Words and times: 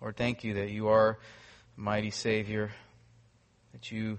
Lord, 0.00 0.16
thank 0.16 0.44
you 0.44 0.54
that 0.54 0.70
you 0.70 0.88
are 0.88 1.18
a 1.76 1.80
mighty 1.80 2.10
Savior, 2.10 2.70
that 3.72 3.92
you, 3.92 4.18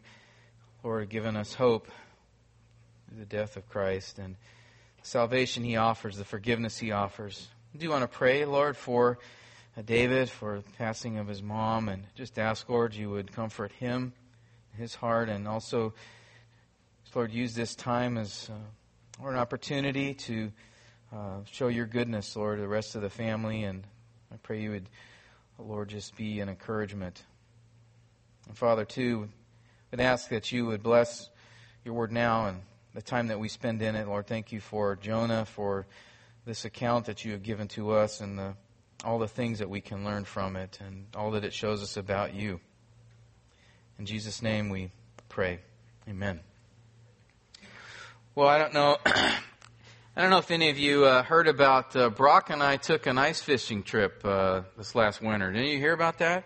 Lord, 0.84 1.02
have 1.02 1.09
given 1.09 1.35
us 1.35 1.55
hope 1.55 1.88
through 3.08 3.20
the 3.20 3.26
death 3.26 3.58
of 3.58 3.67
Christ 3.67 4.20
and 4.20 4.36
salvation 5.02 5.63
he 5.63 5.77
offers, 5.77 6.17
the 6.17 6.23
forgiveness 6.23 6.77
he 6.77 6.91
offers. 6.91 7.48
I 7.73 7.77
do 7.77 7.89
want 7.89 8.03
to 8.03 8.08
pray, 8.08 8.45
Lord, 8.45 8.77
for 8.77 9.17
uh, 9.75 9.81
David, 9.81 10.30
for 10.30 10.62
passing 10.77 11.17
of 11.17 11.27
his 11.27 11.41
mom, 11.41 11.89
and 11.89 12.03
just 12.13 12.38
ask, 12.38 12.70
Lord, 12.70 12.94
you 12.94 13.09
would 13.09 13.31
comfort 13.31 13.72
him, 13.72 14.13
his 14.77 14.94
heart, 14.94 15.30
and 15.30 15.48
also, 15.48 15.94
Lord, 17.16 17.31
use 17.31 17.55
this 17.55 17.75
time 17.75 18.17
as 18.17 18.50
uh, 18.52 19.22
Lord, 19.22 19.34
an 19.34 19.39
opportunity 19.39 20.13
to 20.13 20.52
uh, 21.11 21.38
show 21.52 21.69
your 21.69 21.86
goodness, 21.88 22.36
Lord, 22.36 22.58
to 22.58 22.61
the 22.61 22.67
rest 22.67 22.95
of 22.95 23.02
the 23.02 23.09
family. 23.09 23.63
And 23.63 23.84
I 24.31 24.36
pray 24.44 24.61
you 24.61 24.72
would, 24.72 24.89
Lord, 25.67 25.90
just 25.90 26.16
be 26.16 26.40
an 26.40 26.50
encouragement. 26.50 27.23
And 28.48 28.58
Father, 28.58 28.86
too, 28.86 29.30
would 29.92 30.00
ask 30.00 30.30
that 30.30 30.52
you 30.52 30.66
would 30.68 30.84
bless 30.84 31.30
your 31.84 31.94
word 31.94 32.12
now 32.12 32.48
and 32.48 32.62
the 32.94 33.02
time 33.02 33.28
that 33.28 33.40
we 33.40 33.48
spend 33.48 33.81
in 33.81 33.95
it. 33.95 34.08
Lord, 34.08 34.28
thank 34.28 34.52
you 34.52 34.59
for 34.59 34.95
Jonah, 34.95 35.45
for 35.45 35.86
this 36.45 36.66
account 36.66 37.06
that 37.06 37.23
you 37.23 37.34
have 37.34 37.44
given 37.44 37.68
to 37.70 37.92
us 37.92 38.22
and 38.22 38.38
the, 38.38 38.53
all 39.06 39.20
the 39.20 39.28
things 39.28 39.59
that 39.59 39.70
we 39.70 39.81
can 39.81 40.03
learn 40.03 40.26
from 40.26 40.56
it 40.56 40.80
and 40.86 41.06
all 41.16 41.31
that 41.31 41.44
it 41.44 41.53
shows 41.53 41.84
us 41.84 41.98
about 41.98 42.34
you. 42.34 42.59
In 44.00 44.06
Jesus' 44.06 44.42
name 44.42 44.70
we 44.70 44.90
pray. 45.30 45.59
Amen. 46.09 46.40
Well, 48.34 48.48
I 48.48 48.58
don't 48.58 48.73
know. 48.73 48.98
I 50.14 50.20
don't 50.20 50.30
know 50.30 50.40
if 50.40 50.52
any 50.52 50.70
of 50.70 50.78
you 50.78 51.06
uh, 51.06 51.23
heard 51.23 51.48
about 51.48 51.95
uh, 51.95 52.09
Brock 52.09 52.50
and 52.50 52.62
I 52.62 52.76
took 52.76 53.06
an 53.06 53.17
ice 53.17 53.42
fishing 53.42 53.81
trip 53.81 54.20
uh, 54.26 54.64
this 54.78 54.94
last 54.94 55.22
winter. 55.22 55.50
Didn't 55.53 55.70
you 55.70 55.78
hear 55.78 55.94
about 55.94 56.18
that? 56.18 56.44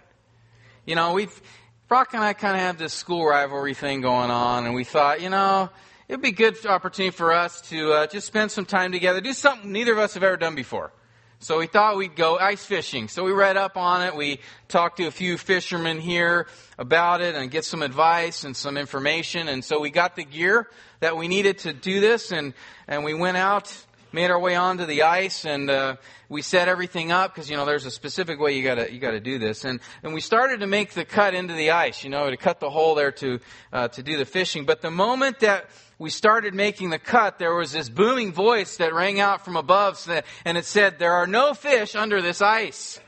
You 0.85 0.94
know, 0.94 1.13
we've 1.13 1.41
Brock 1.88 2.13
and 2.13 2.23
I 2.23 2.33
kind 2.33 2.55
of 2.55 2.61
have 2.61 2.77
this 2.77 2.94
school 2.94 3.25
rivalry 3.25 3.73
thing 3.73 4.02
going 4.02 4.30
on, 4.30 4.67
and 4.67 4.75
we 4.75 4.83
thought, 4.83 5.19
you 5.19 5.31
know, 5.31 5.72
it'd 6.07 6.22
be 6.22 6.27
a 6.27 6.31
good 6.31 6.63
opportunity 6.67 7.09
for 7.09 7.33
us 7.33 7.59
to 7.69 7.91
uh, 7.91 8.05
just 8.05 8.27
spend 8.27 8.52
some 8.52 8.66
time 8.66 8.91
together, 8.91 9.19
do 9.19 9.33
something 9.33 9.72
neither 9.72 9.94
of 9.94 9.97
us 9.97 10.13
have 10.13 10.22
ever 10.22 10.38
done 10.38 10.53
before. 10.53 10.91
So 11.39 11.59
we 11.59 11.67
thought 11.67 11.97
we'd 11.97 12.16
go 12.16 12.38
ice 12.38 12.66
fishing. 12.66 13.08
So 13.08 13.23
we 13.23 13.31
read 13.31 13.58
up 13.58 13.78
on 13.78 14.02
it. 14.02 14.16
We 14.16 14.39
talked 14.67 14.97
to 14.97 15.05
a 15.05 15.11
few 15.11 15.38
fishermen 15.38 16.00
here 16.00 16.47
about 16.78 17.22
it 17.22 17.36
and 17.36 17.52
get 17.52 17.66
some 17.66 17.81
advice 17.81 18.44
and 18.44 18.55
some 18.55 18.78
information. 18.78 19.47
And 19.47 19.63
so 19.63 19.80
we 19.80 19.91
got 19.91 20.16
the 20.16 20.23
gear 20.23 20.67
that 21.02 21.17
we 21.17 21.28
needed 21.28 21.59
to 21.59 21.73
do 21.73 22.00
this 22.00 22.31
and, 22.31 22.53
and 22.88 23.03
we 23.03 23.13
went 23.13 23.38
out, 23.38 23.75
made 24.16 24.31
our 24.31 24.39
way 24.39 24.55
onto 24.55 24.85
the 24.85 25.03
ice 25.03 25.45
and, 25.45 25.69
uh, 25.69 25.97
we 26.30 26.41
set 26.41 26.67
everything 26.67 27.11
up 27.11 27.35
because, 27.35 27.49
you 27.49 27.58
know, 27.58 27.66
there's 27.66 27.85
a 27.85 27.91
specific 27.91 28.39
way 28.39 28.53
you 28.53 28.63
gotta, 28.63 28.91
you 28.91 29.00
gotta 29.00 29.19
do 29.19 29.38
this. 29.38 29.66
And, 29.66 29.79
and 30.03 30.13
we 30.13 30.22
started 30.22 30.62
to 30.62 30.67
make 30.67 30.94
the 30.94 31.06
cut 31.06 31.34
into 31.34 31.53
the 31.53 31.72
ice, 31.72 32.03
you 32.03 32.09
know, 32.09 32.29
to 32.29 32.38
cut 32.38 32.59
the 32.62 32.69
hole 32.69 32.95
there 32.95 33.12
to, 33.12 33.39
uh, 33.73 33.89
to 33.89 34.01
do 34.01 34.17
the 34.17 34.25
fishing. 34.25 34.66
But 34.66 34.81
the 34.81 34.89
moment 34.89 35.41
that 35.41 35.69
we 36.00 36.09
started 36.09 36.53
making 36.53 36.89
the 36.89 36.97
cut, 36.97 37.38
there 37.39 37.53
was 37.53 37.73
this 37.73 37.89
booming 37.89 38.31
voice 38.31 38.78
that 38.78 38.94
rang 38.94 39.19
out 39.19 39.44
from 39.44 39.57
above 39.57 40.09
and 40.45 40.57
it 40.57 40.66
said, 40.66 40.97
there 40.97 41.13
are 41.13 41.28
no 41.28 41.53
fish 41.53 41.94
under 41.94 42.22
this 42.22 42.41
ice. 42.41 43.00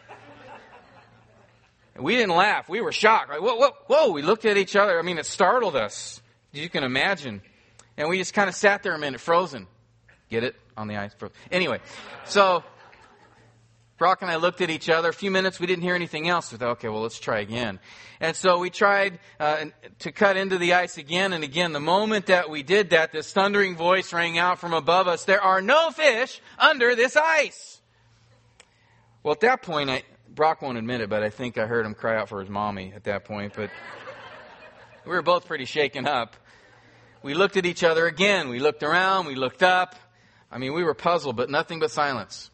And 1.96 2.04
we 2.04 2.16
didn't 2.18 2.36
laugh. 2.36 2.70
We 2.70 2.82
were 2.82 2.92
shocked. 2.92 3.30
Like, 3.30 3.42
whoa, 3.42 3.56
whoa, 3.56 3.72
whoa. 3.88 4.12
We 4.12 4.22
looked 4.22 4.46
at 4.46 4.58
each 4.58 4.76
other. 4.76 5.00
I 5.00 5.02
mean, 5.02 5.18
it 5.18 5.26
startled 5.26 5.76
us. 5.76 6.22
You 6.52 6.70
can 6.70 6.84
imagine. 6.84 7.42
And 7.98 8.10
we 8.10 8.20
just 8.20 8.34
kind 8.36 8.50
of 8.50 8.56
sat 8.56 8.84
there 8.84 8.94
a 8.94 9.00
minute, 9.00 9.20
frozen. 9.20 9.68
Get 10.30 10.44
it? 10.44 10.56
On 10.78 10.88
the 10.88 10.96
ice. 10.96 11.12
Anyway, 11.52 11.80
so 12.26 12.64
Brock 13.98 14.22
and 14.22 14.30
I 14.30 14.36
looked 14.36 14.62
at 14.62 14.70
each 14.70 14.90
other. 14.90 15.10
A 15.10 15.14
few 15.14 15.32
minutes, 15.32 15.60
we 15.60 15.66
didn't 15.66 15.82
hear 15.82 15.96
anything 15.96 16.30
else. 16.30 16.52
We 16.52 16.60
thought, 16.60 16.70
okay, 16.74 16.88
well, 16.88 17.02
let's 17.02 17.20
try 17.20 17.40
again. 17.40 17.80
And 18.20 18.36
so 18.36 18.60
we 18.60 18.70
tried 18.70 19.20
uh, 19.40 19.66
to 20.00 20.12
cut 20.12 20.38
into 20.38 20.60
the 20.60 20.74
ice 20.74 21.00
again 21.00 21.34
and 21.34 21.44
again. 21.44 21.74
The 21.74 21.80
moment 21.80 22.28
that 22.28 22.52
we 22.52 22.62
did 22.62 22.92
that, 22.92 23.12
this 23.12 23.34
thundering 23.34 23.76
voice 23.76 24.14
rang 24.14 24.38
out 24.38 24.60
from 24.60 24.74
above 24.74 25.08
us, 25.08 25.26
there 25.26 25.42
are 25.42 25.64
no 25.64 25.90
fish 25.90 26.40
under 26.60 26.96
this 26.96 27.16
ice. 27.16 27.82
Well, 29.24 29.32
at 29.32 29.40
that 29.40 29.64
point, 29.64 29.90
I, 29.90 30.04
Brock 30.30 30.62
won't 30.62 30.78
admit 30.78 31.02
it, 31.02 31.10
but 31.10 31.24
I 31.24 31.32
think 31.32 31.58
I 31.58 31.66
heard 31.66 31.84
him 31.84 31.96
cry 31.96 32.18
out 32.18 32.30
for 32.30 32.40
his 32.40 32.50
mommy 32.50 32.94
at 32.96 33.06
that 33.06 33.26
point. 33.26 33.54
But 33.56 33.72
we 35.06 35.12
were 35.12 35.24
both 35.24 35.48
pretty 35.48 35.66
shaken 35.66 36.08
up. 36.08 36.36
We 37.24 37.34
looked 37.34 37.58
at 37.58 37.66
each 37.66 37.84
other 37.84 38.06
again. 38.06 38.50
We 38.50 38.60
looked 38.60 38.84
around. 38.84 39.26
We 39.26 39.34
looked 39.34 39.64
up. 39.64 39.96
I 40.52 40.58
mean, 40.58 40.74
we 40.74 40.84
were 40.84 40.94
puzzled, 40.94 41.36
but 41.36 41.50
nothing 41.50 41.80
but 41.80 41.92
silence. 41.92 42.50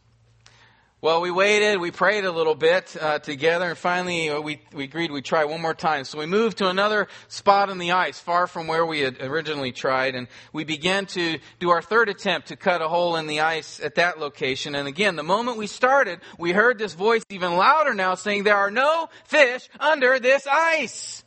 Well, 1.03 1.19
we 1.19 1.31
waited, 1.31 1.81
we 1.81 1.91
prayed 1.91 2.23
a 2.23 2.31
little 2.31 2.55
bit 2.55 2.95
uh, 2.95 3.19
together, 3.19 3.67
and 3.67 3.77
finally 3.77 4.29
uh, 4.29 4.39
we, 4.39 4.61
we 4.73 4.85
agreed 4.85 5.11
we'd 5.11 5.25
try 5.25 5.43
one 5.43 5.61
more 5.61 5.73
time. 5.73 6.05
So 6.05 6.17
we 6.17 6.25
moved 6.25 6.59
to 6.59 6.69
another 6.69 7.09
spot 7.27 7.69
in 7.69 7.77
the 7.77 7.91
ice, 7.91 8.21
far 8.21 8.47
from 8.47 8.67
where 8.67 8.85
we 8.85 9.01
had 9.01 9.21
originally 9.21 9.73
tried, 9.73 10.15
and 10.15 10.29
we 10.53 10.63
began 10.63 11.05
to 11.07 11.39
do 11.59 11.71
our 11.71 11.81
third 11.81 12.07
attempt 12.07 12.47
to 12.47 12.55
cut 12.55 12.81
a 12.81 12.87
hole 12.87 13.17
in 13.17 13.27
the 13.27 13.41
ice 13.41 13.81
at 13.81 13.95
that 13.95 14.17
location. 14.17 14.75
And 14.75 14.87
again, 14.87 15.17
the 15.17 15.23
moment 15.23 15.57
we 15.57 15.67
started, 15.67 16.21
we 16.39 16.53
heard 16.53 16.79
this 16.79 16.93
voice 16.93 17.23
even 17.29 17.57
louder 17.57 17.93
now 17.93 18.15
saying, 18.15 18.45
There 18.45 18.55
are 18.55 18.71
no 18.71 19.09
fish 19.25 19.67
under 19.81 20.19
this 20.19 20.47
ice. 20.47 21.25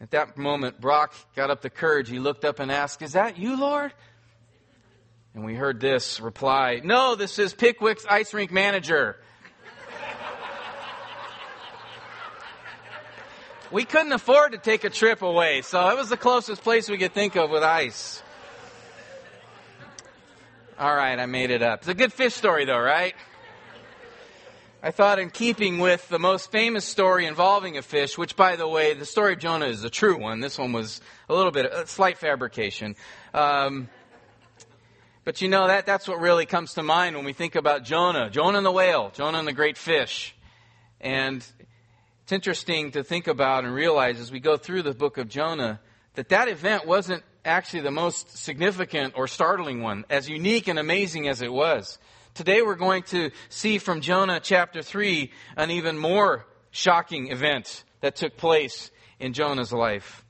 At 0.00 0.12
that 0.12 0.38
moment, 0.38 0.80
Brock 0.80 1.14
got 1.36 1.50
up 1.50 1.60
the 1.60 1.68
courage. 1.68 2.08
He 2.08 2.18
looked 2.18 2.46
up 2.46 2.60
and 2.60 2.72
asked, 2.72 3.02
Is 3.02 3.12
that 3.12 3.36
you, 3.36 3.60
Lord? 3.60 3.92
And 5.34 5.44
we 5.44 5.56
heard 5.56 5.80
this 5.80 6.20
reply, 6.20 6.80
No, 6.84 7.16
this 7.16 7.40
is 7.40 7.54
Pickwick's 7.54 8.06
ice 8.08 8.32
rink 8.32 8.52
manager. 8.52 9.16
we 13.72 13.84
couldn't 13.84 14.12
afford 14.12 14.52
to 14.52 14.58
take 14.58 14.84
a 14.84 14.90
trip 14.90 15.22
away, 15.22 15.62
so 15.62 15.88
it 15.88 15.96
was 15.96 16.08
the 16.08 16.16
closest 16.16 16.62
place 16.62 16.88
we 16.88 16.98
could 16.98 17.12
think 17.12 17.34
of 17.34 17.50
with 17.50 17.64
ice. 17.64 18.22
All 20.78 20.94
right, 20.94 21.18
I 21.18 21.26
made 21.26 21.50
it 21.50 21.62
up. 21.62 21.80
It's 21.80 21.88
a 21.88 21.94
good 21.94 22.12
fish 22.12 22.34
story, 22.34 22.64
though, 22.64 22.78
right? 22.78 23.14
I 24.84 24.92
thought, 24.92 25.18
in 25.18 25.30
keeping 25.30 25.78
with 25.78 26.08
the 26.08 26.18
most 26.20 26.52
famous 26.52 26.84
story 26.84 27.26
involving 27.26 27.76
a 27.76 27.82
fish, 27.82 28.16
which, 28.16 28.36
by 28.36 28.54
the 28.54 28.68
way, 28.68 28.94
the 28.94 29.06
story 29.06 29.32
of 29.32 29.40
Jonah 29.40 29.66
is 29.66 29.82
a 29.82 29.90
true 29.90 30.16
one. 30.16 30.40
This 30.40 30.58
one 30.58 30.72
was 30.72 31.00
a 31.28 31.34
little 31.34 31.50
bit, 31.50 31.66
a 31.66 31.86
slight 31.86 32.18
fabrication. 32.18 32.94
Um, 33.32 33.88
but 35.24 35.40
you 35.40 35.48
know, 35.48 35.66
that, 35.66 35.86
that's 35.86 36.06
what 36.06 36.20
really 36.20 36.44
comes 36.44 36.74
to 36.74 36.82
mind 36.82 37.16
when 37.16 37.24
we 37.24 37.32
think 37.32 37.54
about 37.54 37.84
Jonah. 37.84 38.28
Jonah 38.28 38.58
and 38.58 38.66
the 38.66 38.72
whale, 38.72 39.10
Jonah 39.14 39.38
and 39.38 39.48
the 39.48 39.52
great 39.52 39.78
fish. 39.78 40.34
And 41.00 41.44
it's 42.22 42.32
interesting 42.32 42.90
to 42.92 43.02
think 43.02 43.26
about 43.26 43.64
and 43.64 43.74
realize 43.74 44.20
as 44.20 44.30
we 44.30 44.40
go 44.40 44.56
through 44.56 44.82
the 44.82 44.94
book 44.94 45.16
of 45.16 45.28
Jonah 45.28 45.80
that 46.14 46.28
that 46.28 46.48
event 46.48 46.86
wasn't 46.86 47.22
actually 47.44 47.80
the 47.80 47.90
most 47.90 48.36
significant 48.36 49.14
or 49.16 49.26
startling 49.26 49.82
one, 49.82 50.04
as 50.10 50.28
unique 50.28 50.68
and 50.68 50.78
amazing 50.78 51.26
as 51.28 51.42
it 51.42 51.52
was. 51.52 51.98
Today 52.34 52.62
we're 52.62 52.74
going 52.74 53.02
to 53.04 53.30
see 53.48 53.78
from 53.78 54.00
Jonah 54.00 54.40
chapter 54.40 54.82
3 54.82 55.30
an 55.56 55.70
even 55.70 55.98
more 55.98 56.46
shocking 56.70 57.30
event 57.30 57.84
that 58.00 58.16
took 58.16 58.36
place 58.36 58.90
in 59.20 59.32
Jonah's 59.32 59.72
life. 59.72 60.24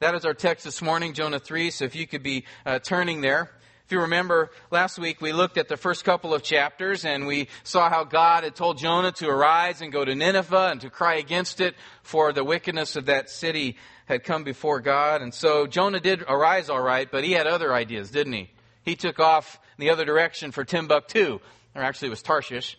That 0.00 0.14
is 0.14 0.24
our 0.24 0.34
text 0.34 0.64
this 0.64 0.80
morning, 0.80 1.12
Jonah 1.12 1.38
3. 1.38 1.70
So 1.70 1.84
if 1.84 1.94
you 1.94 2.06
could 2.06 2.22
be 2.22 2.44
uh, 2.64 2.78
turning 2.78 3.20
there. 3.20 3.50
If 3.90 3.94
you 3.94 4.02
remember, 4.02 4.52
last 4.70 5.00
week 5.00 5.20
we 5.20 5.32
looked 5.32 5.58
at 5.58 5.66
the 5.66 5.76
first 5.76 6.04
couple 6.04 6.32
of 6.32 6.44
chapters 6.44 7.04
and 7.04 7.26
we 7.26 7.48
saw 7.64 7.90
how 7.90 8.04
God 8.04 8.44
had 8.44 8.54
told 8.54 8.78
Jonah 8.78 9.10
to 9.10 9.28
arise 9.28 9.82
and 9.82 9.90
go 9.90 10.04
to 10.04 10.14
Nineveh 10.14 10.68
and 10.70 10.80
to 10.82 10.90
cry 10.90 11.16
against 11.16 11.60
it 11.60 11.74
for 12.04 12.32
the 12.32 12.44
wickedness 12.44 12.94
of 12.94 13.06
that 13.06 13.28
city 13.28 13.76
had 14.06 14.22
come 14.22 14.44
before 14.44 14.78
God. 14.78 15.22
And 15.22 15.34
so 15.34 15.66
Jonah 15.66 15.98
did 15.98 16.22
arise 16.22 16.70
all 16.70 16.80
right, 16.80 17.10
but 17.10 17.24
he 17.24 17.32
had 17.32 17.48
other 17.48 17.74
ideas, 17.74 18.12
didn't 18.12 18.34
he? 18.34 18.52
He 18.84 18.94
took 18.94 19.18
off 19.18 19.58
in 19.76 19.84
the 19.84 19.90
other 19.90 20.04
direction 20.04 20.52
for 20.52 20.64
Timbuktu, 20.64 21.40
or 21.74 21.82
actually 21.82 22.06
it 22.06 22.10
was 22.10 22.22
Tarshish. 22.22 22.78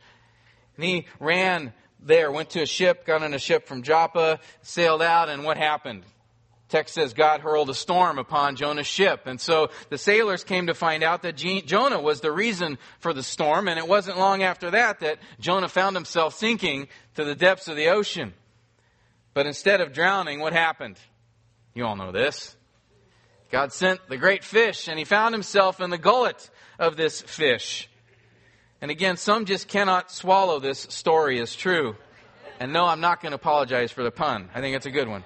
And 0.78 0.86
he 0.86 1.08
ran 1.20 1.74
there, 2.00 2.32
went 2.32 2.52
to 2.52 2.62
a 2.62 2.66
ship, 2.66 3.06
got 3.06 3.22
on 3.22 3.34
a 3.34 3.40
ship 3.40 3.68
from 3.68 3.84
Joppa, 3.84 4.40
sailed 4.62 5.02
out, 5.02 5.28
and 5.28 5.44
what 5.44 5.58
happened? 5.58 6.06
Text 6.72 6.96
says 6.96 7.14
God 7.14 7.42
hurled 7.42 7.70
a 7.70 7.76
storm 7.76 8.18
upon 8.18 8.56
Jonah's 8.56 8.88
ship. 8.88 9.24
And 9.26 9.40
so 9.40 9.70
the 9.90 9.98
sailors 9.98 10.44
came 10.44 10.68
to 10.68 10.74
find 10.74 11.04
out 11.04 11.22
that 11.22 11.36
Jonah 11.36 12.02
was 12.02 12.22
the 12.22 12.32
reason 12.32 12.78
for 13.00 13.14
the 13.14 13.22
storm. 13.22 13.68
And 13.68 13.78
it 13.78 13.88
wasn't 13.88 14.18
long 14.18 14.42
after 14.42 14.72
that 14.72 15.02
that 15.02 15.20
Jonah 15.40 15.68
found 15.68 15.96
himself 15.96 16.36
sinking 16.36 16.88
to 17.16 17.24
the 17.24 17.36
depths 17.36 17.68
of 17.68 17.76
the 17.76 17.90
ocean. 17.90 18.34
But 19.34 19.46
instead 19.46 19.82
of 19.82 19.94
drowning, 19.94 20.40
what 20.40 20.54
happened? 20.54 20.98
You 21.74 21.86
all 21.86 21.96
know 21.96 22.12
this. 22.12 22.56
God 23.52 23.74
sent 23.74 24.00
the 24.08 24.18
great 24.18 24.44
fish 24.44 24.88
and 24.88 24.98
he 24.98 25.06
found 25.06 25.34
himself 25.34 25.82
in 25.82 25.90
the 25.90 25.98
gullet 25.98 26.50
of 26.80 26.96
this 26.96 27.22
fish. 27.22 27.90
And 28.82 28.90
again, 28.90 29.18
some 29.18 29.46
just 29.46 29.68
cannot 29.68 30.10
swallow 30.10 30.60
this 30.60 30.80
story 30.90 31.40
as 31.40 31.56
true. 31.56 31.96
And 32.60 32.74
no, 32.74 32.86
I'm 32.86 33.02
not 33.02 33.22
going 33.22 33.32
to 33.32 33.36
apologize 33.36 33.92
for 33.92 34.04
the 34.04 34.12
pun. 34.12 34.50
I 34.54 34.62
think 34.62 34.76
it's 34.76 34.86
a 34.86 34.92
good 34.92 35.08
one. 35.08 35.24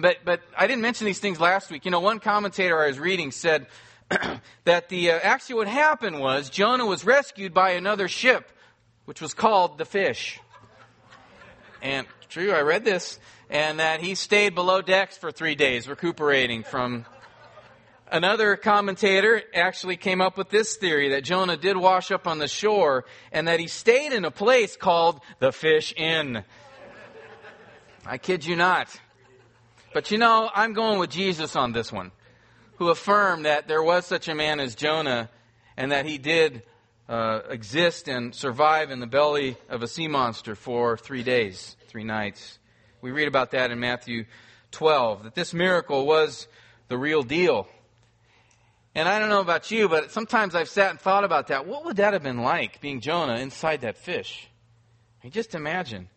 But, 0.00 0.18
but 0.24 0.40
I 0.56 0.66
didn't 0.66 0.82
mention 0.82 1.06
these 1.06 1.18
things 1.18 1.40
last 1.40 1.70
week. 1.70 1.84
You 1.84 1.90
know, 1.90 2.00
one 2.00 2.20
commentator 2.20 2.80
I 2.80 2.88
was 2.88 2.98
reading 2.98 3.32
said 3.32 3.66
that 4.64 4.88
the, 4.88 5.10
uh, 5.10 5.20
actually 5.22 5.56
what 5.56 5.68
happened 5.68 6.20
was 6.20 6.50
Jonah 6.50 6.86
was 6.86 7.04
rescued 7.04 7.52
by 7.52 7.70
another 7.70 8.06
ship, 8.06 8.48
which 9.06 9.20
was 9.20 9.34
called 9.34 9.78
the 9.78 9.84
fish. 9.84 10.40
And 11.82 12.06
true, 12.28 12.52
I 12.52 12.60
read 12.60 12.84
this, 12.84 13.18
and 13.50 13.80
that 13.80 14.00
he 14.00 14.14
stayed 14.14 14.54
below 14.54 14.82
decks 14.82 15.16
for 15.16 15.30
three 15.30 15.54
days, 15.54 15.88
recuperating 15.88 16.62
from. 16.62 17.04
Another 18.10 18.56
commentator 18.56 19.42
actually 19.54 19.98
came 19.98 20.22
up 20.22 20.38
with 20.38 20.48
this 20.48 20.76
theory 20.76 21.10
that 21.10 21.24
Jonah 21.24 21.58
did 21.58 21.76
wash 21.76 22.10
up 22.10 22.26
on 22.26 22.38
the 22.38 22.48
shore 22.48 23.04
and 23.32 23.46
that 23.48 23.60
he 23.60 23.66
stayed 23.66 24.14
in 24.14 24.24
a 24.24 24.30
place 24.30 24.76
called 24.76 25.20
the 25.40 25.52
Fish 25.52 25.92
Inn. 25.94 26.42
I 28.06 28.16
kid 28.16 28.46
you 28.46 28.56
not. 28.56 28.88
But 29.92 30.10
you 30.10 30.18
know, 30.18 30.50
I'm 30.54 30.74
going 30.74 30.98
with 30.98 31.10
Jesus 31.10 31.56
on 31.56 31.72
this 31.72 31.90
one, 31.90 32.12
who 32.76 32.90
affirmed 32.90 33.46
that 33.46 33.68
there 33.68 33.82
was 33.82 34.04
such 34.04 34.28
a 34.28 34.34
man 34.34 34.60
as 34.60 34.74
Jonah 34.74 35.30
and 35.76 35.92
that 35.92 36.04
he 36.04 36.18
did 36.18 36.62
uh, 37.08 37.40
exist 37.48 38.06
and 38.06 38.34
survive 38.34 38.90
in 38.90 39.00
the 39.00 39.06
belly 39.06 39.56
of 39.68 39.82
a 39.82 39.88
sea 39.88 40.06
monster 40.06 40.54
for 40.54 40.98
three 40.98 41.22
days, 41.22 41.76
three 41.88 42.04
nights. 42.04 42.58
We 43.00 43.12
read 43.12 43.28
about 43.28 43.52
that 43.52 43.70
in 43.70 43.80
Matthew 43.80 44.26
12, 44.72 45.24
that 45.24 45.34
this 45.34 45.54
miracle 45.54 46.06
was 46.06 46.48
the 46.88 46.98
real 46.98 47.22
deal. 47.22 47.66
And 48.94 49.08
I 49.08 49.18
don't 49.18 49.30
know 49.30 49.40
about 49.40 49.70
you, 49.70 49.88
but 49.88 50.10
sometimes 50.10 50.54
I've 50.54 50.68
sat 50.68 50.90
and 50.90 51.00
thought 51.00 51.24
about 51.24 51.46
that. 51.46 51.66
What 51.66 51.84
would 51.86 51.96
that 51.96 52.12
have 52.12 52.22
been 52.22 52.42
like, 52.42 52.80
being 52.80 53.00
Jonah 53.00 53.36
inside 53.36 53.82
that 53.82 53.96
fish? 53.96 54.48
I 55.22 55.26
mean, 55.26 55.32
just 55.32 55.54
imagine. 55.54 56.08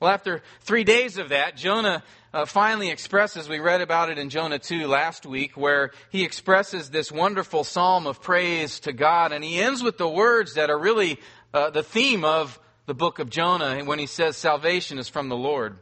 Well, 0.00 0.10
after 0.10 0.42
three 0.62 0.84
days 0.84 1.18
of 1.18 1.28
that, 1.28 1.56
Jonah 1.56 2.02
uh, 2.34 2.46
finally 2.46 2.90
expresses, 2.90 3.48
we 3.48 3.58
read 3.58 3.82
about 3.82 4.08
it 4.08 4.18
in 4.18 4.30
Jonah 4.30 4.58
2 4.58 4.86
last 4.86 5.26
week, 5.26 5.56
where 5.56 5.90
he 6.10 6.24
expresses 6.24 6.90
this 6.90 7.12
wonderful 7.12 7.62
psalm 7.62 8.06
of 8.06 8.22
praise 8.22 8.80
to 8.80 8.92
God, 8.92 9.32
and 9.32 9.44
he 9.44 9.60
ends 9.60 9.82
with 9.82 9.98
the 9.98 10.08
words 10.08 10.54
that 10.54 10.70
are 10.70 10.78
really 10.78 11.18
uh, 11.52 11.70
the 11.70 11.82
theme 11.82 12.24
of 12.24 12.58
the 12.86 12.94
book 12.94 13.18
of 13.18 13.28
Jonah 13.28 13.84
when 13.84 13.98
he 13.98 14.06
says, 14.06 14.36
Salvation 14.36 14.98
is 14.98 15.08
from 15.08 15.28
the 15.28 15.36
Lord. 15.36 15.78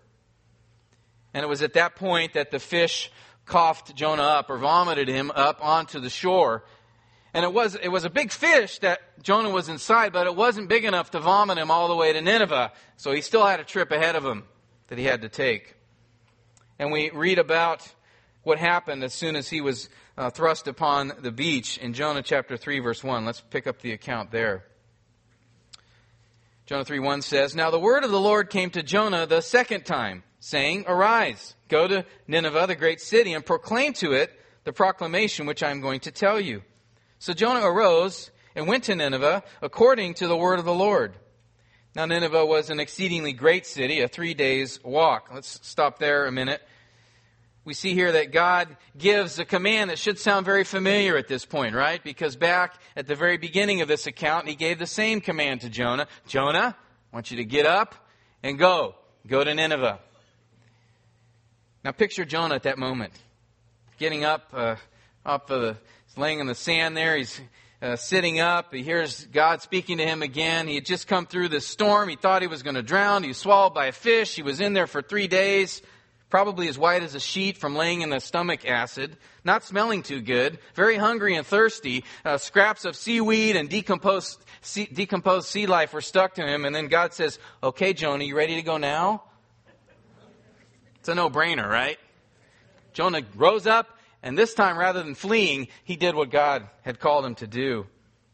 And 1.32 1.44
it 1.44 1.49
was 1.49 1.62
at 1.62 1.75
that 1.75 1.94
point 1.94 2.35
that 2.35 2.50
the 2.50 2.58
fish 2.58 3.12
coughed 3.47 3.94
Jonah 3.94 4.23
up 4.23 4.50
or 4.50 4.58
vomited 4.58 5.06
him 5.06 5.31
up 5.31 5.64
onto 5.64 6.00
the 6.00 6.11
shore. 6.11 6.64
And 7.32 7.44
it 7.44 7.52
was, 7.52 7.76
it 7.76 7.88
was 7.88 8.05
a 8.05 8.11
big 8.11 8.32
fish 8.32 8.81
that 8.81 9.23
Jonah 9.23 9.50
was 9.50 9.69
inside, 9.69 10.12
but 10.12 10.26
it 10.26 10.35
wasn't 10.35 10.69
big 10.69 10.85
enough 10.85 11.12
to 11.12 11.20
vomit 11.20 11.58
him 11.58 11.70
all 11.70 11.87
the 11.87 11.94
way 11.94 12.12
to 12.12 12.20
Nineveh. 12.20 12.73
So 12.97 13.12
he 13.12 13.20
still 13.20 13.47
had 13.47 13.61
a 13.61 13.64
trip 13.64 13.93
ahead 13.93 14.17
of 14.17 14.25
him 14.25 14.43
that 14.88 14.99
he 14.99 15.05
had 15.05 15.23
to 15.23 15.29
take. 15.29 15.76
And 16.81 16.91
we 16.91 17.11
read 17.11 17.38
about 17.38 17.87
what 18.43 18.59
happened 18.59 19.05
as 19.05 19.12
soon 19.12 19.37
as 19.37 19.50
he 19.50 19.61
was 19.61 19.91
uh, 20.17 20.31
thrust 20.31 20.67
upon 20.67 21.12
the 21.21 21.31
beach 21.31 21.77
in 21.77 21.93
Jonah 21.93 22.23
chapter 22.23 22.56
3, 22.56 22.79
verse 22.79 23.05
1. 23.05 23.27
Let's 23.27 23.43
pick 23.43 23.67
up 23.67 23.82
the 23.82 23.93
account 23.93 24.31
there. 24.31 24.65
Jonah 26.65 26.87
3 26.87 26.99
1 26.99 27.21
says, 27.21 27.55
Now 27.55 27.71
the 27.71 27.79
word 27.79 28.03
of 28.03 28.11
the 28.11 28.19
Lord 28.19 28.49
came 28.49 28.71
to 28.71 28.82
Jonah 28.82 29.27
the 29.27 29.43
second 29.43 29.85
time, 29.85 30.23
saying, 30.38 30.87
Arise, 30.88 31.55
go 31.69 31.87
to 31.87 32.06
Nineveh, 32.27 32.69
the 32.69 32.77
great 32.77 33.03
city, 33.03 33.35
and 33.35 33.44
proclaim 33.44 33.93
to 33.94 34.12
it 34.12 34.33
the 34.65 34.73
proclamation 34.73 35.44
which 35.44 35.62
I 35.62 35.71
am 35.71 35.83
going 35.83 36.00
to 36.00 36.11
tell 36.11 36.41
you. 36.41 36.62
So 37.19 37.35
Jonah 37.35 37.67
arose 37.67 38.31
and 38.55 38.67
went 38.67 38.85
to 38.85 38.94
Nineveh 38.94 39.43
according 39.61 40.15
to 40.15 40.29
the 40.29 40.37
word 40.37 40.59
of 40.59 40.65
the 40.65 40.73
Lord. 40.73 41.12
Now, 41.94 42.06
Nineveh 42.06 42.46
was 42.46 42.70
an 42.70 42.78
exceedingly 42.78 43.32
great 43.32 43.66
city, 43.66 44.00
a 44.00 44.08
three 44.08 44.32
days 44.32 44.78
walk. 44.84 45.28
Let's 45.34 45.58
stop 45.66 45.98
there 45.98 46.26
a 46.26 46.32
minute. 46.32 46.62
We 47.64 47.75
see 47.75 47.94
here 47.94 48.12
that 48.12 48.32
God 48.32 48.76
gives 48.96 49.38
a 49.38 49.44
command 49.44 49.90
that 49.90 49.98
should 49.98 50.19
sound 50.19 50.46
very 50.46 50.64
familiar 50.64 51.16
at 51.16 51.26
this 51.26 51.44
point, 51.44 51.75
right? 51.75 52.02
Because 52.02 52.37
back 52.37 52.75
at 52.96 53.06
the 53.06 53.16
very 53.16 53.38
beginning 53.38 53.81
of 53.81 53.88
this 53.88 54.06
account, 54.06 54.48
he 54.48 54.54
gave 54.54 54.78
the 54.78 54.87
same 54.87 55.20
command 55.20 55.62
to 55.62 55.69
Jonah 55.69 56.06
Jonah, 56.26 56.76
I 57.12 57.16
want 57.16 57.31
you 57.31 57.38
to 57.38 57.44
get 57.44 57.66
up 57.66 57.94
and 58.42 58.58
go. 58.58 58.94
Go 59.26 59.42
to 59.42 59.52
Nineveh. 59.52 59.98
Now, 61.84 61.90
picture 61.90 62.25
Jonah 62.25 62.54
at 62.54 62.62
that 62.62 62.78
moment, 62.78 63.12
getting 63.98 64.25
up 64.25 64.50
uh, 64.54 64.76
the 65.48 65.76
He's 66.10 66.19
laying 66.19 66.40
in 66.40 66.46
the 66.46 66.56
sand 66.56 66.96
there. 66.96 67.16
He's 67.16 67.40
uh, 67.82 67.97
sitting 67.97 68.41
up. 68.41 68.73
He 68.73 68.82
hears 68.82 69.25
God 69.27 69.62
speaking 69.62 69.99
to 69.99 70.06
him 70.06 70.23
again. 70.23 70.69
He 70.69 70.75
had 70.75 70.85
just 70.85 71.06
come 71.06 71.27
through 71.27 71.49
this 71.49 71.67
storm. 71.67 72.09
He 72.09 72.17
thought 72.17 72.43
he 72.43 72.49
was 72.49 72.62
going 72.62 72.75
to 72.75 72.82
drown. 72.82 73.23
He 73.23 73.29
was 73.29 73.38
swallowed 73.38 73.75
by 73.75 73.87
a 73.87 73.93
fish. 73.93 74.35
He 74.35 74.43
was 74.43 74.61
in 74.61 74.73
there 74.75 74.87
for 74.87 75.00
three 75.00 75.29
days, 75.29 75.81
probably 76.29 76.69
as 76.69 76.79
white 76.79 77.03
as 77.03 77.15
a 77.15 77.21
sheet 77.21 77.56
from 77.56 77.75
laying 77.75 78.03
in 78.03 78.11
the 78.11 78.21
stomach 78.21 78.67
acid, 78.67 79.17
not 79.44 79.65
smelling 79.65 80.03
too 80.03 80.21
good, 80.21 80.59
very 80.75 80.97
hungry 80.97 81.35
and 81.37 81.47
thirsty. 81.47 82.05
Uh, 82.25 82.37
scraps 82.37 82.85
of 82.85 82.97
seaweed 82.97 83.56
and 83.56 83.71
decomposed, 83.71 84.44
sea, 84.61 84.88
decomposed 84.93 85.49
sea 85.49 85.67
life 85.67 85.94
were 85.94 86.03
stuck 86.03 86.35
to 86.35 86.47
him. 86.47 86.65
And 86.65 86.75
then 86.75 86.88
God 86.88 87.15
says, 87.15 87.38
Okay, 87.62 87.94
Jonah, 87.94 88.25
you 88.25 88.37
ready 88.37 88.56
to 88.56 88.62
go 88.62 88.76
now? 88.76 89.25
It's 90.97 91.09
a 91.09 91.15
no 91.15 91.31
brainer, 91.31 91.67
right? 91.67 91.99
Jonah 92.93 93.23
rose 93.35 93.67
up 93.67 93.97
and 94.22 94.37
this 94.37 94.55
time, 94.55 94.78
rather 94.78 95.02
than 95.02 95.14
fleeing, 95.14 95.69
he 95.84 95.96
did 95.96 96.14
what 96.14 96.31
God 96.31 96.69
had 96.82 97.00
called 97.00 97.25
him 97.25 97.34
to 97.37 97.46
do. 97.46 97.87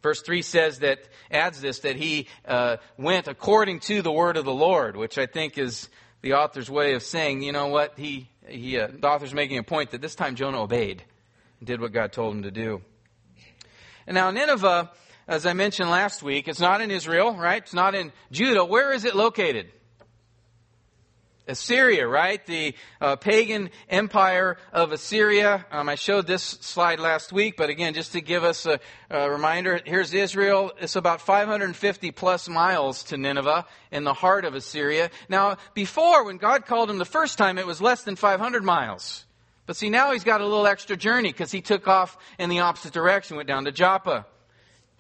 Verse 0.03 0.21
3 0.23 0.43
says 0.43 0.81
that, 0.81 1.01
adds 1.31 1.61
this, 1.61 1.81
that 1.81 1.97
he 1.97 2.29
uh, 2.45 2.77
went 2.97 3.29
according 3.29 3.81
to 3.81 4.03
the 4.03 4.13
word 4.13 4.37
of 4.37 4.45
the 4.45 4.55
Lord, 4.55 4.97
which 4.97 5.19
I 5.19 5.27
think 5.27 5.59
is 5.59 5.89
the 6.23 6.35
author's 6.35 6.71
way 6.71 6.95
of 6.95 7.03
saying, 7.03 7.43
you 7.43 7.53
know 7.53 7.69
what, 7.69 7.95
he, 7.97 8.29
he 8.47 8.79
uh, 8.79 8.89
the 8.89 9.07
author's 9.07 9.35
making 9.35 9.59
a 9.59 9.63
point 9.63 9.91
that 9.93 10.01
this 10.01 10.15
time 10.15 10.35
Jonah 10.35 10.63
obeyed 10.63 11.05
and 11.61 11.67
did 11.67 11.81
what 11.81 11.93
God 11.93 12.13
told 12.13 12.35
him 12.35 12.43
to 12.43 12.51
do. 12.51 12.83
And 14.07 14.15
now 14.15 14.31
Nineveh, 14.31 14.91
as 15.29 15.47
I 15.47 15.53
mentioned 15.53 15.91
last 15.91 16.23
week, 16.23 16.49
it's 16.49 16.61
not 16.61 16.81
in 16.81 16.91
Israel, 16.91 17.37
right? 17.37 17.63
It's 17.63 17.75
not 17.75 17.95
in 17.95 18.13
Judah. 18.31 18.65
Where 18.65 18.93
is 18.93 19.05
it 19.05 19.17
located? 19.17 19.71
Assyria, 21.49 22.07
right? 22.07 22.45
The 22.45 22.75
uh, 23.01 23.17
pagan 23.17 23.71
empire 23.89 24.57
of 24.73 24.93
Assyria. 24.93 25.65
Um, 25.71 25.89
I 25.89 25.95
showed 25.95 26.27
this 26.27 26.43
slide 26.43 26.99
last 26.99 27.33
week, 27.33 27.57
but 27.57 27.71
again, 27.71 27.95
just 27.95 28.13
to 28.13 28.21
give 28.21 28.43
us 28.43 28.67
a, 28.67 28.81
a, 29.11 29.31
reminder, 29.31 29.81
here's 29.85 30.13
Israel. 30.13 30.73
It's 30.81 30.97
about 30.97 31.21
550 31.21 32.11
plus 32.11 32.49
miles 32.49 33.05
to 33.05 33.17
Nineveh 33.17 33.67
in 33.93 34.05
the 34.05 34.15
heart 34.15 34.45
of 34.45 34.55
Assyria. 34.55 35.11
Now, 35.29 35.57
before, 35.75 36.25
when 36.25 36.39
God 36.39 36.67
called 36.67 36.91
him 36.91 36.99
the 36.99 37.05
first 37.05 37.39
time, 37.39 37.59
it 37.59 37.67
was 37.67 37.81
less 37.81 38.03
than 38.03 38.17
500 38.17 38.65
miles. 38.65 39.25
But 39.67 39.77
see, 39.77 39.91
now 39.91 40.13
he's 40.13 40.25
got 40.25 40.41
a 40.41 40.45
little 40.45 40.67
extra 40.67 40.97
journey 40.97 41.31
because 41.31 41.53
he 41.53 41.61
took 41.61 41.89
off 41.89 42.17
in 42.39 42.51
the 42.51 42.61
opposite 42.61 42.93
direction, 42.93 43.37
went 43.37 43.49
down 43.49 43.65
to 43.65 43.73
Joppa. 43.73 44.27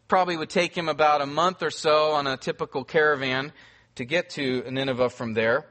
Probably 0.08 0.36
would 0.36 0.50
take 0.50 0.76
him 0.76 0.88
about 0.88 1.20
a 1.20 1.26
month 1.26 1.62
or 1.62 1.70
so 1.70 2.12
on 2.12 2.26
a 2.26 2.36
typical 2.36 2.84
caravan 2.84 3.52
to 3.96 4.04
get 4.04 4.30
to 4.30 4.62
Nineveh 4.70 5.10
from 5.10 5.34
there. 5.34 5.66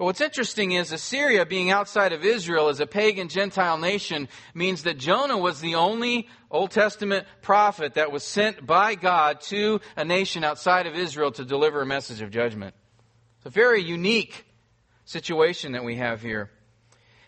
But 0.00 0.06
what's 0.06 0.22
interesting 0.22 0.72
is 0.72 0.92
Assyria 0.92 1.44
being 1.44 1.70
outside 1.70 2.14
of 2.14 2.24
Israel 2.24 2.68
as 2.68 2.80
a 2.80 2.86
pagan 2.86 3.28
Gentile 3.28 3.76
nation 3.76 4.30
means 4.54 4.84
that 4.84 4.96
Jonah 4.96 5.36
was 5.36 5.60
the 5.60 5.74
only 5.74 6.26
Old 6.50 6.70
Testament 6.70 7.26
prophet 7.42 7.92
that 7.96 8.10
was 8.10 8.24
sent 8.24 8.64
by 8.64 8.94
God 8.94 9.42
to 9.42 9.78
a 9.98 10.04
nation 10.06 10.42
outside 10.42 10.86
of 10.86 10.94
Israel 10.94 11.32
to 11.32 11.44
deliver 11.44 11.82
a 11.82 11.86
message 11.86 12.22
of 12.22 12.30
judgment. 12.30 12.74
It's 13.36 13.44
a 13.44 13.50
very 13.50 13.82
unique 13.82 14.46
situation 15.04 15.72
that 15.72 15.84
we 15.84 15.96
have 15.96 16.22
here. 16.22 16.50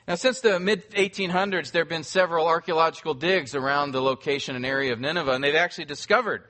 Now, 0.08 0.14
since 0.14 0.40
the 0.40 0.58
mid 0.58 0.90
1800s, 0.92 1.72
there 1.72 1.82
have 1.82 1.90
been 1.90 2.04
several 2.04 2.46
archaeological 2.46 3.12
digs 3.12 3.54
around 3.54 3.92
the 3.92 4.00
location 4.00 4.56
and 4.56 4.64
area 4.64 4.94
of 4.94 4.98
Nineveh, 4.98 5.32
and 5.32 5.44
they've 5.44 5.54
actually 5.54 5.84
discovered 5.84 6.44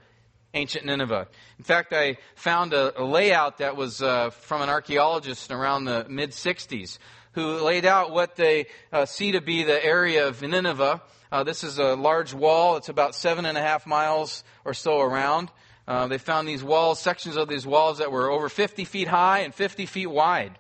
ancient 0.54 0.84
Nineveh. 0.84 1.28
In 1.58 1.64
fact, 1.64 1.92
I 1.92 2.18
found 2.34 2.72
a, 2.72 3.00
a 3.00 3.04
layout 3.04 3.58
that 3.58 3.76
was 3.76 4.02
uh, 4.02 4.30
from 4.30 4.62
an 4.62 4.68
archaeologist 4.68 5.50
around 5.50 5.84
the 5.84 6.06
mid 6.08 6.30
60s 6.30 6.98
who 7.32 7.62
laid 7.62 7.86
out 7.86 8.10
what 8.10 8.36
they 8.36 8.66
uh, 8.92 9.06
see 9.06 9.32
to 9.32 9.40
be 9.40 9.62
the 9.62 9.84
area 9.84 10.28
of 10.28 10.42
Nineveh. 10.42 11.00
Uh, 11.30 11.44
this 11.44 11.64
is 11.64 11.78
a 11.78 11.94
large 11.94 12.34
wall. 12.34 12.76
It's 12.76 12.90
about 12.90 13.14
seven 13.14 13.46
and 13.46 13.56
a 13.56 13.62
half 13.62 13.86
miles 13.86 14.44
or 14.64 14.74
so 14.74 15.00
around. 15.00 15.50
Uh, 15.88 16.06
they 16.06 16.18
found 16.18 16.46
these 16.46 16.62
walls, 16.62 17.00
sections 17.00 17.36
of 17.36 17.48
these 17.48 17.66
walls 17.66 17.98
that 17.98 18.12
were 18.12 18.30
over 18.30 18.48
50 18.48 18.84
feet 18.84 19.08
high 19.08 19.40
and 19.40 19.54
50 19.54 19.86
feet 19.86 20.06
wide. 20.06 20.58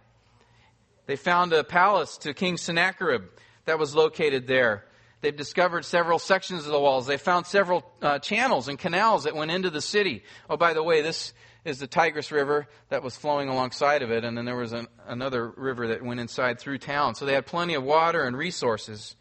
They 1.06 1.16
found 1.16 1.52
a 1.52 1.62
palace 1.62 2.16
to 2.18 2.32
King 2.32 2.56
Sennacherib 2.56 3.24
that 3.66 3.78
was 3.78 3.94
located 3.94 4.46
there. 4.46 4.86
They've 5.22 5.34
discovered 5.34 5.84
several 5.84 6.18
sections 6.18 6.66
of 6.66 6.72
the 6.72 6.80
walls. 6.80 7.06
They 7.06 7.16
found 7.16 7.46
several 7.46 7.90
uh, 8.02 8.18
channels 8.18 8.66
and 8.66 8.76
canals 8.76 9.22
that 9.24 9.36
went 9.36 9.52
into 9.52 9.70
the 9.70 9.80
city. 9.80 10.24
Oh, 10.50 10.56
by 10.56 10.74
the 10.74 10.82
way, 10.82 11.00
this 11.00 11.32
is 11.64 11.78
the 11.78 11.86
Tigris 11.86 12.32
River 12.32 12.66
that 12.88 13.04
was 13.04 13.16
flowing 13.16 13.48
alongside 13.48 14.02
of 14.02 14.10
it, 14.10 14.24
and 14.24 14.36
then 14.36 14.44
there 14.44 14.56
was 14.56 14.72
an, 14.72 14.88
another 15.06 15.48
river 15.48 15.86
that 15.88 16.02
went 16.02 16.18
inside 16.18 16.58
through 16.58 16.78
town. 16.78 17.14
So 17.14 17.24
they 17.24 17.34
had 17.34 17.46
plenty 17.46 17.74
of 17.74 17.84
water 17.84 18.24
and 18.24 18.36
resources. 18.36 19.14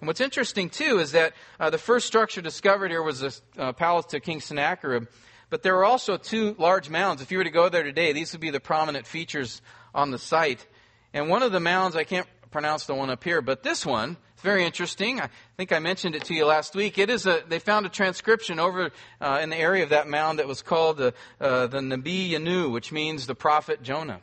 And 0.00 0.08
what's 0.08 0.20
interesting, 0.20 0.70
too, 0.70 0.98
is 0.98 1.12
that 1.12 1.34
uh, 1.60 1.70
the 1.70 1.78
first 1.78 2.08
structure 2.08 2.42
discovered 2.42 2.90
here 2.90 3.02
was 3.02 3.20
the 3.20 3.40
uh, 3.56 3.72
palace 3.72 4.06
to 4.06 4.18
King 4.18 4.40
Sennacherib, 4.40 5.06
but 5.50 5.62
there 5.62 5.76
were 5.76 5.84
also 5.84 6.16
two 6.16 6.56
large 6.58 6.90
mounds. 6.90 7.22
If 7.22 7.30
you 7.30 7.38
were 7.38 7.44
to 7.44 7.50
go 7.50 7.68
there 7.68 7.84
today, 7.84 8.12
these 8.12 8.32
would 8.32 8.40
be 8.40 8.50
the 8.50 8.60
prominent 8.60 9.06
features 9.06 9.62
on 9.94 10.10
the 10.10 10.18
site. 10.18 10.66
And 11.14 11.28
one 11.28 11.44
of 11.44 11.52
the 11.52 11.60
mounds, 11.60 11.94
I 11.94 12.02
can't 12.02 12.26
pronounce 12.50 12.86
the 12.86 12.94
one 12.94 13.08
up 13.08 13.22
here, 13.22 13.40
but 13.40 13.62
this 13.62 13.86
one, 13.86 14.16
it's 14.38 14.44
very 14.44 14.64
interesting. 14.64 15.20
I 15.20 15.30
think 15.56 15.72
I 15.72 15.80
mentioned 15.80 16.14
it 16.14 16.22
to 16.26 16.34
you 16.34 16.46
last 16.46 16.76
week. 16.76 16.96
It 16.96 17.10
is 17.10 17.26
a, 17.26 17.42
they 17.48 17.58
found 17.58 17.86
a 17.86 17.88
transcription 17.88 18.60
over 18.60 18.92
uh, 19.20 19.40
in 19.42 19.50
the 19.50 19.56
area 19.56 19.82
of 19.82 19.88
that 19.88 20.06
mound 20.06 20.38
that 20.38 20.46
was 20.46 20.62
called 20.62 20.98
the, 20.98 21.12
uh, 21.40 21.66
the 21.66 21.80
Nabi 21.80 22.30
Yanu, 22.30 22.70
which 22.70 22.92
means 22.92 23.26
the 23.26 23.34
prophet 23.34 23.82
Jonah. 23.82 24.20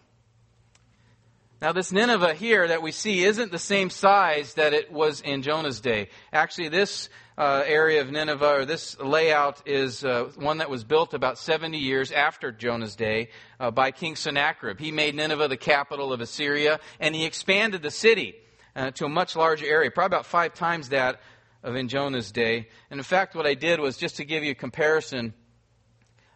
Now, 1.62 1.74
this 1.74 1.92
Nineveh 1.92 2.34
here 2.34 2.66
that 2.66 2.82
we 2.82 2.94
see 2.94 3.26
isn't 3.26 3.52
the 3.52 3.60
same 3.60 3.90
size 3.90 4.54
that 4.54 4.72
it 4.72 4.90
was 4.90 5.20
in 5.20 5.42
Jonah's 5.42 5.82
day. 5.82 6.08
Actually, 6.32 6.70
this 6.70 7.10
uh, 7.38 7.64
area 7.66 8.00
of 8.00 8.10
Nineveh, 8.10 8.60
or 8.60 8.64
this 8.64 8.98
layout, 9.02 9.68
is 9.68 10.06
uh, 10.06 10.32
one 10.38 10.60
that 10.60 10.70
was 10.70 10.86
built 10.86 11.14
about 11.14 11.38
70 11.38 11.78
years 11.78 12.14
after 12.14 12.54
Jonah's 12.54 12.96
day 12.96 13.32
uh, 13.60 13.70
by 13.70 13.92
King 13.92 14.16
Sennacherib. 14.16 14.80
He 14.80 14.94
made 14.94 15.14
Nineveh 15.14 15.50
the 15.50 15.58
capital 15.58 16.14
of 16.14 16.22
Assyria, 16.22 16.80
and 17.02 17.14
he 17.14 17.26
expanded 17.26 17.82
the 17.82 17.92
city 17.92 18.36
uh, 18.76 18.92
to 18.92 19.06
a 19.06 19.10
much 19.10 19.36
larger 19.36 19.66
area, 19.66 19.90
probably 19.92 20.16
about 20.16 20.26
five 20.26 20.54
times 20.54 20.90
that 20.90 21.22
of 21.64 21.76
in 21.76 21.88
Jonah's 21.88 22.32
day. 22.32 22.68
And 22.92 23.00
in 23.00 23.04
fact, 23.04 23.36
what 23.36 23.48
I 23.48 23.56
did 23.56 23.80
was 23.80 23.98
just 23.98 24.18
to 24.18 24.26
give 24.26 24.44
you 24.44 24.52
a 24.52 24.56
comparison. 24.56 25.34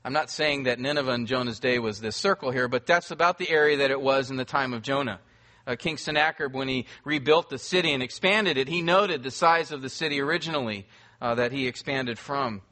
I'm 0.04 0.14
not 0.14 0.32
saying 0.32 0.64
that 0.64 0.80
Nineveh 0.80 1.12
in 1.12 1.26
Jonah's 1.28 1.60
day 1.60 1.78
was 1.78 2.00
this 2.00 2.16
circle 2.16 2.52
here, 2.52 2.68
but 2.68 2.88
that's 2.88 3.12
about 3.12 3.38
the 3.38 3.50
area 3.50 3.78
that 3.78 3.92
it 3.92 4.02
was 4.02 4.32
in 4.32 4.38
the 4.38 4.46
time 4.46 4.74
of 4.74 4.82
Jonah. 4.82 5.20
Uh, 5.68 5.76
King 5.76 5.98
Sennacherib, 5.98 6.56
when 6.56 6.68
he 6.68 6.88
rebuilt 7.04 7.50
the 7.50 7.60
city 7.60 7.94
and 7.94 8.02
expanded 8.02 8.58
it, 8.58 8.68
he 8.68 8.82
noted 8.82 9.22
the 9.22 9.30
size 9.30 9.72
of 9.72 9.84
the 9.84 9.90
city 9.90 10.20
originally 10.20 10.88
uh, 11.22 11.36
that 11.36 11.52
he 11.52 11.68
expanded 11.68 12.18
from. 12.18 12.64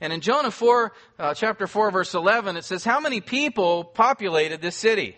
And 0.00 0.12
in 0.12 0.20
Jonah 0.20 0.50
4, 0.50 0.92
uh, 1.18 1.34
chapter 1.34 1.66
4, 1.66 1.90
verse 1.90 2.14
11, 2.14 2.56
it 2.56 2.64
says, 2.64 2.84
How 2.84 3.00
many 3.00 3.20
people 3.20 3.84
populated 3.84 4.62
this 4.62 4.76
city? 4.76 5.16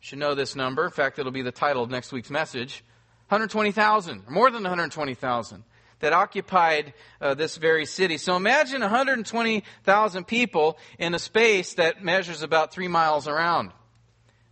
Should 0.00 0.18
know 0.18 0.34
this 0.34 0.56
number. 0.56 0.84
In 0.84 0.90
fact, 0.90 1.18
it'll 1.18 1.32
be 1.32 1.42
the 1.42 1.52
title 1.52 1.82
of 1.82 1.90
next 1.90 2.12
week's 2.12 2.30
message. 2.30 2.82
120,000, 3.28 4.28
more 4.28 4.50
than 4.50 4.62
120,000 4.62 5.64
that 6.00 6.12
occupied 6.12 6.94
uh, 7.20 7.34
this 7.34 7.56
very 7.56 7.86
city. 7.86 8.16
So 8.16 8.34
imagine 8.34 8.80
120,000 8.80 10.26
people 10.26 10.78
in 10.98 11.14
a 11.14 11.18
space 11.18 11.74
that 11.74 12.02
measures 12.02 12.42
about 12.42 12.72
three 12.72 12.88
miles 12.88 13.28
around. 13.28 13.70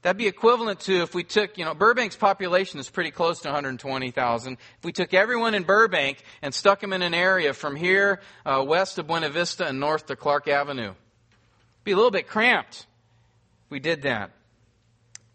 That'd 0.03 0.17
be 0.17 0.29
equivalent 0.29 0.81
to 0.81 1.03
if 1.03 1.13
we 1.13 1.25
took, 1.25 1.59
you 1.59 1.65
know, 1.65 1.75
Burbank's 1.75 2.17
population 2.17 2.79
is 2.79 2.89
pretty 2.89 3.11
close 3.11 3.41
to 3.41 3.49
120,000. 3.49 4.53
If 4.53 4.85
we 4.85 4.93
took 4.93 5.13
everyone 5.13 5.55
in 5.55 5.65
Burbank 5.65 6.23
and 6.41 6.55
stuck 6.55 6.81
them 6.81 6.93
in 6.93 7.03
an 7.03 7.15
area 7.15 7.53
from 7.53 7.75
here 7.75 8.21
uh, 8.47 8.63
west 8.65 8.99
of 8.99 9.09
Buena 9.09 9.29
Vista 9.29 9.67
and 9.67 9.81
north 9.81 10.07
to 10.07 10.15
Clark 10.15 10.47
Avenue, 10.47 10.91
It'd 10.91 11.85
be 11.85 11.93
a 11.93 11.97
little 11.97 12.13
bit 12.13 12.29
cramped. 12.29 12.87
We 13.71 13.81
did 13.81 14.03
that. 14.03 14.31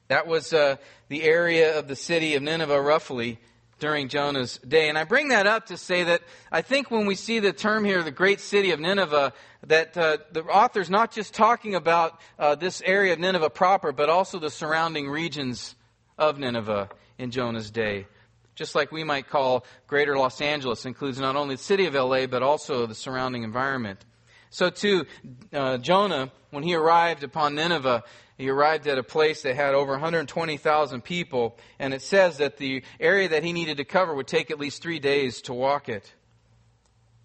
That 0.08 0.28
was 0.28 0.54
uh, 0.54 0.78
the 1.08 1.24
area 1.24 1.78
of 1.78 1.88
the 1.88 1.96
city 1.96 2.36
of 2.36 2.44
Nineveh, 2.44 2.82
roughly, 2.82 3.40
during 3.80 4.08
Jonah's 4.08 4.60
day. 4.60 4.90
And 4.90 4.98
I 4.98 5.04
bring 5.04 5.30
that 5.30 5.48
up 5.48 5.68
to 5.68 5.78
say 5.78 6.04
that 6.04 6.22
I 6.52 6.62
think 6.62 6.92
when 6.92 7.06
we 7.06 7.16
see 7.16 7.40
the 7.40 7.54
term 7.54 7.84
here, 7.84 8.04
the 8.04 8.12
great 8.12 8.40
city 8.40 8.72
of 8.72 8.80
Nineveh, 8.80 9.34
that 9.68 9.98
uh, 9.98 10.18
the 10.32 10.44
author's 10.44 10.90
not 10.90 11.12
just 11.12 11.34
talking 11.34 11.76
about 11.76 12.20
uh, 12.40 12.56
this 12.56 12.82
area 12.86 13.14
of 13.14 13.20
Nineveh 13.20 13.50
proper, 13.50 13.92
but 13.92 14.10
also 14.10 14.40
the 14.40 14.50
surrounding 14.50 15.10
regions 15.10 15.76
of 16.18 16.40
Nineveh 16.40 16.90
in 17.18 17.32
Jonah's 17.32 17.72
day. 17.72 18.08
Just 18.56 18.76
like 18.76 18.92
we 18.92 19.04
might 19.04 19.28
call 19.30 19.66
greater 19.88 20.18
Los 20.18 20.40
Angeles 20.40 20.86
includes 20.86 21.20
not 21.20 21.36
only 21.36 21.56
the 21.56 21.64
city 21.64 21.86
of 21.86 21.96
LA, 21.96 22.28
but 22.28 22.44
also 22.44 22.86
the 22.86 22.96
surrounding 22.96 23.44
environment. 23.44 24.06
So 24.50 24.70
too, 24.70 25.06
uh, 25.52 25.80
Jonah, 25.80 26.32
when 26.52 26.64
he 26.64 26.76
arrived 26.76 27.24
upon 27.24 27.56
Nineveh, 27.56 28.04
he 28.38 28.50
arrived 28.50 28.88
at 28.88 28.98
a 28.98 29.04
place 29.04 29.44
that 29.44 29.56
had 29.56 29.76
over 29.76 29.92
120,000 29.92 31.02
people, 31.02 31.58
and 31.78 31.94
it 31.94 32.02
says 32.02 32.38
that 32.38 32.58
the 32.58 32.84
area 33.00 33.30
that 33.30 33.44
he 33.44 33.54
needed 33.54 33.78
to 33.78 33.86
cover 33.86 34.14
would 34.16 34.28
take 34.28 34.50
at 34.50 34.60
least 34.60 34.82
three 34.82 35.00
days 35.00 35.42
to 35.44 35.54
walk 35.54 35.88
it. 35.88 36.12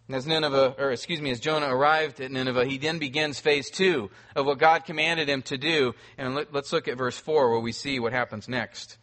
And 0.09 0.17
as 0.17 0.27
Nineveh, 0.27 0.75
or 0.79 0.91
excuse 0.91 1.21
me, 1.21 1.31
as 1.31 1.39
Jonah 1.39 1.75
arrived 1.75 2.21
at 2.21 2.31
Nineveh, 2.31 2.65
he 2.65 2.79
then 2.79 2.99
begins 2.99 3.41
phase 3.41 3.71
two 3.71 4.11
of 4.35 4.47
what 4.47 4.59
God 4.59 4.87
commanded 4.87 5.29
him 5.29 5.43
to 5.43 5.59
do. 5.59 5.95
And 6.17 6.35
let, 6.35 6.55
us 6.55 6.73
look 6.73 6.89
at 6.89 6.97
verse 6.97 7.19
four 7.19 7.51
where 7.51 7.61
we 7.61 7.73
see 7.73 8.01
what 8.01 8.15
happens 8.15 8.49
next. 8.49 8.97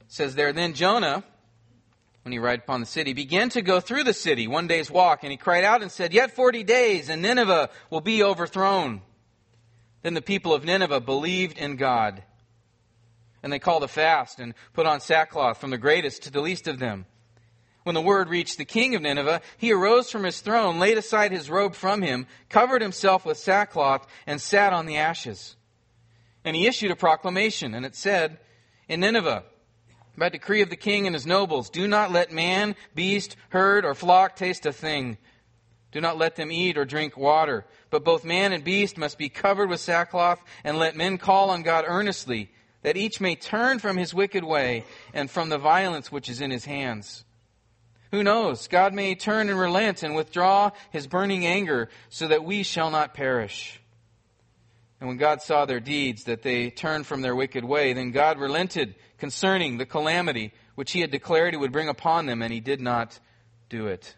It 0.00 0.12
says 0.12 0.34
there, 0.34 0.54
then 0.54 0.72
Jonah, 0.72 1.22
when 2.22 2.32
he 2.32 2.38
arrived 2.38 2.62
upon 2.62 2.80
the 2.80 2.86
city, 2.86 3.12
began 3.12 3.50
to 3.50 3.60
go 3.60 3.78
through 3.78 4.04
the 4.04 4.14
city 4.14 4.48
one 4.48 4.68
day's 4.68 4.90
walk, 4.90 5.22
and 5.22 5.30
he 5.30 5.36
cried 5.36 5.64
out 5.64 5.82
and 5.82 5.92
said, 5.92 6.14
Yet 6.14 6.34
forty 6.34 6.62
days, 6.62 7.10
and 7.10 7.20
Nineveh 7.20 7.68
will 7.90 8.00
be 8.00 8.22
overthrown. 8.22 9.02
Then 10.02 10.14
the 10.14 10.22
people 10.22 10.52
of 10.52 10.64
Nineveh 10.64 11.00
believed 11.00 11.58
in 11.58 11.76
God. 11.76 12.22
And 13.42 13.52
they 13.52 13.58
called 13.58 13.82
a 13.82 13.88
fast 13.88 14.40
and 14.40 14.54
put 14.72 14.86
on 14.86 15.00
sackcloth 15.00 15.58
from 15.58 15.70
the 15.70 15.78
greatest 15.78 16.22
to 16.24 16.30
the 16.30 16.40
least 16.40 16.68
of 16.68 16.78
them. 16.78 17.06
When 17.84 17.94
the 17.94 18.00
word 18.00 18.28
reached 18.28 18.58
the 18.58 18.64
king 18.64 18.94
of 18.94 19.02
Nineveh, 19.02 19.40
he 19.58 19.72
arose 19.72 20.10
from 20.10 20.22
his 20.22 20.40
throne, 20.40 20.78
laid 20.78 20.98
aside 20.98 21.32
his 21.32 21.50
robe 21.50 21.74
from 21.74 22.02
him, 22.02 22.26
covered 22.48 22.82
himself 22.82 23.24
with 23.24 23.38
sackcloth, 23.38 24.06
and 24.26 24.40
sat 24.40 24.72
on 24.72 24.86
the 24.86 24.98
ashes. 24.98 25.56
And 26.44 26.54
he 26.54 26.68
issued 26.68 26.92
a 26.92 26.96
proclamation, 26.96 27.74
and 27.74 27.84
it 27.84 27.96
said, 27.96 28.38
In 28.88 29.00
Nineveh, 29.00 29.44
by 30.16 30.28
decree 30.28 30.62
of 30.62 30.70
the 30.70 30.76
king 30.76 31.06
and 31.06 31.14
his 31.14 31.26
nobles, 31.26 31.70
do 31.70 31.88
not 31.88 32.12
let 32.12 32.30
man, 32.30 32.76
beast, 32.94 33.36
herd, 33.48 33.84
or 33.84 33.94
flock 33.94 34.36
taste 34.36 34.64
a 34.66 34.72
thing. 34.72 35.18
Do 35.90 36.00
not 36.00 36.18
let 36.18 36.36
them 36.36 36.52
eat 36.52 36.78
or 36.78 36.84
drink 36.84 37.16
water 37.16 37.66
but 37.92 38.04
both 38.04 38.24
man 38.24 38.54
and 38.54 38.64
beast 38.64 38.96
must 38.96 39.18
be 39.18 39.28
covered 39.28 39.68
with 39.68 39.78
sackcloth, 39.78 40.42
and 40.64 40.78
let 40.78 40.96
men 40.96 41.18
call 41.18 41.50
on 41.50 41.62
God 41.62 41.84
earnestly, 41.86 42.50
that 42.80 42.96
each 42.96 43.20
may 43.20 43.36
turn 43.36 43.78
from 43.78 43.98
his 43.98 44.14
wicked 44.14 44.42
way 44.42 44.84
and 45.12 45.30
from 45.30 45.50
the 45.50 45.58
violence 45.58 46.10
which 46.10 46.30
is 46.30 46.40
in 46.40 46.50
his 46.50 46.64
hands. 46.64 47.22
Who 48.10 48.22
knows? 48.22 48.66
God 48.66 48.94
may 48.94 49.14
turn 49.14 49.50
and 49.50 49.60
relent 49.60 50.02
and 50.02 50.14
withdraw 50.14 50.70
his 50.90 51.06
burning 51.06 51.44
anger, 51.44 51.90
so 52.08 52.28
that 52.28 52.44
we 52.44 52.62
shall 52.62 52.90
not 52.90 53.12
perish. 53.12 53.78
And 54.98 55.08
when 55.08 55.18
God 55.18 55.42
saw 55.42 55.66
their 55.66 55.80
deeds, 55.80 56.24
that 56.24 56.42
they 56.42 56.70
turned 56.70 57.06
from 57.06 57.20
their 57.20 57.36
wicked 57.36 57.64
way, 57.64 57.92
then 57.92 58.10
God 58.10 58.38
relented 58.38 58.94
concerning 59.18 59.76
the 59.76 59.86
calamity 59.86 60.54
which 60.76 60.92
he 60.92 61.00
had 61.00 61.10
declared 61.10 61.52
he 61.52 61.58
would 61.58 61.72
bring 61.72 61.90
upon 61.90 62.24
them, 62.24 62.40
and 62.40 62.52
he 62.52 62.60
did 62.60 62.80
not 62.80 63.20
do 63.68 63.86
it. 63.86 64.16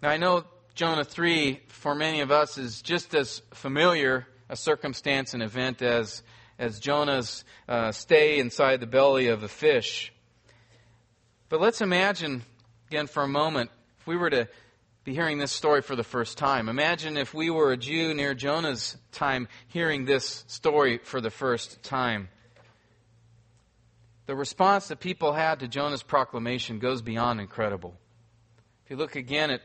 Now 0.00 0.10
I 0.10 0.18
know 0.18 0.44
Jonah 0.78 1.02
3, 1.02 1.60
for 1.66 1.92
many 1.92 2.20
of 2.20 2.30
us, 2.30 2.56
is 2.56 2.82
just 2.82 3.12
as 3.12 3.42
familiar 3.52 4.28
a 4.48 4.54
circumstance 4.54 5.34
and 5.34 5.42
event 5.42 5.82
as, 5.82 6.22
as 6.56 6.78
Jonah's 6.78 7.44
uh, 7.68 7.90
stay 7.90 8.38
inside 8.38 8.78
the 8.78 8.86
belly 8.86 9.26
of 9.26 9.42
a 9.42 9.48
fish. 9.48 10.12
But 11.48 11.60
let's 11.60 11.80
imagine, 11.80 12.44
again, 12.86 13.08
for 13.08 13.24
a 13.24 13.28
moment, 13.28 13.72
if 13.98 14.06
we 14.06 14.16
were 14.16 14.30
to 14.30 14.48
be 15.02 15.14
hearing 15.14 15.38
this 15.38 15.50
story 15.50 15.82
for 15.82 15.96
the 15.96 16.04
first 16.04 16.38
time. 16.38 16.68
Imagine 16.68 17.16
if 17.16 17.34
we 17.34 17.50
were 17.50 17.72
a 17.72 17.76
Jew 17.76 18.14
near 18.14 18.32
Jonah's 18.34 18.96
time 19.10 19.48
hearing 19.66 20.04
this 20.04 20.44
story 20.46 20.98
for 20.98 21.20
the 21.20 21.30
first 21.30 21.82
time. 21.82 22.28
The 24.26 24.36
response 24.36 24.86
that 24.88 25.00
people 25.00 25.32
had 25.32 25.58
to 25.58 25.66
Jonah's 25.66 26.04
proclamation 26.04 26.78
goes 26.78 27.02
beyond 27.02 27.40
incredible. 27.40 27.96
If 28.84 28.92
you 28.92 28.96
look 28.96 29.16
again 29.16 29.50
at 29.50 29.62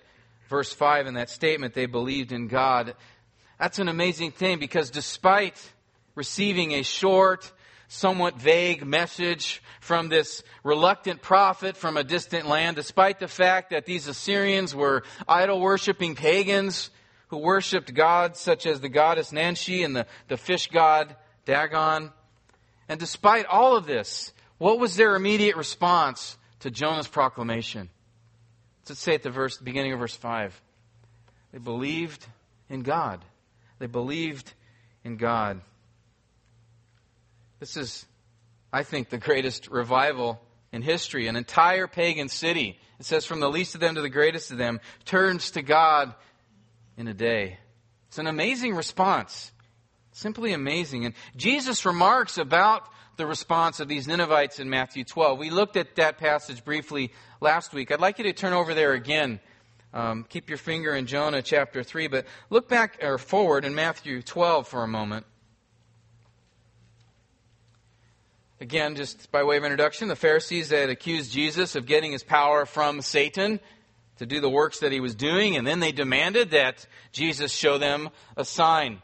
verse 0.50 0.72
5 0.74 1.08
in 1.08 1.14
that 1.16 1.30
statement, 1.30 1.74
they 1.74 1.86
believed 1.86 2.32
in 2.32 2.48
God. 2.48 2.96
That's 3.60 3.80
an 3.80 3.88
amazing 3.88 4.32
thing 4.32 4.60
because 4.60 4.90
despite 4.90 5.56
receiving 6.16 6.74
a 6.74 6.84
short, 6.84 7.52
somewhat 7.88 8.40
vague 8.40 8.86
message 8.86 9.62
from 9.80 10.10
this 10.10 10.44
reluctant 10.64 11.22
prophet 11.22 11.78
from 11.78 11.96
a 11.96 12.04
distant 12.04 12.48
land, 12.48 12.76
despite 12.76 13.20
the 13.20 13.28
fact 13.28 13.70
that 13.70 13.86
these 13.86 14.08
Assyrians 14.08 14.74
were 14.74 15.04
idol 15.28 15.62
worshiping 15.62 16.16
pagans 16.16 16.90
who 17.28 17.38
worshiped 17.38 17.94
gods 17.94 18.40
such 18.40 18.66
as 18.66 18.80
the 18.80 18.90
goddess 18.90 19.32
Nanshe 19.32 19.84
and 19.86 19.96
the, 19.96 20.06
the 20.28 20.38
fish 20.38 20.70
god 20.72 21.16
Dagon. 21.46 22.12
And 22.90 23.00
despite 23.00 23.46
all 23.46 23.76
of 23.76 23.86
this, 23.86 24.34
what 24.58 24.80
was 24.80 24.96
their 24.96 25.16
immediate 25.16 25.56
response 25.56 26.38
to 26.62 26.72
Jonah's 26.72 27.08
proclamation? 27.08 27.90
Let's 28.88 29.02
say 29.02 29.16
at 29.16 29.24
the 29.24 29.30
verse, 29.30 29.58
beginning 29.58 29.94
of 29.94 30.00
verse 30.00 30.16
5. 30.16 30.62
They 31.52 31.60
believed 31.60 32.26
in 32.70 32.82
God. 32.82 33.24
They 33.80 33.88
believed 33.88 34.54
in 35.04 35.18
God. 35.18 35.62
This 37.60 37.78
is 37.78 38.06
I 38.74 38.82
think, 38.82 39.10
the 39.10 39.20
greatest 39.20 39.70
revival 39.70 40.42
in 40.72 40.82
history. 40.82 41.28
An 41.28 41.36
entire 41.36 41.86
pagan 41.86 42.28
city, 42.28 42.80
it 43.00 43.06
says 43.06 43.24
from 43.24 43.40
the 43.40 43.50
least 43.50 43.76
of 43.76 43.82
them 43.82 43.94
to 43.96 44.02
the 44.02 44.10
greatest 44.10 44.52
of 44.52 44.58
them, 44.58 44.82
turns 45.06 45.52
to 45.52 45.62
God 45.62 46.16
in 46.98 47.08
a 47.08 47.14
day. 47.14 47.60
It's 48.08 48.18
an 48.18 48.26
amazing 48.26 48.74
response. 48.74 49.52
Simply 50.12 50.54
amazing. 50.54 51.06
And 51.06 51.14
Jesus 51.36 51.86
remarks 51.86 52.40
about 52.40 52.88
the 53.16 53.26
response 53.26 53.80
of 53.80 53.88
these 53.88 54.08
Ninevites 54.08 54.60
in 54.60 54.70
Matthew 54.70 55.04
12. 55.04 55.38
We 55.38 55.50
looked 55.50 55.78
at 55.78 55.96
that 55.96 56.18
passage 56.18 56.64
briefly 56.64 57.12
last 57.42 57.74
week. 57.74 57.92
I'd 57.92 58.00
like 58.00 58.18
you 58.18 58.24
to 58.26 58.34
turn 58.34 58.54
over 58.54 58.74
there 58.74 58.94
again. 58.94 59.40
Um, 59.94 60.26
keep 60.28 60.50
your 60.50 60.58
finger 60.58 60.96
in 60.96 61.06
Jonah 61.06 61.44
chapter 61.44 61.84
3, 61.84 62.08
but 62.08 62.26
look 62.50 62.68
back 62.68 63.00
or 63.04 63.20
forward 63.20 63.66
in 63.66 63.76
Matthew 63.76 64.24
12 64.24 64.68
for 64.68 64.84
a 64.84 64.88
moment. 64.88 65.28
Again, 68.60 68.96
just 68.96 69.32
by 69.32 69.44
way 69.44 69.58
of 69.58 69.64
introduction, 69.64 70.08
the 70.08 70.16
Pharisees 70.16 70.72
had 70.72 70.90
accused 70.90 71.32
Jesus 71.32 71.76
of 71.76 71.86
getting 71.86 72.14
his 72.14 72.24
power 72.24 72.66
from 72.66 73.02
Satan 73.02 73.60
to 74.18 74.26
do 74.26 74.40
the 74.40 74.50
works 74.50 74.80
that 74.80 74.92
he 74.92 75.00
was 75.00 75.14
doing, 75.14 75.58
and 75.58 75.68
then 75.68 75.80
they 75.80 75.92
demanded 75.92 76.52
that 76.52 76.88
Jesus 77.12 77.52
show 77.52 77.78
them 77.78 78.10
a 78.38 78.46
sign 78.46 79.02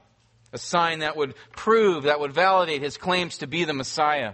a 0.52 0.58
sign 0.58 1.00
that 1.00 1.16
would 1.16 1.36
prove, 1.52 2.04
that 2.04 2.20
would 2.20 2.34
validate 2.34 2.82
his 2.82 2.98
claims 2.98 3.38
to 3.40 3.48
be 3.48 3.64
the 3.64 3.74
Messiah. 3.74 4.34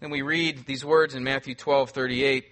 Then 0.00 0.10
we 0.10 0.22
read 0.22 0.66
these 0.66 0.84
words 0.84 1.14
in 1.14 1.24
Matthew 1.24 1.54
12 1.54 1.90
38. 1.90 2.46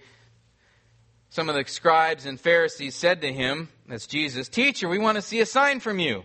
Some 1.29 1.49
of 1.49 1.55
the 1.55 1.65
scribes 1.65 2.25
and 2.25 2.39
Pharisees 2.39 2.95
said 2.95 3.21
to 3.21 3.31
him, 3.31 3.69
that's 3.87 4.07
Jesus, 4.07 4.49
Teacher, 4.49 4.87
we 4.87 4.97
want 4.97 5.15
to 5.15 5.21
see 5.21 5.39
a 5.39 5.45
sign 5.45 5.79
from 5.79 5.99
you. 5.99 6.23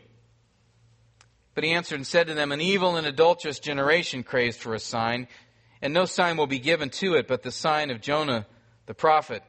But 1.54 1.64
he 1.64 1.72
answered 1.72 1.96
and 1.96 2.06
said 2.06 2.28
to 2.28 2.34
them, 2.34 2.50
An 2.50 2.60
evil 2.60 2.96
and 2.96 3.06
adulterous 3.06 3.58
generation 3.58 4.22
craves 4.22 4.56
for 4.56 4.74
a 4.74 4.80
sign, 4.80 5.28
and 5.82 5.92
no 5.92 6.06
sign 6.06 6.36
will 6.36 6.46
be 6.46 6.58
given 6.58 6.88
to 6.90 7.14
it 7.14 7.28
but 7.28 7.42
the 7.42 7.52
sign 7.52 7.90
of 7.90 8.00
Jonah 8.00 8.46
the 8.86 8.94
prophet. 8.94 9.42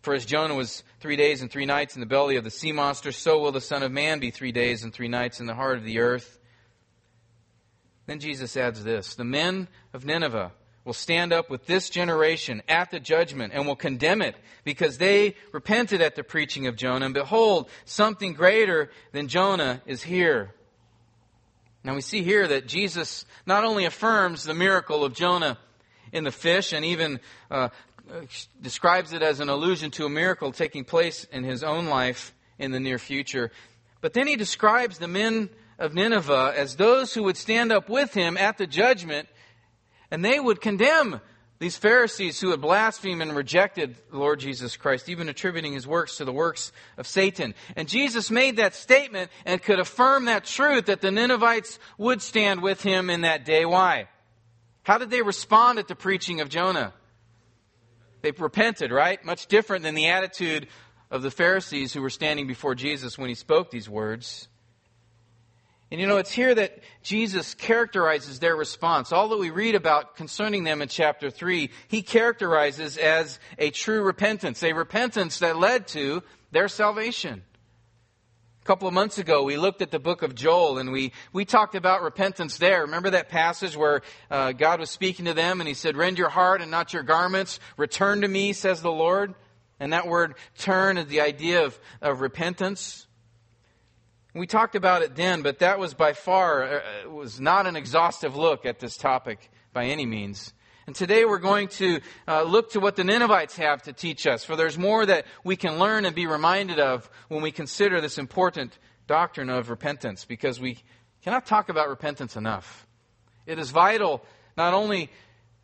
For 0.00 0.14
as 0.14 0.24
Jonah 0.24 0.54
was 0.54 0.84
three 1.00 1.16
days 1.16 1.42
and 1.42 1.50
three 1.50 1.66
nights 1.66 1.94
in 1.94 2.00
the 2.00 2.06
belly 2.06 2.36
of 2.36 2.44
the 2.44 2.50
sea 2.50 2.72
monster, 2.72 3.12
so 3.12 3.40
will 3.40 3.52
the 3.52 3.60
Son 3.60 3.82
of 3.82 3.90
Man 3.90 4.20
be 4.20 4.30
three 4.30 4.52
days 4.52 4.84
and 4.84 4.92
three 4.92 5.08
nights 5.08 5.40
in 5.40 5.46
the 5.46 5.54
heart 5.54 5.78
of 5.78 5.84
the 5.84 5.98
earth. 5.98 6.38
Then 8.06 8.20
Jesus 8.20 8.56
adds 8.56 8.82
this 8.82 9.16
The 9.16 9.24
men 9.24 9.68
of 9.92 10.04
Nineveh 10.04 10.52
will 10.84 10.94
stand 10.94 11.32
up 11.34 11.50
with 11.50 11.66
this 11.66 11.90
generation 11.90 12.62
at 12.66 12.90
the 12.90 12.98
judgment 12.98 13.52
and 13.54 13.66
will 13.66 13.76
condemn 13.76 14.22
it 14.22 14.34
because 14.64 14.96
they 14.96 15.34
repented 15.52 16.00
at 16.00 16.16
the 16.16 16.24
preaching 16.24 16.66
of 16.66 16.76
Jonah. 16.76 17.04
And 17.04 17.14
behold, 17.14 17.68
something 17.84 18.32
greater 18.32 18.90
than 19.12 19.28
Jonah 19.28 19.82
is 19.84 20.02
here. 20.02 20.54
Now 21.84 21.94
we 21.94 22.00
see 22.00 22.22
here 22.22 22.48
that 22.48 22.66
Jesus 22.66 23.26
not 23.44 23.64
only 23.64 23.84
affirms 23.84 24.44
the 24.44 24.54
miracle 24.54 25.04
of 25.04 25.12
Jonah 25.12 25.58
in 26.12 26.24
the 26.24 26.32
fish 26.32 26.72
and 26.72 26.84
even 26.84 27.20
uh, 27.50 27.68
describes 28.60 29.12
it 29.12 29.22
as 29.22 29.40
an 29.40 29.48
allusion 29.48 29.90
to 29.92 30.06
a 30.06 30.08
miracle 30.08 30.52
taking 30.52 30.84
place 30.84 31.24
in 31.24 31.44
his 31.44 31.62
own 31.62 31.86
life 31.86 32.34
in 32.58 32.72
the 32.72 32.80
near 32.80 32.98
future. 32.98 33.50
But 34.00 34.12
then 34.12 34.26
he 34.26 34.36
describes 34.36 34.98
the 34.98 35.08
men 35.08 35.50
of 35.78 35.94
Nineveh 35.94 36.54
as 36.56 36.76
those 36.76 37.14
who 37.14 37.22
would 37.24 37.36
stand 37.36 37.72
up 37.72 37.88
with 37.88 38.14
him 38.14 38.36
at 38.36 38.58
the 38.58 38.66
judgment, 38.66 39.28
and 40.10 40.24
they 40.24 40.40
would 40.40 40.60
condemn 40.60 41.20
these 41.58 41.76
Pharisees 41.76 42.40
who 42.40 42.50
had 42.50 42.60
blasphemed 42.60 43.20
and 43.20 43.34
rejected 43.34 43.96
the 44.10 44.18
Lord 44.18 44.38
Jesus 44.38 44.76
Christ, 44.76 45.08
even 45.08 45.28
attributing 45.28 45.72
his 45.72 45.86
works 45.86 46.16
to 46.16 46.24
the 46.24 46.32
works 46.32 46.70
of 46.96 47.06
Satan. 47.06 47.54
And 47.74 47.88
Jesus 47.88 48.30
made 48.30 48.56
that 48.56 48.76
statement 48.76 49.30
and 49.44 49.62
could 49.62 49.80
affirm 49.80 50.26
that 50.26 50.44
truth 50.44 50.86
that 50.86 51.00
the 51.00 51.10
Ninevites 51.10 51.80
would 51.96 52.22
stand 52.22 52.62
with 52.62 52.82
him 52.82 53.10
in 53.10 53.22
that 53.22 53.44
day. 53.44 53.64
Why? 53.64 54.08
How 54.84 54.98
did 54.98 55.10
they 55.10 55.22
respond 55.22 55.80
at 55.80 55.88
the 55.88 55.96
preaching 55.96 56.40
of 56.40 56.48
Jonah? 56.48 56.92
They 58.28 58.42
repented, 58.42 58.90
right? 58.92 59.24
Much 59.24 59.46
different 59.46 59.84
than 59.84 59.94
the 59.94 60.08
attitude 60.08 60.68
of 61.10 61.22
the 61.22 61.30
Pharisees 61.30 61.94
who 61.94 62.02
were 62.02 62.10
standing 62.10 62.46
before 62.46 62.74
Jesus 62.74 63.16
when 63.16 63.30
he 63.30 63.34
spoke 63.34 63.70
these 63.70 63.88
words. 63.88 64.48
And 65.90 65.98
you 65.98 66.06
know, 66.06 66.18
it's 66.18 66.32
here 66.32 66.54
that 66.54 66.80
Jesus 67.02 67.54
characterizes 67.54 68.38
their 68.38 68.54
response. 68.54 69.12
All 69.12 69.28
that 69.28 69.38
we 69.38 69.48
read 69.48 69.74
about 69.74 70.14
concerning 70.16 70.64
them 70.64 70.82
in 70.82 70.88
chapter 70.88 71.30
3, 71.30 71.70
he 71.88 72.02
characterizes 72.02 72.98
as 72.98 73.40
a 73.58 73.70
true 73.70 74.02
repentance, 74.02 74.62
a 74.62 74.74
repentance 74.74 75.38
that 75.38 75.56
led 75.56 75.88
to 75.88 76.22
their 76.52 76.68
salvation 76.68 77.44
couple 78.68 78.86
of 78.86 78.92
months 78.92 79.16
ago, 79.16 79.44
we 79.44 79.56
looked 79.56 79.80
at 79.80 79.90
the 79.90 79.98
book 79.98 80.20
of 80.20 80.34
Joel 80.34 80.76
and 80.76 80.92
we, 80.92 81.12
we 81.32 81.46
talked 81.46 81.74
about 81.74 82.02
repentance 82.02 82.58
there. 82.58 82.82
Remember 82.82 83.08
that 83.08 83.30
passage 83.30 83.74
where 83.74 84.02
uh, 84.30 84.52
God 84.52 84.78
was 84.78 84.90
speaking 84.90 85.24
to 85.24 85.32
them 85.32 85.62
and 85.62 85.66
he 85.66 85.72
said, 85.72 85.96
Rend 85.96 86.18
your 86.18 86.28
heart 86.28 86.60
and 86.60 86.70
not 86.70 86.92
your 86.92 87.02
garments. 87.02 87.60
Return 87.78 88.20
to 88.20 88.28
me, 88.28 88.52
says 88.52 88.82
the 88.82 88.90
Lord. 88.90 89.34
And 89.80 89.94
that 89.94 90.06
word 90.06 90.34
turn 90.58 90.98
is 90.98 91.06
the 91.06 91.22
idea 91.22 91.64
of, 91.64 91.80
of 92.02 92.20
repentance. 92.20 93.06
We 94.34 94.46
talked 94.46 94.74
about 94.74 95.00
it 95.00 95.16
then, 95.16 95.40
but 95.40 95.60
that 95.60 95.78
was 95.78 95.94
by 95.94 96.12
far 96.12 96.64
uh, 96.64 97.08
was 97.08 97.40
not 97.40 97.66
an 97.66 97.74
exhaustive 97.74 98.36
look 98.36 98.66
at 98.66 98.80
this 98.80 98.98
topic 98.98 99.50
by 99.72 99.86
any 99.86 100.04
means. 100.04 100.52
And 100.88 100.96
today 100.96 101.26
we're 101.26 101.36
going 101.36 101.68
to 101.68 102.00
uh, 102.26 102.44
look 102.44 102.70
to 102.70 102.80
what 102.80 102.96
the 102.96 103.04
Ninevites 103.04 103.58
have 103.58 103.82
to 103.82 103.92
teach 103.92 104.26
us, 104.26 104.42
for 104.42 104.56
there's 104.56 104.78
more 104.78 105.04
that 105.04 105.26
we 105.44 105.54
can 105.54 105.78
learn 105.78 106.06
and 106.06 106.14
be 106.14 106.26
reminded 106.26 106.80
of 106.80 107.10
when 107.28 107.42
we 107.42 107.52
consider 107.52 108.00
this 108.00 108.16
important 108.16 108.78
doctrine 109.06 109.50
of 109.50 109.68
repentance, 109.68 110.24
because 110.24 110.58
we 110.58 110.78
cannot 111.22 111.44
talk 111.44 111.68
about 111.68 111.90
repentance 111.90 112.36
enough. 112.36 112.86
It 113.44 113.58
is 113.58 113.68
vital 113.68 114.24
not 114.56 114.72
only 114.72 115.10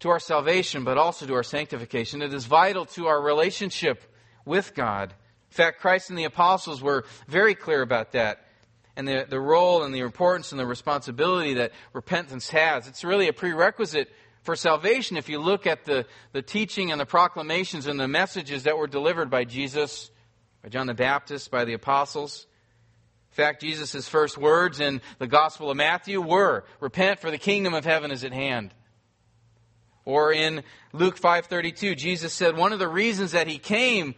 to 0.01 0.11
our 0.11 0.21
salvation, 0.21 0.85
but 0.85 0.99
also 0.99 1.25
to 1.25 1.33
our 1.33 1.43
sanctification. 1.43 2.21
It 2.21 2.35
is 2.35 2.45
vital 2.45 2.85
to 2.85 3.07
our 3.07 3.23
relationship 3.23 4.05
with 4.45 4.75
God. 4.75 5.15
In 5.51 5.57
fact, 5.57 5.81
Christ 5.81 6.11
and 6.11 6.19
the 6.19 6.25
apostles 6.25 6.83
were 6.83 7.07
very 7.29 7.55
clear 7.55 7.81
about 7.81 8.13
that 8.13 8.45
and 8.97 9.09
the, 9.09 9.27
the 9.29 9.41
role 9.41 9.85
and 9.85 9.95
the 9.95 10.01
importance 10.01 10.53
and 10.53 10.61
the 10.61 10.67
responsibility 10.67 11.55
that 11.55 11.73
repentance 11.95 12.51
has. 12.51 12.87
It's 12.87 13.05
really 13.05 13.29
a 13.29 13.33
prerequisite 13.33 14.11
for 14.45 14.55
salvation 14.55 15.17
if 15.17 15.29
you 15.29 15.41
look 15.41 15.67
at 15.67 15.85
the, 15.87 16.07
the 16.33 16.43
teaching 16.43 16.93
and 16.93 17.01
the 17.01 17.07
proclamations 17.07 17.87
and 17.87 17.99
the 17.99 18.07
messages 18.07 18.65
that 18.65 18.79
were 18.79 18.87
delivered 18.87 19.31
by 19.31 19.45
Jesus, 19.45 20.11
by 20.63 20.69
John 20.69 20.87
the 20.87 20.95
Baptist, 20.95 21.51
by 21.51 21.65
the 21.65 21.73
apostles. 21.73 22.47
In 23.33 23.35
fact, 23.35 23.63
Jesus' 23.63 24.07
first 24.07 24.39
words 24.39 24.81
in 24.81 25.01
the 25.19 25.27
Gospel 25.27 25.71
of 25.71 25.77
Matthew 25.77 26.21
were, 26.21 26.65
Repent, 26.79 27.21
for 27.21 27.31
the 27.31 27.39
kingdom 27.39 27.75
of 27.75 27.85
heaven 27.85 28.11
is 28.11 28.23
at 28.23 28.33
hand. 28.33 28.73
Or 30.05 30.31
in 30.31 30.63
Luke 30.93 31.19
5.32, 31.19 31.97
Jesus 31.97 32.35
said 32.35 32.57
one 32.57 32.75
of 32.75 32.79
the 32.79 32.87
reasons 32.87 33.33
that 33.33 33.49
he 33.49 33.59
came 33.59 34.15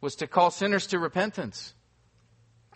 was 0.00 0.14
to 0.16 0.28
call 0.28 0.52
sinners 0.52 0.86
to 0.88 1.00
repentance. 1.00 1.73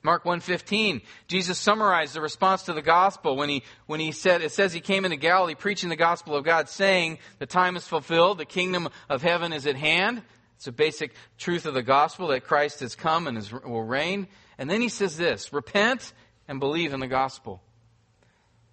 Mark 0.02 0.24
1:15, 0.24 1.02
Jesus 1.26 1.58
summarized 1.58 2.14
the 2.14 2.20
response 2.20 2.62
to 2.64 2.72
the 2.72 2.82
gospel 2.82 3.36
when 3.36 3.48
he 3.48 3.62
when 3.86 4.00
he 4.00 4.12
said 4.12 4.42
it 4.42 4.52
says 4.52 4.72
he 4.72 4.80
came 4.80 5.04
into 5.04 5.16
Galilee 5.16 5.54
preaching 5.54 5.88
the 5.88 5.96
gospel 5.96 6.36
of 6.36 6.44
God 6.44 6.68
saying, 6.68 7.18
"The 7.38 7.46
time 7.46 7.76
is 7.76 7.86
fulfilled, 7.86 8.38
the 8.38 8.44
kingdom 8.44 8.88
of 9.08 9.22
heaven 9.22 9.52
is 9.52 9.66
at 9.66 9.76
hand." 9.76 10.22
It's 10.56 10.66
a 10.66 10.72
basic 10.72 11.14
truth 11.36 11.66
of 11.66 11.74
the 11.74 11.82
gospel 11.82 12.28
that 12.28 12.44
Christ 12.44 12.80
has 12.80 12.96
come 12.96 13.28
and 13.28 13.38
is, 13.38 13.52
will 13.52 13.84
reign. 13.84 14.26
And 14.58 14.68
then 14.68 14.80
he 14.80 14.88
says 14.88 15.16
this, 15.16 15.52
"Repent 15.52 16.12
and 16.48 16.58
believe 16.58 16.92
in 16.92 17.00
the 17.00 17.06
gospel." 17.06 17.62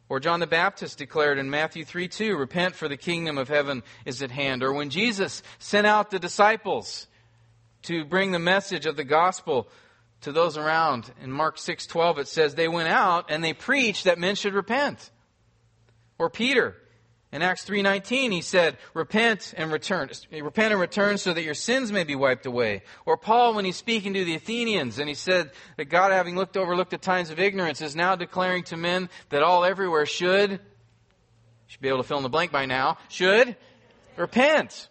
Or 0.08 0.20
John 0.20 0.40
the 0.40 0.48
Baptist 0.48 1.00
declared 1.00 1.40
in 1.40 1.50
Matthew 1.50 1.84
3 1.84 2.08
2, 2.08 2.38
Repent 2.38 2.76
for 2.76 2.88
the 2.88 2.98
kingdom 2.98 3.38
of 3.38 3.48
heaven 3.48 3.82
is 4.06 4.22
at 4.22 4.30
hand. 4.30 4.62
Or 4.62 4.72
when 4.72 4.92
Jesus 4.92 5.42
sent 5.58 5.88
out 5.88 6.12
the 6.12 6.20
disciples 6.20 7.08
to 7.84 8.06
bring 8.06 8.32
the 8.32 8.40
message 8.40 8.86
of 8.86 8.98
the 8.98 9.04
gospel 9.04 9.68
to 10.26 10.32
those 10.32 10.58
around. 10.58 11.12
In 11.22 11.32
Mark 11.32 11.58
6:12 11.58 12.20
it 12.20 12.28
says 12.28 12.56
they 12.56 12.68
went 12.68 12.90
out 12.90 13.26
and 13.30 13.44
they 13.44 13.54
preached 13.54 14.04
that 14.04 14.20
men 14.20 14.36
should 14.36 14.54
repent. 14.54 15.12
Or 16.20 16.30
Peter 16.30 16.76
in 17.32 17.42
Acts 17.42 17.64
3:19 17.64 18.32
he 18.32 18.42
said, 18.42 18.78
"Repent 18.94 19.54
and 19.56 19.72
return. 19.72 20.10
Repent 20.32 20.72
and 20.72 20.82
return 20.82 21.18
so 21.18 21.32
that 21.32 21.44
your 21.44 21.54
sins 21.54 21.92
may 21.92 22.04
be 22.04 22.16
wiped 22.16 22.48
away." 22.48 22.82
Or 23.06 23.18
Paul 23.18 23.54
when 23.54 23.66
he's 23.66 23.76
speaking 23.78 24.14
to 24.16 24.26
the 24.26 24.36
Athenians 24.36 24.98
and 24.98 25.08
he 25.08 25.16
said 25.16 25.52
that 25.78 25.86
God 25.86 26.12
having 26.12 26.36
looked 26.36 26.58
overlooked 26.58 26.92
the 26.92 26.98
times 26.98 27.30
of 27.30 27.40
ignorance 27.40 27.82
is 27.82 27.96
now 27.96 28.16
declaring 28.16 28.64
to 28.66 28.78
men 28.78 29.10
that 29.30 29.44
all 29.44 29.64
everywhere 29.64 30.08
should 30.08 30.60
should 31.68 31.82
be 31.82 31.88
able 31.88 32.00
to 32.00 32.08
fill 32.08 32.18
in 32.18 32.24
the 32.24 32.30
blank 32.30 32.52
by 32.52 32.66
now, 32.66 32.98
should 33.10 33.56
repent. 34.18 34.88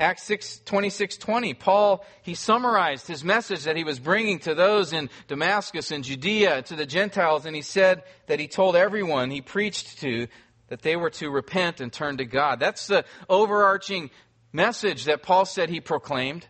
Acts 0.00 0.22
6, 0.24 0.60
26, 0.64 1.16
20, 1.16 1.54
Paul, 1.54 2.04
he 2.22 2.34
summarized 2.34 3.08
his 3.08 3.24
message 3.24 3.64
that 3.64 3.76
he 3.76 3.82
was 3.82 3.98
bringing 3.98 4.38
to 4.40 4.54
those 4.54 4.92
in 4.92 5.10
Damascus 5.26 5.90
and 5.90 6.04
Judea, 6.04 6.62
to 6.62 6.76
the 6.76 6.86
Gentiles, 6.86 7.46
and 7.46 7.56
he 7.56 7.62
said 7.62 8.04
that 8.26 8.38
he 8.38 8.46
told 8.46 8.76
everyone 8.76 9.30
he 9.30 9.40
preached 9.40 10.00
to 10.00 10.28
that 10.68 10.82
they 10.82 10.94
were 10.94 11.10
to 11.10 11.30
repent 11.30 11.80
and 11.80 11.92
turn 11.92 12.18
to 12.18 12.24
God. 12.24 12.60
That's 12.60 12.86
the 12.86 13.04
overarching 13.28 14.10
message 14.52 15.06
that 15.06 15.22
Paul 15.24 15.44
said 15.44 15.68
he 15.68 15.80
proclaimed. 15.80 16.46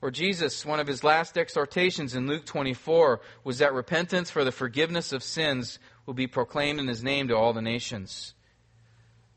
Or 0.00 0.10
Jesus, 0.10 0.64
one 0.64 0.80
of 0.80 0.86
his 0.86 1.04
last 1.04 1.36
exhortations 1.36 2.14
in 2.14 2.26
Luke 2.26 2.46
24 2.46 3.20
was 3.44 3.58
that 3.58 3.74
repentance 3.74 4.30
for 4.30 4.44
the 4.44 4.52
forgiveness 4.52 5.12
of 5.12 5.22
sins 5.22 5.78
will 6.06 6.14
be 6.14 6.26
proclaimed 6.26 6.80
in 6.80 6.88
his 6.88 7.04
name 7.04 7.28
to 7.28 7.36
all 7.36 7.52
the 7.52 7.60
nations. 7.60 8.32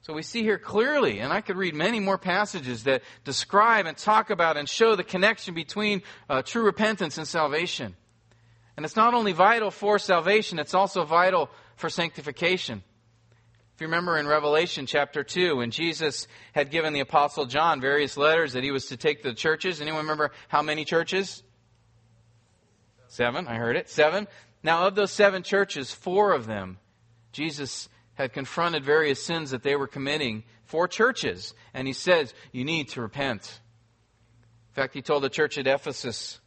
So 0.03 0.11
we 0.13 0.21
see 0.21 0.43
here 0.43 0.57
clearly, 0.57 1.19
and 1.19 1.31
I 1.31 1.39
could 1.39 1.55
read 1.55 1.73
many 1.73 2.01
more 2.01 2.17
passages 2.17 2.83
that 2.83 3.03
describe 3.23 3.85
and 3.85 3.95
talk 3.95 4.29
about 4.29 4.57
and 4.57 4.67
show 4.67 4.97
the 4.97 5.03
connection 5.03 5.53
between 5.53 6.03
uh, 6.29 6.41
true 6.41 6.63
repentance 6.63 7.17
and 7.17 7.25
salvation. 7.25 7.95
And 8.75 8.85
it's 8.85 8.97
not 8.97 9.13
only 9.13 9.31
vital 9.31 9.71
for 9.71 9.97
salvation, 9.97 10.59
it's 10.59 10.73
also 10.73 11.05
vital 11.05 11.49
for 11.77 11.89
sanctification. 11.89 12.83
If 13.75 13.79
you 13.81 13.87
remember 13.87 14.17
in 14.17 14.27
Revelation 14.27 14.87
chapter 14.87 15.23
2, 15.23 15.55
when 15.55 15.71
Jesus 15.71 16.27
had 16.51 16.69
given 16.69 16.91
the 16.91 16.99
Apostle 16.99 17.45
John 17.45 17.79
various 17.79 18.17
letters 18.17 18.53
that 18.53 18.63
he 18.63 18.71
was 18.71 18.87
to 18.87 18.97
take 18.97 19.23
to 19.23 19.29
the 19.29 19.35
churches, 19.35 19.79
anyone 19.79 20.01
remember 20.01 20.31
how 20.49 20.61
many 20.61 20.83
churches? 20.83 21.43
Seven, 23.07 23.47
I 23.47 23.55
heard 23.55 23.77
it. 23.77 23.89
Seven. 23.89 24.27
Now, 24.63 24.85
of 24.85 24.95
those 24.95 25.11
seven 25.11 25.43
churches, 25.43 25.93
four 25.93 26.33
of 26.33 26.45
them, 26.45 26.77
Jesus 27.31 27.87
had 28.15 28.34
confronted 28.34 28.84
various 28.84 29.23
sins 29.23 29.52
that 29.52 29.63
they 29.63 29.76
were 29.76 29.88
committing 29.88 30.43
for 30.65 30.88
churches. 30.88 31.54
And 31.73 31.88
he 31.88 31.93
says, 31.93 32.34
You 32.52 32.63
need 32.63 32.89
to 32.89 33.02
repent. 33.02 33.60
In 34.71 34.82
fact, 34.82 34.93
he 34.93 35.02
told 35.02 35.23
the 35.23 35.30
church 35.30 35.58
at 35.58 35.67
Ephesus, 35.67 36.39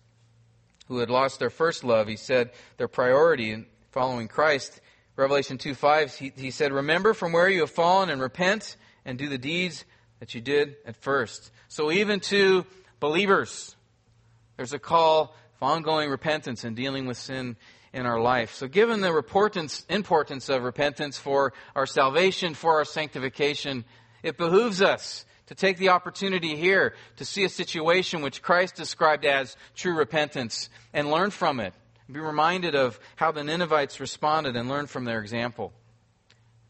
who 0.88 0.98
had 0.98 1.10
lost 1.10 1.38
their 1.38 1.50
first 1.50 1.84
love, 1.84 2.08
he 2.08 2.16
said 2.16 2.50
their 2.76 2.88
priority 2.88 3.52
in 3.52 3.66
following 3.90 4.28
Christ, 4.28 4.80
Revelation 5.16 5.56
2 5.56 5.74
5, 5.74 6.14
he, 6.14 6.32
he 6.36 6.50
said, 6.50 6.72
Remember 6.72 7.14
from 7.14 7.32
where 7.32 7.48
you 7.48 7.60
have 7.60 7.70
fallen 7.70 8.10
and 8.10 8.20
repent 8.20 8.76
and 9.04 9.18
do 9.18 9.28
the 9.28 9.38
deeds 9.38 9.84
that 10.20 10.34
you 10.34 10.40
did 10.40 10.76
at 10.84 10.96
first. 10.96 11.50
So 11.68 11.90
even 11.90 12.20
to 12.20 12.66
believers, 13.00 13.74
there's 14.56 14.74
a 14.74 14.78
call 14.78 15.34
for 15.58 15.66
ongoing 15.66 16.10
repentance 16.10 16.64
and 16.64 16.76
dealing 16.76 17.06
with 17.06 17.16
sin 17.16 17.56
in 17.96 18.04
our 18.04 18.20
life. 18.20 18.54
So, 18.54 18.68
given 18.68 19.00
the 19.00 19.08
importance, 19.08 20.48
of 20.50 20.62
repentance 20.62 21.16
for 21.16 21.54
our 21.74 21.86
salvation, 21.86 22.52
for 22.52 22.74
our 22.74 22.84
sanctification, 22.84 23.86
it 24.22 24.36
behooves 24.36 24.82
us 24.82 25.24
to 25.46 25.54
take 25.54 25.78
the 25.78 25.88
opportunity 25.88 26.56
here 26.56 26.94
to 27.16 27.24
see 27.24 27.44
a 27.44 27.48
situation 27.48 28.20
which 28.20 28.42
Christ 28.42 28.74
described 28.74 29.24
as 29.24 29.56
true 29.74 29.96
repentance 29.96 30.68
and 30.92 31.10
learn 31.10 31.30
from 31.30 31.58
it. 31.58 31.72
Be 32.12 32.20
reminded 32.20 32.74
of 32.74 33.00
how 33.16 33.32
the 33.32 33.42
Ninevites 33.42 33.98
responded 33.98 34.56
and 34.56 34.68
learn 34.68 34.88
from 34.88 35.06
their 35.06 35.20
example. 35.20 35.72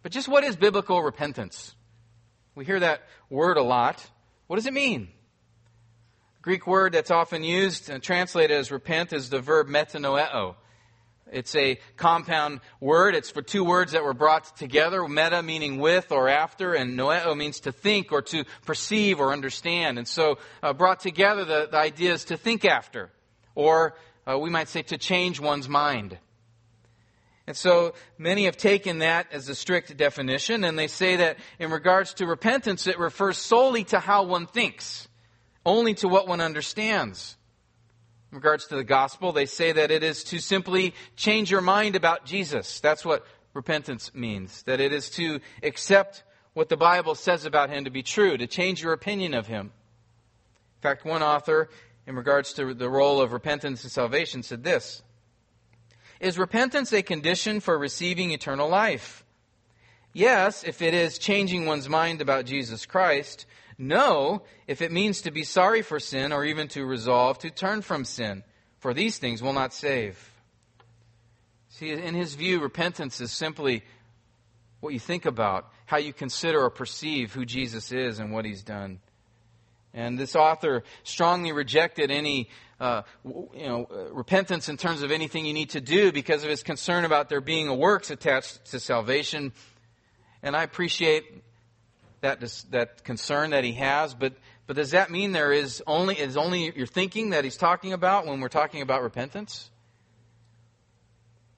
But 0.05 0.13
just 0.13 0.29
what 0.29 0.45
is 0.45 0.55
biblical 0.55 1.03
repentance? 1.03 1.75
We 2.55 2.65
hear 2.65 2.79
that 2.79 3.03
word 3.29 3.57
a 3.57 3.63
lot. 3.63 4.09
What 4.47 4.57
does 4.57 4.67
it 4.67 4.73
mean? 4.73 5.09
The 6.37 6.43
Greek 6.43 6.69
word 6.69 6.93
that's 6.93 7.11
often 7.11 7.43
used 7.43 7.91
and 7.91 8.01
translated 8.01 8.57
as 8.57 8.71
repent 8.71 9.13
is 9.13 9.29
the 9.29 9.41
verb 9.41 9.67
metanoeo. 9.67 10.55
It's 11.33 11.57
a 11.57 11.79
compound 11.97 12.61
word. 12.81 13.15
It's 13.17 13.31
for 13.31 13.43
two 13.43 13.65
words 13.65 13.93
that 13.93 14.05
were 14.05 14.15
brought 14.15 14.57
together. 14.57 15.07
Meta 15.09 15.43
meaning 15.43 15.79
with 15.79 16.13
or 16.13 16.29
after, 16.29 16.75
and 16.75 16.97
noeo 16.97 17.37
means 17.37 17.61
to 17.61 17.73
think 17.73 18.13
or 18.13 18.23
to 18.23 18.45
perceive 18.65 19.19
or 19.19 19.33
understand. 19.33 19.99
And 19.99 20.07
so, 20.07 20.39
uh, 20.63 20.73
brought 20.73 21.01
together, 21.01 21.45
the, 21.45 21.69
the 21.71 21.79
idea 21.79 22.13
is 22.13 22.27
to 22.27 22.37
think 22.37 22.65
after, 22.65 23.11
or 23.55 23.97
uh, 24.27 24.39
we 24.39 24.51
might 24.51 24.69
say 24.69 24.83
to 24.83 24.99
change 24.99 25.41
one's 25.41 25.69
mind. 25.69 26.19
And 27.49 27.57
so 27.57 27.95
many 28.19 28.47
have 28.47 28.57
taken 28.57 28.99
that 28.99 29.29
as 29.33 29.49
a 29.49 29.55
strict 29.55 29.97
definition, 29.97 30.65
and 30.65 30.79
they 30.79 30.89
say 30.89 31.17
that 31.17 31.39
in 31.59 31.71
regards 31.71 32.15
to 32.15 32.27
repentance, 32.27 32.87
it 32.87 32.99
refers 32.99 33.39
solely 33.39 33.85
to 33.85 34.01
how 34.01 34.25
one 34.25 34.47
thinks, 34.47 35.07
only 35.65 35.95
to 35.95 36.09
what 36.09 36.27
one 36.27 36.41
understands. 36.41 37.36
In 38.33 38.39
regards 38.39 38.67
to 38.67 38.77
the 38.77 38.85
gospel, 38.85 39.33
they 39.33 39.47
say 39.47 39.73
that 39.73 39.91
it 39.91 40.03
is 40.03 40.25
to 40.25 40.39
simply 40.39 40.95
change 41.15 41.51
your 41.51 41.61
mind 41.61 41.95
about 41.97 42.25
Jesus. 42.25 42.81
That's 42.81 43.05
what 43.05 43.25
repentance 43.55 44.13
means. 44.15 44.63
That 44.65 44.81
it 44.81 44.93
is 44.93 45.11
to 45.11 45.41
accept 45.63 46.25
what 46.53 46.69
the 46.69 46.77
Bible 46.77 47.15
says 47.15 47.45
about 47.45 47.71
him 47.71 47.85
to 47.85 47.91
be 47.91 48.03
true, 48.03 48.37
to 48.37 48.47
change 48.47 48.83
your 48.83 48.93
opinion 48.93 49.35
of 49.35 49.47
him. 49.47 49.67
In 49.67 50.83
fact, 50.83 51.05
one 51.05 51.23
author, 51.23 51.69
in 52.07 52.17
regards 52.17 52.53
to 52.55 52.75
the 52.75 52.89
role 52.89 53.21
of 53.21 53.33
repentance 53.33 53.83
and 53.83 53.93
salvation, 53.93 54.43
said 54.43 54.65
this 54.65 55.03
Is 56.19 56.39
repentance 56.39 56.93
a 56.93 57.03
condition 57.03 57.61
for 57.61 57.79
receiving 57.79 58.33
eternal 58.33 58.69
life? 58.69 59.25
Yes, 60.13 60.65
if 60.65 60.81
it 60.81 60.95
is 60.95 61.19
changing 61.19 61.67
one's 61.67 61.91
mind 61.91 62.23
about 62.23 62.47
Jesus 62.47 62.87
Christ, 62.87 63.45
no, 63.79 64.43
if 64.67 64.81
it 64.81 64.91
means 64.91 65.23
to 65.23 65.31
be 65.31 65.45
sorry 65.45 65.83
for 65.83 66.01
sin 66.01 66.33
or 66.33 66.45
even 66.45 66.69
to 66.69 66.85
resolve 66.85 67.39
to 67.41 67.51
turn 67.51 67.83
from 67.83 68.05
sin, 68.05 68.43
for 68.79 68.95
these 68.95 69.19
things 69.19 69.43
will 69.43 69.53
not 69.53 69.75
save. 69.75 70.33
See, 71.69 71.91
in 71.91 72.15
his 72.15 72.35
view, 72.35 72.61
repentance 72.61 73.21
is 73.21 73.33
simply 73.33 73.85
what 74.81 74.95
you 74.95 74.99
think 74.99 75.27
about, 75.27 75.71
how 75.85 75.99
you 75.99 76.13
consider 76.13 76.63
or 76.63 76.71
perceive 76.71 77.35
who 77.35 77.45
Jesus 77.45 77.93
is 77.93 78.19
and 78.19 78.33
what 78.33 78.45
he's 78.45 78.63
done. 78.63 79.01
And 79.93 80.19
this 80.19 80.37
author 80.37 80.85
strongly 81.03 81.53
rejected 81.53 82.11
any, 82.11 82.49
uh, 82.81 83.03
you 83.25 83.67
know, 83.67 83.87
repentance 84.13 84.69
in 84.69 84.77
terms 84.77 85.03
of 85.03 85.11
anything 85.11 85.47
you 85.47 85.55
need 85.55 85.71
to 85.71 85.81
do 85.81 86.13
because 86.13 86.45
of 86.45 86.51
his 86.51 86.63
concern 86.63 87.05
about 87.05 87.29
there 87.29 87.41
being 87.41 87.69
a 87.69 87.75
works 87.75 88.11
attached 88.11 88.67
to 88.71 88.81
salvation. 88.81 89.53
And 90.43 90.55
I 90.55 90.63
appreciate 90.63 91.43
that, 92.21 92.41
that 92.71 93.05
concern 93.05 93.51
that 93.51 93.65
he 93.65 93.73
has, 93.73 94.15
but, 94.15 94.35
but 94.67 94.77
does 94.77 94.93
that 94.93 95.11
mean 95.11 95.33
there 95.33 95.53
is 95.53 95.83
only, 95.87 96.19
is 96.19 96.37
only 96.37 96.73
your 96.77 96.87
thinking 96.87 97.31
that 97.31 97.45
he's 97.45 97.57
talking 97.57 97.93
about 97.93 98.27
when 98.27 98.41
we're 98.41 98.49
talking 98.49 98.83
about 98.83 99.03
repentance? 99.03 99.71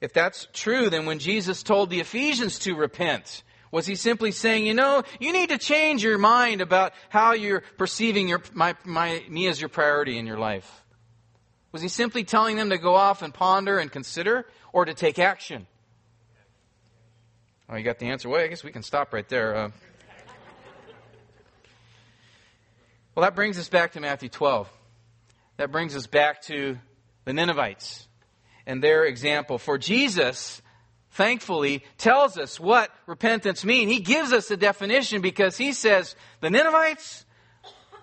If 0.01 0.13
that's 0.13 0.47
true, 0.53 0.89
then 0.89 1.05
when 1.05 1.19
Jesus 1.19 1.63
told 1.63 1.89
the 1.89 1.99
Ephesians 1.99 2.59
to 2.59 2.75
repent, 2.75 3.43
was 3.71 3.85
he 3.85 3.95
simply 3.95 4.31
saying, 4.31 4.65
you 4.65 4.73
know, 4.73 5.03
you 5.19 5.31
need 5.31 5.49
to 5.49 5.57
change 5.57 6.03
your 6.03 6.17
mind 6.17 6.61
about 6.61 6.93
how 7.09 7.33
you're 7.33 7.61
perceiving 7.77 8.27
your, 8.27 8.41
my, 8.53 8.75
my, 8.85 9.23
me 9.29 9.47
as 9.47 9.61
your 9.61 9.69
priority 9.69 10.17
in 10.17 10.25
your 10.25 10.39
life? 10.39 10.83
Was 11.71 11.81
he 11.81 11.87
simply 11.87 12.23
telling 12.23 12.55
them 12.55 12.71
to 12.71 12.77
go 12.77 12.95
off 12.95 13.21
and 13.21 13.33
ponder 13.33 13.77
and 13.77 13.91
consider 13.91 14.47
or 14.73 14.85
to 14.85 14.93
take 14.93 15.19
action? 15.19 15.67
Oh, 17.69 17.75
you 17.75 17.83
got 17.83 17.99
the 17.99 18.07
answer. 18.07 18.27
Well, 18.29 18.41
I 18.41 18.47
guess 18.47 18.63
we 18.63 18.71
can 18.71 18.81
stop 18.81 19.13
right 19.13 19.27
there. 19.29 19.55
Uh, 19.55 19.69
Well, 23.19 23.27
that 23.27 23.35
brings 23.35 23.59
us 23.59 23.67
back 23.67 23.91
to 23.91 23.99
Matthew 23.99 24.29
12. 24.29 24.71
That 25.57 25.73
brings 25.73 25.93
us 25.93 26.07
back 26.07 26.41
to 26.43 26.77
the 27.25 27.33
Ninevites 27.33 28.07
and 28.65 28.81
their 28.81 29.03
example. 29.03 29.57
For 29.57 29.77
Jesus, 29.77 30.61
thankfully, 31.11 31.83
tells 31.97 32.37
us 32.37 32.61
what 32.61 32.89
repentance 33.07 33.65
means. 33.65 33.91
He 33.91 33.99
gives 33.99 34.31
us 34.31 34.49
a 34.51 34.55
definition 34.55 35.19
because 35.19 35.57
he 35.57 35.73
says 35.73 36.15
the 36.39 36.49
Ninevites, 36.49 37.25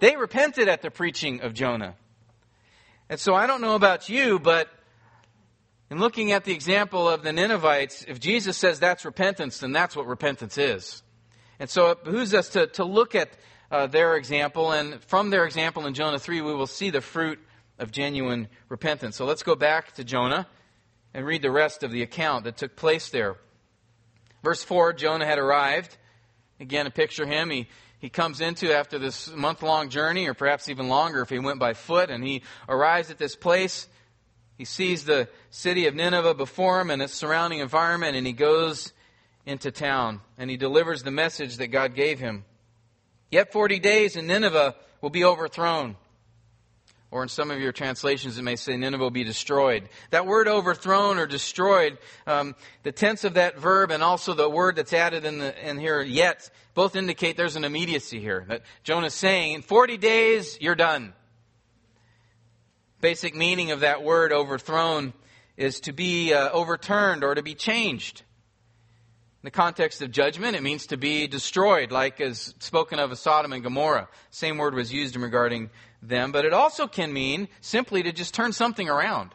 they 0.01 0.19
repented 0.19 0.69
at 0.69 0.83
the 0.83 0.91
preaching 0.91 1.41
of 1.41 1.55
Jonah. 1.55 1.95
And 3.09 3.19
so 3.19 3.35
I 3.35 3.47
don't 3.47 3.63
know 3.63 3.75
about 3.75 4.11
you, 4.11 4.39
but 4.39 4.69
in 5.91 5.99
looking 5.99 6.33
at 6.33 6.45
the 6.45 6.53
example 6.53 7.09
of 7.09 7.23
the 7.23 7.33
Ninevites, 7.33 8.05
if 8.07 8.21
Jesus 8.21 8.59
says 8.59 8.81
that's 8.81 9.07
repentance, 9.07 9.61
then 9.61 9.73
that's 9.73 9.97
what 9.97 10.07
repentance 10.07 10.59
is. 10.59 11.03
And 11.59 11.71
so 11.71 11.93
it 11.93 12.05
behooves 12.05 12.35
us 12.35 12.51
to, 12.51 12.67
to 12.67 12.85
look 12.85 13.15
at 13.15 13.31
uh, 13.71 13.87
their 13.87 14.17
example. 14.17 14.73
And 14.73 15.03
from 15.05 15.31
their 15.31 15.45
example 15.45 15.87
in 15.87 15.95
Jonah 15.95 16.19
3, 16.19 16.41
we 16.41 16.55
will 16.55 16.67
see 16.67 16.91
the 16.91 17.01
fruit 17.01 17.39
of 17.79 17.91
genuine 17.91 18.49
repentance. 18.69 19.17
So 19.17 19.25
let's 19.25 19.43
go 19.43 19.55
back 19.55 19.95
to 19.95 20.05
Jonah 20.05 20.47
and 21.13 21.27
read 21.27 21.43
the 21.43 21.51
rest 21.51 21.83
of 21.83 21.91
the 21.91 22.03
account 22.03 22.45
that 22.45 22.57
took 22.57 22.77
place 22.77 23.11
there. 23.11 23.37
Verse 24.43 24.63
4 24.63 24.93
Jonah 24.93 25.27
had 25.27 25.39
arrived. 25.39 25.97
Again, 26.61 26.91
picture 26.91 27.27
him. 27.27 27.51
He, 27.51 27.69
he 27.99 28.09
comes 28.09 28.41
into 28.41 28.75
after 28.75 28.99
this 28.99 29.31
month 29.35 29.63
long 29.63 29.91
journey, 29.91 30.27
or 30.27 30.35
perhaps 30.35 30.69
even 30.69 30.89
longer 30.89 31.21
if 31.21 31.29
he 31.29 31.39
went 31.39 31.59
by 31.59 31.75
foot, 31.75 32.11
and 32.11 32.25
he 32.25 32.43
arrives 32.69 33.11
at 33.11 33.19
this 33.19 33.37
place. 33.37 33.89
He 34.57 34.65
sees 34.65 35.05
the 35.05 35.29
city 35.51 35.87
of 35.87 35.95
Nineveh 35.95 36.35
before 36.35 36.81
him 36.81 36.91
and 36.91 37.03
its 37.03 37.13
surrounding 37.13 37.59
environment, 37.59 38.17
and 38.17 38.27
he 38.27 38.33
goes 38.33 38.93
into 39.47 39.71
town 39.71 40.21
and 40.37 40.51
he 40.51 40.57
delivers 40.57 41.03
the 41.03 41.11
message 41.11 41.57
that 41.59 41.69
God 41.69 41.95
gave 41.95 42.19
him. 42.19 42.45
Yet 43.31 43.53
40 43.53 43.79
days 43.81 44.17
and 44.17 44.29
Nineveh 44.29 44.75
will 45.01 45.11
be 45.11 45.25
overthrown. 45.25 45.97
Or 47.11 47.23
in 47.23 47.29
some 47.29 47.51
of 47.51 47.61
your 47.61 47.73
translations, 47.73 48.37
it 48.37 48.43
may 48.43 48.57
say 48.57 48.77
Nineveh 48.77 49.03
will 49.03 49.11
be 49.11 49.25
destroyed. 49.25 49.89
That 50.11 50.27
word 50.27 50.49
overthrown 50.49 51.19
or 51.19 51.27
destroyed, 51.27 51.99
um, 52.27 52.57
the 52.83 52.93
tense 52.93 53.25
of 53.25 53.35
that 53.35 53.59
verb 53.59 53.91
and 53.91 54.03
also 54.03 54.35
the 54.35 54.51
word 54.51 54.77
that's 54.77 54.93
added 54.93 55.25
in, 55.25 55.39
the, 55.39 55.69
in 55.69 55.79
here, 55.79 56.03
yet, 56.03 56.51
both 56.75 56.97
indicate 56.97 57.37
there's 57.37 57.57
an 57.57 57.65
immediacy 57.65 58.21
here. 58.21 58.45
That 58.49 58.63
Jonah's 58.83 59.15
saying, 59.15 59.53
in 59.53 59.63
40 59.63 59.97
days, 59.97 60.59
you're 60.61 60.75
done. 60.75 61.15
Basic 63.01 63.35
meaning 63.35 63.71
of 63.71 63.81
that 63.81 64.03
word 64.03 64.33
overthrown 64.33 65.13
is 65.57 65.81
to 65.81 65.93
be 65.93 66.35
uh, 66.35 66.51
overturned 66.51 67.23
or 67.23 67.35
to 67.35 67.43
be 67.43 67.55
changed 67.55 68.23
the 69.47 69.51
context 69.53 70.03
of 70.03 70.11
judgment, 70.11 70.57
it 70.57 70.63
means 70.63 70.89
to 70.89 70.97
be 70.97 71.29
destroyed, 71.29 71.93
like 71.93 72.21
as 72.21 72.53
spoken 72.59 72.99
of 72.99 73.13
as 73.13 73.21
Sodom 73.21 73.53
and 73.53 73.63
Gomorrah. 73.63 74.09
Same 74.31 74.59
word 74.59 74.75
was 74.75 74.93
used 74.93 75.15
in 75.15 75.23
regarding 75.23 75.71
them, 76.03 76.33
but 76.33 76.45
it 76.45 76.53
also 76.53 76.89
can 76.89 77.13
mean 77.13 77.47
simply 77.61 78.03
to 78.03 78.11
just 78.11 78.35
turn 78.35 78.53
something 78.53 78.89
around. 78.89 79.31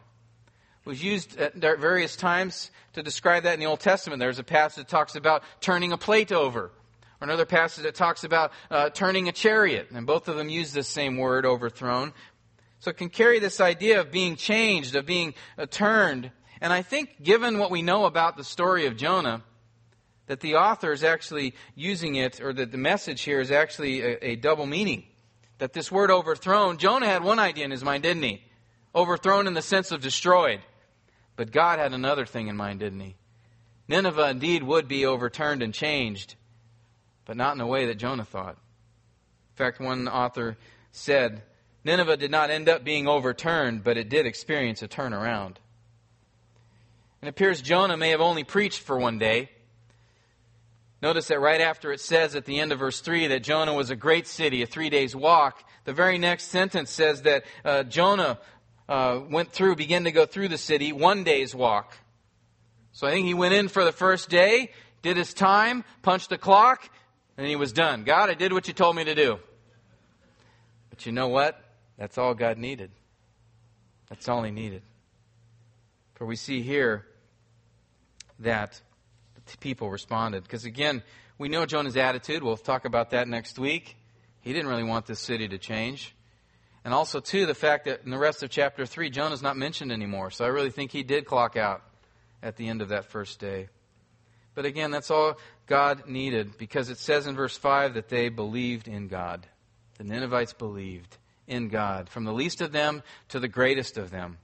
It 0.84 0.88
was 0.88 1.02
used 1.02 1.38
at 1.38 1.54
various 1.54 2.14
times 2.14 2.70
to 2.92 3.02
describe 3.02 3.44
that 3.44 3.54
in 3.54 3.60
the 3.60 3.66
Old 3.66 3.80
Testament. 3.80 4.20
There's 4.20 4.38
a 4.38 4.44
passage 4.44 4.84
that 4.84 4.88
talks 4.88 5.14
about 5.14 5.44
turning 5.60 5.92
a 5.92 5.96
plate 5.96 6.30
over, 6.30 6.64
Or 6.64 7.24
another 7.24 7.46
passage 7.46 7.84
that 7.84 7.94
talks 7.94 8.22
about 8.22 8.52
uh, 8.70 8.90
turning 8.90 9.28
a 9.28 9.32
chariot, 9.32 9.92
and 9.94 10.06
both 10.06 10.28
of 10.28 10.36
them 10.36 10.50
use 10.50 10.74
this 10.74 10.88
same 10.88 11.16
word, 11.16 11.46
overthrown. 11.46 12.12
So 12.80 12.90
it 12.90 12.98
can 12.98 13.08
carry 13.08 13.38
this 13.38 13.60
idea 13.60 14.00
of 14.00 14.10
being 14.10 14.36
changed, 14.36 14.94
of 14.94 15.06
being 15.06 15.32
uh, 15.56 15.64
turned. 15.66 16.32
And 16.60 16.70
I 16.70 16.82
think, 16.82 17.22
given 17.22 17.58
what 17.58 17.70
we 17.70 17.80
know 17.80 18.04
about 18.04 18.36
the 18.36 18.44
story 18.44 18.86
of 18.86 18.96
Jonah, 18.96 19.42
that 20.26 20.40
the 20.40 20.56
author 20.56 20.92
is 20.92 21.04
actually 21.04 21.54
using 21.74 22.14
it, 22.16 22.40
or 22.40 22.52
that 22.52 22.70
the 22.70 22.78
message 22.78 23.22
here 23.22 23.40
is 23.40 23.50
actually 23.50 24.02
a, 24.02 24.18
a 24.32 24.36
double 24.36 24.66
meaning. 24.66 25.04
That 25.58 25.72
this 25.72 25.92
word 25.92 26.10
overthrown, 26.10 26.78
Jonah 26.78 27.06
had 27.06 27.22
one 27.22 27.38
idea 27.38 27.64
in 27.64 27.70
his 27.70 27.84
mind, 27.84 28.02
didn't 28.02 28.22
he? 28.22 28.42
Overthrown 28.94 29.46
in 29.46 29.54
the 29.54 29.62
sense 29.62 29.90
of 29.90 30.00
destroyed. 30.00 30.60
But 31.36 31.50
God 31.50 31.78
had 31.78 31.92
another 31.92 32.26
thing 32.26 32.48
in 32.48 32.56
mind, 32.56 32.80
didn't 32.80 33.00
he? 33.00 33.16
Nineveh 33.88 34.30
indeed 34.30 34.62
would 34.62 34.88
be 34.88 35.06
overturned 35.06 35.62
and 35.62 35.74
changed, 35.74 36.34
but 37.24 37.36
not 37.36 37.52
in 37.52 37.58
the 37.58 37.66
way 37.66 37.86
that 37.86 37.98
Jonah 37.98 38.24
thought. 38.24 38.56
In 38.56 39.56
fact, 39.56 39.80
one 39.80 40.08
author 40.08 40.56
said, 40.92 41.42
Nineveh 41.84 42.16
did 42.16 42.30
not 42.30 42.50
end 42.50 42.68
up 42.68 42.84
being 42.84 43.08
overturned, 43.08 43.82
but 43.82 43.96
it 43.96 44.08
did 44.08 44.24
experience 44.24 44.82
a 44.82 44.88
turnaround. 44.88 45.56
It 47.20 47.28
appears 47.28 47.60
Jonah 47.60 47.96
may 47.96 48.10
have 48.10 48.20
only 48.20 48.44
preached 48.44 48.80
for 48.80 48.98
one 48.98 49.18
day. 49.18 49.50
Notice 51.02 51.26
that 51.28 51.40
right 51.40 51.60
after 51.60 51.92
it 51.92 52.00
says 52.00 52.36
at 52.36 52.44
the 52.44 52.60
end 52.60 52.70
of 52.70 52.78
verse 52.78 53.00
3 53.00 53.26
that 53.26 53.42
Jonah 53.42 53.74
was 53.74 53.90
a 53.90 53.96
great 53.96 54.28
city, 54.28 54.62
a 54.62 54.66
three 54.66 54.88
days 54.88 55.16
walk, 55.16 55.68
the 55.84 55.92
very 55.92 56.16
next 56.16 56.44
sentence 56.44 56.90
says 56.90 57.22
that 57.22 57.42
uh, 57.64 57.82
Jonah 57.82 58.38
uh, 58.88 59.20
went 59.28 59.50
through, 59.50 59.74
began 59.74 60.04
to 60.04 60.12
go 60.12 60.26
through 60.26 60.46
the 60.46 60.58
city, 60.58 60.92
one 60.92 61.24
day's 61.24 61.56
walk. 61.56 61.96
So 62.92 63.08
I 63.08 63.10
think 63.10 63.26
he 63.26 63.34
went 63.34 63.52
in 63.52 63.66
for 63.66 63.84
the 63.84 63.90
first 63.90 64.28
day, 64.28 64.70
did 65.02 65.16
his 65.16 65.34
time, 65.34 65.82
punched 66.02 66.30
the 66.30 66.38
clock, 66.38 66.88
and 67.36 67.48
he 67.48 67.56
was 67.56 67.72
done. 67.72 68.04
God, 68.04 68.30
I 68.30 68.34
did 68.34 68.52
what 68.52 68.68
you 68.68 68.74
told 68.74 68.94
me 68.94 69.02
to 69.02 69.14
do. 69.16 69.40
But 70.90 71.04
you 71.04 71.10
know 71.10 71.26
what? 71.26 71.60
That's 71.98 72.16
all 72.16 72.34
God 72.34 72.58
needed. 72.58 72.92
That's 74.08 74.28
all 74.28 74.44
he 74.44 74.52
needed. 74.52 74.82
For 76.14 76.26
we 76.26 76.36
see 76.36 76.62
here 76.62 77.06
that 78.38 78.80
people 79.60 79.90
responded. 79.90 80.42
Because 80.42 80.64
again, 80.64 81.02
we 81.38 81.48
know 81.48 81.66
Jonah's 81.66 81.96
attitude. 81.96 82.42
We'll 82.42 82.56
talk 82.56 82.84
about 82.84 83.10
that 83.10 83.28
next 83.28 83.58
week. 83.58 83.96
He 84.40 84.52
didn't 84.52 84.68
really 84.68 84.84
want 84.84 85.06
this 85.06 85.20
city 85.20 85.48
to 85.48 85.58
change. 85.58 86.14
And 86.84 86.92
also, 86.92 87.20
too, 87.20 87.46
the 87.46 87.54
fact 87.54 87.84
that 87.84 88.02
in 88.04 88.10
the 88.10 88.18
rest 88.18 88.42
of 88.42 88.50
chapter 88.50 88.84
3, 88.86 89.08
Jonah's 89.10 89.42
not 89.42 89.56
mentioned 89.56 89.92
anymore. 89.92 90.30
So 90.30 90.44
I 90.44 90.48
really 90.48 90.70
think 90.70 90.90
he 90.90 91.04
did 91.04 91.26
clock 91.26 91.56
out 91.56 91.82
at 92.42 92.56
the 92.56 92.68
end 92.68 92.82
of 92.82 92.88
that 92.88 93.04
first 93.04 93.38
day. 93.38 93.68
But 94.54 94.66
again, 94.66 94.90
that's 94.90 95.10
all 95.10 95.38
God 95.66 96.08
needed 96.08 96.58
because 96.58 96.90
it 96.90 96.98
says 96.98 97.26
in 97.26 97.36
verse 97.36 97.56
5 97.56 97.94
that 97.94 98.08
they 98.08 98.28
believed 98.28 98.88
in 98.88 99.08
God. 99.08 99.46
The 99.98 100.04
Ninevites 100.04 100.52
believed 100.52 101.16
in 101.46 101.68
God, 101.68 102.08
from 102.08 102.24
the 102.24 102.32
least 102.32 102.60
of 102.60 102.72
them 102.72 103.02
to 103.28 103.38
the 103.38 103.48
greatest 103.48 103.96
of 103.96 104.10
them. 104.10 104.38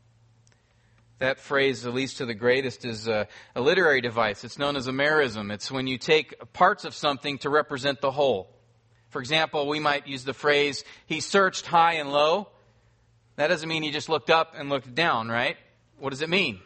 That 1.18 1.40
phrase, 1.40 1.82
the 1.82 1.90
least 1.90 2.18
to 2.18 2.26
the 2.26 2.34
greatest, 2.34 2.84
is 2.84 3.08
a, 3.08 3.26
a 3.56 3.60
literary 3.60 4.00
device. 4.00 4.44
It's 4.44 4.58
known 4.58 4.76
as 4.76 4.86
a 4.86 4.92
merism. 4.92 5.52
It's 5.52 5.70
when 5.70 5.88
you 5.88 5.98
take 5.98 6.52
parts 6.52 6.84
of 6.84 6.94
something 6.94 7.38
to 7.38 7.50
represent 7.50 8.00
the 8.00 8.12
whole. 8.12 8.48
For 9.10 9.20
example, 9.20 9.66
we 9.66 9.80
might 9.80 10.06
use 10.06 10.24
the 10.24 10.34
phrase, 10.34 10.84
he 11.06 11.20
searched 11.20 11.66
high 11.66 11.94
and 11.94 12.12
low. 12.12 12.48
That 13.36 13.48
doesn't 13.48 13.68
mean 13.68 13.82
he 13.82 13.90
just 13.90 14.08
looked 14.08 14.30
up 14.30 14.54
and 14.56 14.68
looked 14.68 14.94
down, 14.94 15.28
right? 15.28 15.56
What 15.98 16.10
does 16.10 16.22
it 16.22 16.28
mean? 16.28 16.60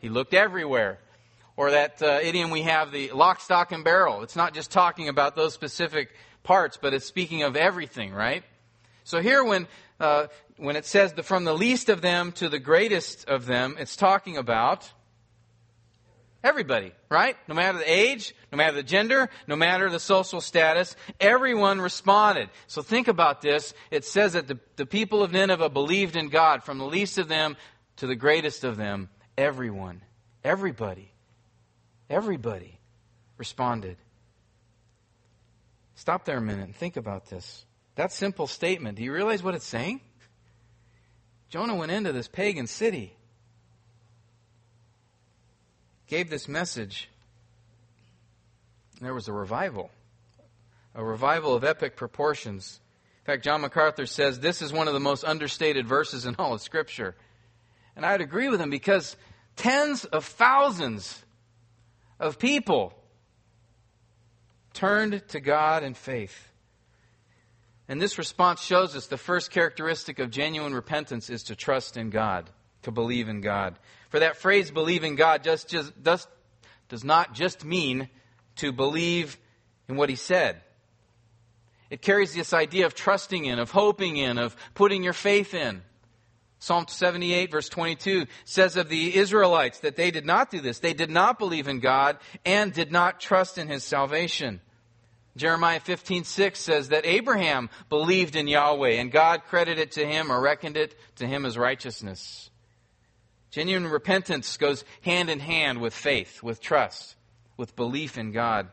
He 0.00 0.08
looked 0.08 0.34
everywhere. 0.34 0.98
Or 1.56 1.70
that 1.70 2.02
uh, 2.02 2.18
idiom 2.22 2.50
we 2.50 2.62
have, 2.62 2.92
the 2.92 3.12
lock, 3.12 3.40
stock, 3.40 3.72
and 3.72 3.84
barrel. 3.84 4.22
It's 4.22 4.36
not 4.36 4.54
just 4.54 4.70
talking 4.70 5.08
about 5.08 5.36
those 5.36 5.54
specific 5.54 6.10
parts, 6.42 6.76
but 6.80 6.94
it's 6.94 7.06
speaking 7.06 7.42
of 7.42 7.56
everything, 7.56 8.12
right? 8.12 8.44
So 9.04 9.20
here, 9.20 9.42
when 9.44 9.68
uh, 10.00 10.26
when 10.56 10.76
it 10.76 10.84
says 10.84 11.12
the, 11.12 11.22
from 11.22 11.44
the 11.44 11.54
least 11.54 11.88
of 11.88 12.00
them 12.00 12.32
to 12.32 12.48
the 12.48 12.58
greatest 12.58 13.28
of 13.28 13.46
them, 13.46 13.76
it's 13.78 13.96
talking 13.96 14.36
about 14.36 14.90
everybody, 16.42 16.92
right? 17.08 17.36
No 17.48 17.54
matter 17.54 17.78
the 17.78 17.90
age, 17.90 18.34
no 18.52 18.56
matter 18.56 18.76
the 18.76 18.82
gender, 18.82 19.28
no 19.46 19.56
matter 19.56 19.90
the 19.90 19.98
social 19.98 20.40
status, 20.40 20.94
everyone 21.18 21.80
responded. 21.80 22.50
So 22.66 22.82
think 22.82 23.08
about 23.08 23.40
this. 23.40 23.74
It 23.90 24.04
says 24.04 24.34
that 24.34 24.46
the, 24.46 24.58
the 24.76 24.86
people 24.86 25.22
of 25.22 25.32
Nineveh 25.32 25.70
believed 25.70 26.16
in 26.16 26.28
God, 26.28 26.62
from 26.62 26.78
the 26.78 26.84
least 26.84 27.18
of 27.18 27.28
them 27.28 27.56
to 27.96 28.06
the 28.06 28.14
greatest 28.14 28.62
of 28.62 28.76
them. 28.76 29.08
Everyone, 29.36 30.02
everybody, 30.44 31.10
everybody 32.08 32.78
responded. 33.38 33.96
Stop 35.96 36.24
there 36.24 36.36
a 36.36 36.40
minute 36.40 36.64
and 36.64 36.76
think 36.76 36.96
about 36.96 37.30
this. 37.30 37.64
That 37.96 38.12
simple 38.12 38.46
statement, 38.46 38.98
do 38.98 39.04
you 39.04 39.12
realize 39.12 39.42
what 39.42 39.54
it's 39.54 39.66
saying? 39.66 40.00
Jonah 41.48 41.74
went 41.74 41.92
into 41.92 42.12
this 42.12 42.28
pagan 42.28 42.66
city, 42.66 43.14
gave 46.06 46.30
this 46.30 46.48
message, 46.48 47.08
and 48.98 49.06
there 49.06 49.14
was 49.14 49.28
a 49.28 49.32
revival. 49.32 49.90
A 50.94 51.04
revival 51.04 51.54
of 51.54 51.64
epic 51.64 51.96
proportions. 51.96 52.80
In 53.22 53.32
fact, 53.32 53.44
John 53.44 53.62
MacArthur 53.62 54.06
says 54.06 54.38
this 54.38 54.62
is 54.62 54.72
one 54.72 54.86
of 54.86 54.94
the 54.94 55.00
most 55.00 55.24
understated 55.24 55.86
verses 55.86 56.24
in 56.24 56.36
all 56.38 56.54
of 56.54 56.60
Scripture. 56.60 57.16
And 57.96 58.06
I'd 58.06 58.20
agree 58.20 58.48
with 58.48 58.60
him 58.60 58.70
because 58.70 59.16
tens 59.56 60.04
of 60.04 60.24
thousands 60.24 61.24
of 62.20 62.38
people 62.38 62.94
turned 64.72 65.26
to 65.28 65.40
God 65.40 65.82
in 65.82 65.94
faith. 65.94 66.50
And 67.88 68.00
this 68.00 68.18
response 68.18 68.62
shows 68.62 68.96
us 68.96 69.06
the 69.06 69.18
first 69.18 69.50
characteristic 69.50 70.18
of 70.18 70.30
genuine 70.30 70.74
repentance 70.74 71.28
is 71.28 71.44
to 71.44 71.56
trust 71.56 71.96
in 71.96 72.10
God, 72.10 72.48
to 72.82 72.90
believe 72.90 73.28
in 73.28 73.40
God. 73.40 73.78
For 74.08 74.20
that 74.20 74.36
phrase, 74.36 74.70
believe 74.70 75.04
in 75.04 75.16
God, 75.16 75.44
just, 75.44 75.68
just 75.68 76.02
does, 76.02 76.26
does 76.88 77.04
not 77.04 77.34
just 77.34 77.64
mean 77.64 78.08
to 78.56 78.72
believe 78.72 79.36
in 79.88 79.96
what 79.96 80.08
He 80.08 80.16
said. 80.16 80.60
It 81.90 82.00
carries 82.00 82.34
this 82.34 82.54
idea 82.54 82.86
of 82.86 82.94
trusting 82.94 83.44
in, 83.44 83.58
of 83.58 83.70
hoping 83.70 84.16
in, 84.16 84.38
of 84.38 84.56
putting 84.74 85.02
your 85.02 85.12
faith 85.12 85.52
in. 85.52 85.82
Psalm 86.58 86.86
78, 86.88 87.50
verse 87.50 87.68
22 87.68 88.26
says 88.46 88.76
of 88.76 88.88
the 88.88 89.14
Israelites 89.16 89.80
that 89.80 89.96
they 89.96 90.10
did 90.10 90.24
not 90.24 90.50
do 90.50 90.62
this. 90.62 90.78
They 90.78 90.94
did 90.94 91.10
not 91.10 91.38
believe 91.38 91.68
in 91.68 91.80
God 91.80 92.16
and 92.46 92.72
did 92.72 92.90
not 92.90 93.20
trust 93.20 93.58
in 93.58 93.68
His 93.68 93.84
salvation. 93.84 94.60
Jeremiah 95.36 95.80
15:6 95.80 96.60
says 96.60 96.88
that 96.90 97.06
Abraham 97.06 97.68
believed 97.88 98.36
in 98.36 98.46
Yahweh 98.46 98.92
and 98.92 99.10
God 99.10 99.44
credited 99.44 99.88
it 99.88 99.92
to 99.92 100.06
him 100.06 100.30
or 100.30 100.40
reckoned 100.40 100.76
it 100.76 100.94
to 101.16 101.26
him 101.26 101.44
as 101.44 101.58
righteousness. 101.58 102.50
Genuine 103.50 103.88
repentance 103.88 104.56
goes 104.56 104.84
hand 105.02 105.30
in 105.30 105.40
hand 105.40 105.80
with 105.80 105.94
faith, 105.94 106.42
with 106.42 106.60
trust, 106.60 107.16
with 107.56 107.76
belief 107.76 108.16
in 108.16 108.32
God. 108.32 108.68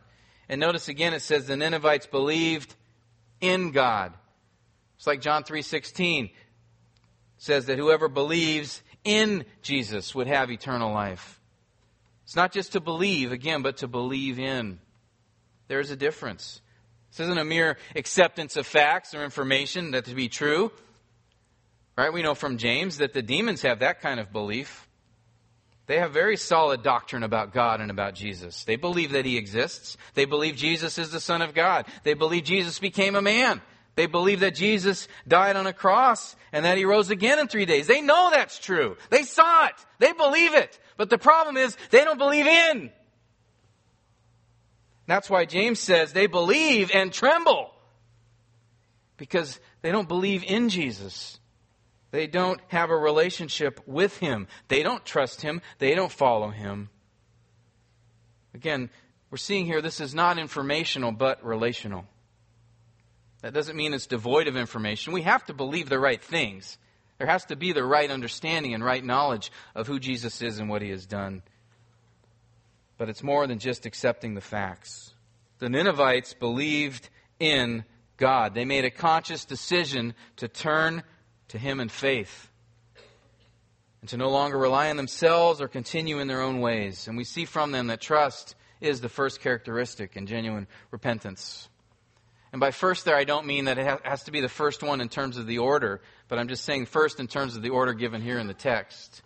And 0.50 0.60
notice 0.60 0.88
again 0.88 1.14
it 1.14 1.22
says 1.22 1.48
the 1.48 1.56
Ninevites 1.56 2.06
believed 2.06 2.76
in 3.40 3.72
God. 3.72 4.14
It's 4.98 5.08
like 5.08 5.22
John 5.22 5.44
3:16 5.44 6.32
says 7.38 7.66
that 7.66 7.80
whoever 7.80 8.08
believes 8.08 8.84
in 9.04 9.46
Jesus 9.64 10.14
would 10.14 10.28
have 10.28 10.52
eternal 10.52 10.94
life. 10.94 11.40
It's 12.24 12.36
not 12.36 12.52
just 12.52 12.74
to 12.74 12.80
believe 12.80 13.32
again, 13.32 13.64
but 13.64 13.78
to 13.78 13.88
believe 13.88 14.38
in. 14.38 14.80
There's 15.72 15.90
a 15.90 15.96
difference. 15.96 16.60
This 17.12 17.22
isn't 17.22 17.38
a 17.38 17.46
mere 17.46 17.78
acceptance 17.96 18.58
of 18.58 18.68
facts 18.68 19.16
or 19.16 19.24
information 19.24 19.92
that 19.92 20.04
to 20.04 20.14
be 20.14 20.28
true. 20.28 20.70
Right? 21.98 22.12
We 22.12 22.24
know 22.24 22.36
from 22.36 22.58
James 22.58 22.98
that 22.98 23.14
the 23.14 23.22
demons 23.22 23.62
have 23.62 23.80
that 23.80 24.02
kind 24.02 24.20
of 24.20 24.34
belief. 24.34 24.86
They 25.88 26.00
have 26.00 26.12
very 26.12 26.36
solid 26.36 26.84
doctrine 26.84 27.24
about 27.24 27.54
God 27.54 27.80
and 27.80 27.90
about 27.90 28.16
Jesus. 28.16 28.66
They 28.66 28.76
believe 28.76 29.14
that 29.14 29.24
He 29.24 29.38
exists. 29.38 29.96
They 30.14 30.26
believe 30.26 30.58
Jesus 30.58 30.98
is 30.98 31.12
the 31.12 31.22
Son 31.22 31.42
of 31.42 31.54
God. 31.54 31.86
They 32.04 32.16
believe 32.16 32.44
Jesus 32.44 32.78
became 32.78 33.16
a 33.16 33.22
man. 33.22 33.62
They 33.96 34.08
believe 34.08 34.42
that 34.42 34.56
Jesus 34.56 35.08
died 35.26 35.56
on 35.56 35.68
a 35.68 35.74
cross 35.74 36.36
and 36.52 36.66
that 36.66 36.78
He 36.78 36.84
rose 36.84 37.12
again 37.12 37.40
in 37.40 37.48
three 37.48 37.66
days. 37.66 37.88
They 37.88 38.02
know 38.02 38.30
that's 38.30 38.60
true. 38.60 38.98
They 39.10 39.24
saw 39.24 39.68
it. 39.68 39.76
They 40.00 40.12
believe 40.12 40.54
it. 40.54 40.78
But 40.98 41.10
the 41.10 41.18
problem 41.18 41.56
is 41.56 41.78
they 41.92 42.04
don't 42.04 42.18
believe 42.18 42.46
in 42.46 42.92
that's 45.12 45.30
why 45.30 45.44
James 45.44 45.78
says 45.78 46.14
they 46.14 46.28
believe 46.28 46.90
and 46.94 47.12
tremble 47.12 47.70
because 49.18 49.60
they 49.82 49.92
don't 49.92 50.08
believe 50.08 50.42
in 50.46 50.70
Jesus. 50.70 51.38
They 52.12 52.28
don't 52.28 52.62
have 52.70 52.92
a 52.92 52.96
relationship 52.96 53.82
with 53.86 54.18
Him. 54.20 54.48
They 54.70 54.84
don't 54.84 55.04
trust 55.04 55.42
Him. 55.42 55.62
They 55.80 55.96
don't 55.96 56.12
follow 56.12 56.50
Him. 56.50 56.90
Again, 58.54 58.90
we're 59.30 59.38
seeing 59.38 59.66
here 59.66 59.82
this 59.82 60.00
is 60.00 60.16
not 60.16 60.40
informational 60.40 61.12
but 61.12 61.44
relational. 61.44 62.06
That 63.42 63.54
doesn't 63.54 63.76
mean 63.76 63.94
it's 63.94 64.08
devoid 64.08 64.48
of 64.48 64.56
information. 64.56 65.12
We 65.12 65.24
have 65.24 65.44
to 65.48 65.54
believe 65.54 65.90
the 65.90 66.00
right 66.00 66.24
things. 66.24 66.78
There 67.18 67.28
has 67.28 67.44
to 67.48 67.58
be 67.58 67.74
the 67.74 67.84
right 67.84 68.10
understanding 68.10 68.74
and 68.74 68.84
right 68.84 69.04
knowledge 69.04 69.52
of 69.76 69.88
who 69.88 70.00
Jesus 70.00 70.42
is 70.42 70.58
and 70.60 70.70
what 70.70 70.82
He 70.82 70.90
has 70.92 71.06
done. 71.06 71.44
But 73.02 73.10
it's 73.10 73.24
more 73.24 73.48
than 73.48 73.58
just 73.58 73.88
accepting 73.88 74.36
the 74.36 74.42
facts. 74.42 75.16
the 75.58 75.70
Ninevites 75.70 76.36
believed 76.36 77.10
in 77.40 77.84
God. 78.16 78.54
They 78.54 78.64
made 78.64 78.86
a 78.86 78.92
conscious 78.92 79.44
decision 79.44 80.14
to 80.36 80.48
turn 80.48 81.02
to 81.48 81.58
Him 81.58 81.80
in 81.80 81.90
faith 81.90 82.48
and 84.02 84.10
to 84.12 84.18
no 84.18 84.30
longer 84.30 84.56
rely 84.56 84.92
on 84.92 84.98
themselves 84.98 85.62
or 85.62 85.68
continue 85.68 86.20
in 86.20 86.28
their 86.28 86.44
own 86.44 86.60
ways. 86.60 87.08
And 87.08 87.18
we 87.18 87.24
see 87.24 87.46
from 87.46 87.72
them 87.72 87.88
that 87.88 88.02
trust 88.02 88.54
is 88.82 89.02
the 89.02 89.10
first 89.10 89.42
characteristic 89.42 90.16
in 90.16 90.28
genuine 90.28 90.68
repentance. 90.92 91.70
And 92.52 92.60
by 92.60 92.70
first 92.70 93.04
there, 93.04 93.16
I 93.16 93.24
don't 93.24 93.48
mean 93.48 93.66
that 93.66 93.80
it 93.80 94.00
has 94.04 94.26
to 94.26 94.32
be 94.32 94.42
the 94.42 94.48
first 94.48 94.84
one 94.84 95.02
in 95.02 95.10
terms 95.10 95.38
of 95.38 95.48
the 95.48 95.58
order, 95.58 96.02
but 96.28 96.38
I'm 96.38 96.50
just 96.50 96.66
saying 96.66 96.86
first 96.86 97.20
in 97.20 97.26
terms 97.26 97.56
of 97.56 97.64
the 97.64 97.72
order 97.72 97.94
given 97.94 98.22
here 98.22 98.38
in 98.38 98.46
the 98.46 98.54
text. 98.54 99.24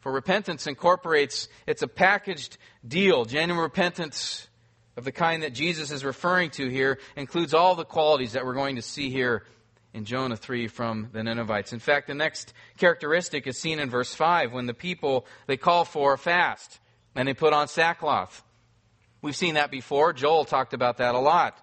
For 0.00 0.10
repentance 0.10 0.66
incorporates, 0.66 1.48
it's 1.66 1.82
a 1.82 1.88
packaged 1.88 2.56
deal. 2.86 3.24
Genuine 3.24 3.62
repentance 3.62 4.48
of 4.96 5.04
the 5.04 5.12
kind 5.12 5.42
that 5.42 5.54
Jesus 5.54 5.90
is 5.90 6.04
referring 6.04 6.50
to 6.50 6.68
here 6.68 6.98
includes 7.16 7.54
all 7.54 7.74
the 7.74 7.84
qualities 7.84 8.32
that 8.32 8.44
we're 8.44 8.54
going 8.54 8.76
to 8.76 8.82
see 8.82 9.10
here 9.10 9.44
in 9.92 10.04
Jonah 10.04 10.36
3 10.36 10.68
from 10.68 11.08
the 11.12 11.22
Ninevites. 11.22 11.72
In 11.72 11.78
fact, 11.78 12.06
the 12.06 12.14
next 12.14 12.52
characteristic 12.76 13.46
is 13.46 13.58
seen 13.58 13.78
in 13.78 13.90
verse 13.90 14.14
5 14.14 14.52
when 14.52 14.66
the 14.66 14.74
people, 14.74 15.26
they 15.46 15.56
call 15.56 15.84
for 15.84 16.14
a 16.14 16.18
fast 16.18 16.78
and 17.14 17.26
they 17.26 17.34
put 17.34 17.52
on 17.52 17.68
sackcloth. 17.68 18.44
We've 19.22 19.36
seen 19.36 19.54
that 19.54 19.70
before. 19.70 20.12
Joel 20.12 20.44
talked 20.44 20.74
about 20.74 20.98
that 20.98 21.14
a 21.14 21.18
lot. 21.18 21.58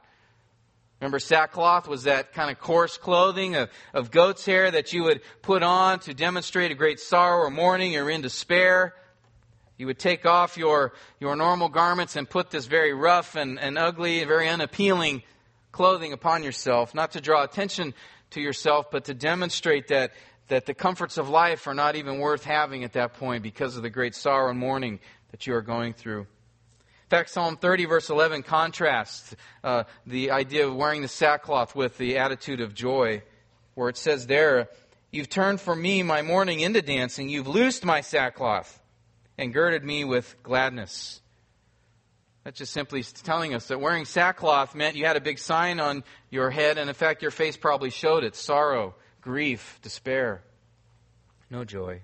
Remember, 1.00 1.20
sackcloth 1.20 1.88
was 1.88 2.04
that 2.04 2.34
kind 2.34 2.50
of 2.50 2.60
coarse 2.60 2.98
clothing 2.98 3.56
of, 3.56 3.70
of 3.94 4.10
goat's 4.10 4.46
hair 4.46 4.72
that 4.72 4.94
you 4.94 5.04
would 5.04 5.22
put 5.44 5.62
on 5.62 6.00
to 6.00 6.14
demonstrate 6.14 6.72
a 6.72 6.76
great 6.76 7.00
sorrow 7.00 7.46
or 7.46 7.52
mourning 7.52 7.96
or 7.96 8.10
in 8.10 8.22
despair. 8.22 8.96
You 9.78 9.86
would 9.86 10.00
take 10.00 10.26
off 10.26 10.58
your, 10.58 10.94
your 11.20 11.36
normal 11.36 11.70
garments 11.70 12.16
and 12.16 12.28
put 12.28 12.50
this 12.50 12.66
very 12.66 12.94
rough 12.94 13.36
and, 13.36 13.60
and 13.60 13.78
ugly, 13.78 14.24
very 14.24 14.50
unappealing 14.50 15.22
clothing 15.72 16.14
upon 16.14 16.42
yourself, 16.42 16.96
not 16.96 17.12
to 17.12 17.22
draw 17.22 17.44
attention 17.44 17.94
to 18.32 18.42
yourself, 18.42 18.90
but 18.90 19.06
to 19.06 19.14
demonstrate 19.14 19.90
that, 19.90 20.12
that 20.48 20.66
the 20.66 20.74
comforts 20.74 21.18
of 21.20 21.30
life 21.30 21.68
are 21.68 21.76
not 21.76 21.96
even 21.96 22.18
worth 22.18 22.44
having 22.44 22.84
at 22.84 22.94
that 22.94 23.14
point 23.14 23.44
because 23.44 23.78
of 23.78 23.84
the 23.84 23.90
great 23.90 24.16
sorrow 24.16 24.50
and 24.50 24.58
mourning 24.58 25.00
that 25.30 25.46
you 25.46 25.54
are 25.54 25.62
going 25.62 25.94
through. 25.94 26.22
In 26.22 27.10
fact, 27.10 27.30
Psalm 27.30 27.58
30, 27.58 27.86
verse 27.86 28.10
11, 28.10 28.42
contrasts 28.44 29.36
uh, 29.64 29.84
the 30.08 30.32
idea 30.32 30.68
of 30.68 30.76
wearing 30.76 31.04
the 31.04 31.08
sackcloth 31.08 31.76
with 31.76 31.98
the 31.98 32.18
attitude 32.18 32.60
of 32.60 32.74
joy, 32.74 33.22
where 33.76 33.90
it 33.90 33.98
says 33.98 34.26
there, 34.26 34.70
You've 35.10 35.30
turned 35.30 35.62
for 35.62 35.74
me 35.74 36.04
my 36.04 36.22
mourning 36.22 36.60
into 36.60 36.82
dancing. 36.82 37.30
You've 37.30 37.48
loosed 37.48 37.86
my 37.86 38.02
sackcloth 38.02 38.82
and 39.38 39.54
girded 39.54 39.84
me 39.84 40.04
with 40.04 40.36
gladness. 40.44 41.22
That's 42.44 42.60
just 42.60 42.72
simply 42.72 43.04
telling 43.04 43.54
us 43.54 43.68
that 43.68 43.82
wearing 43.82 44.06
sackcloth 44.06 44.74
meant 44.74 44.96
you 44.96 45.06
had 45.06 45.18
a 45.18 45.22
big 45.22 45.38
sign 45.38 45.80
on 45.80 46.04
your 46.30 46.50
head, 46.50 46.78
and 46.78 46.90
in 46.90 46.96
fact, 46.96 47.22
your 47.22 47.32
face 47.32 47.58
probably 47.58 47.90
showed 47.90 48.24
it 48.24 48.36
sorrow, 48.36 48.96
grief, 49.22 49.80
despair, 49.82 50.44
no 51.50 51.66
joy. 51.66 52.02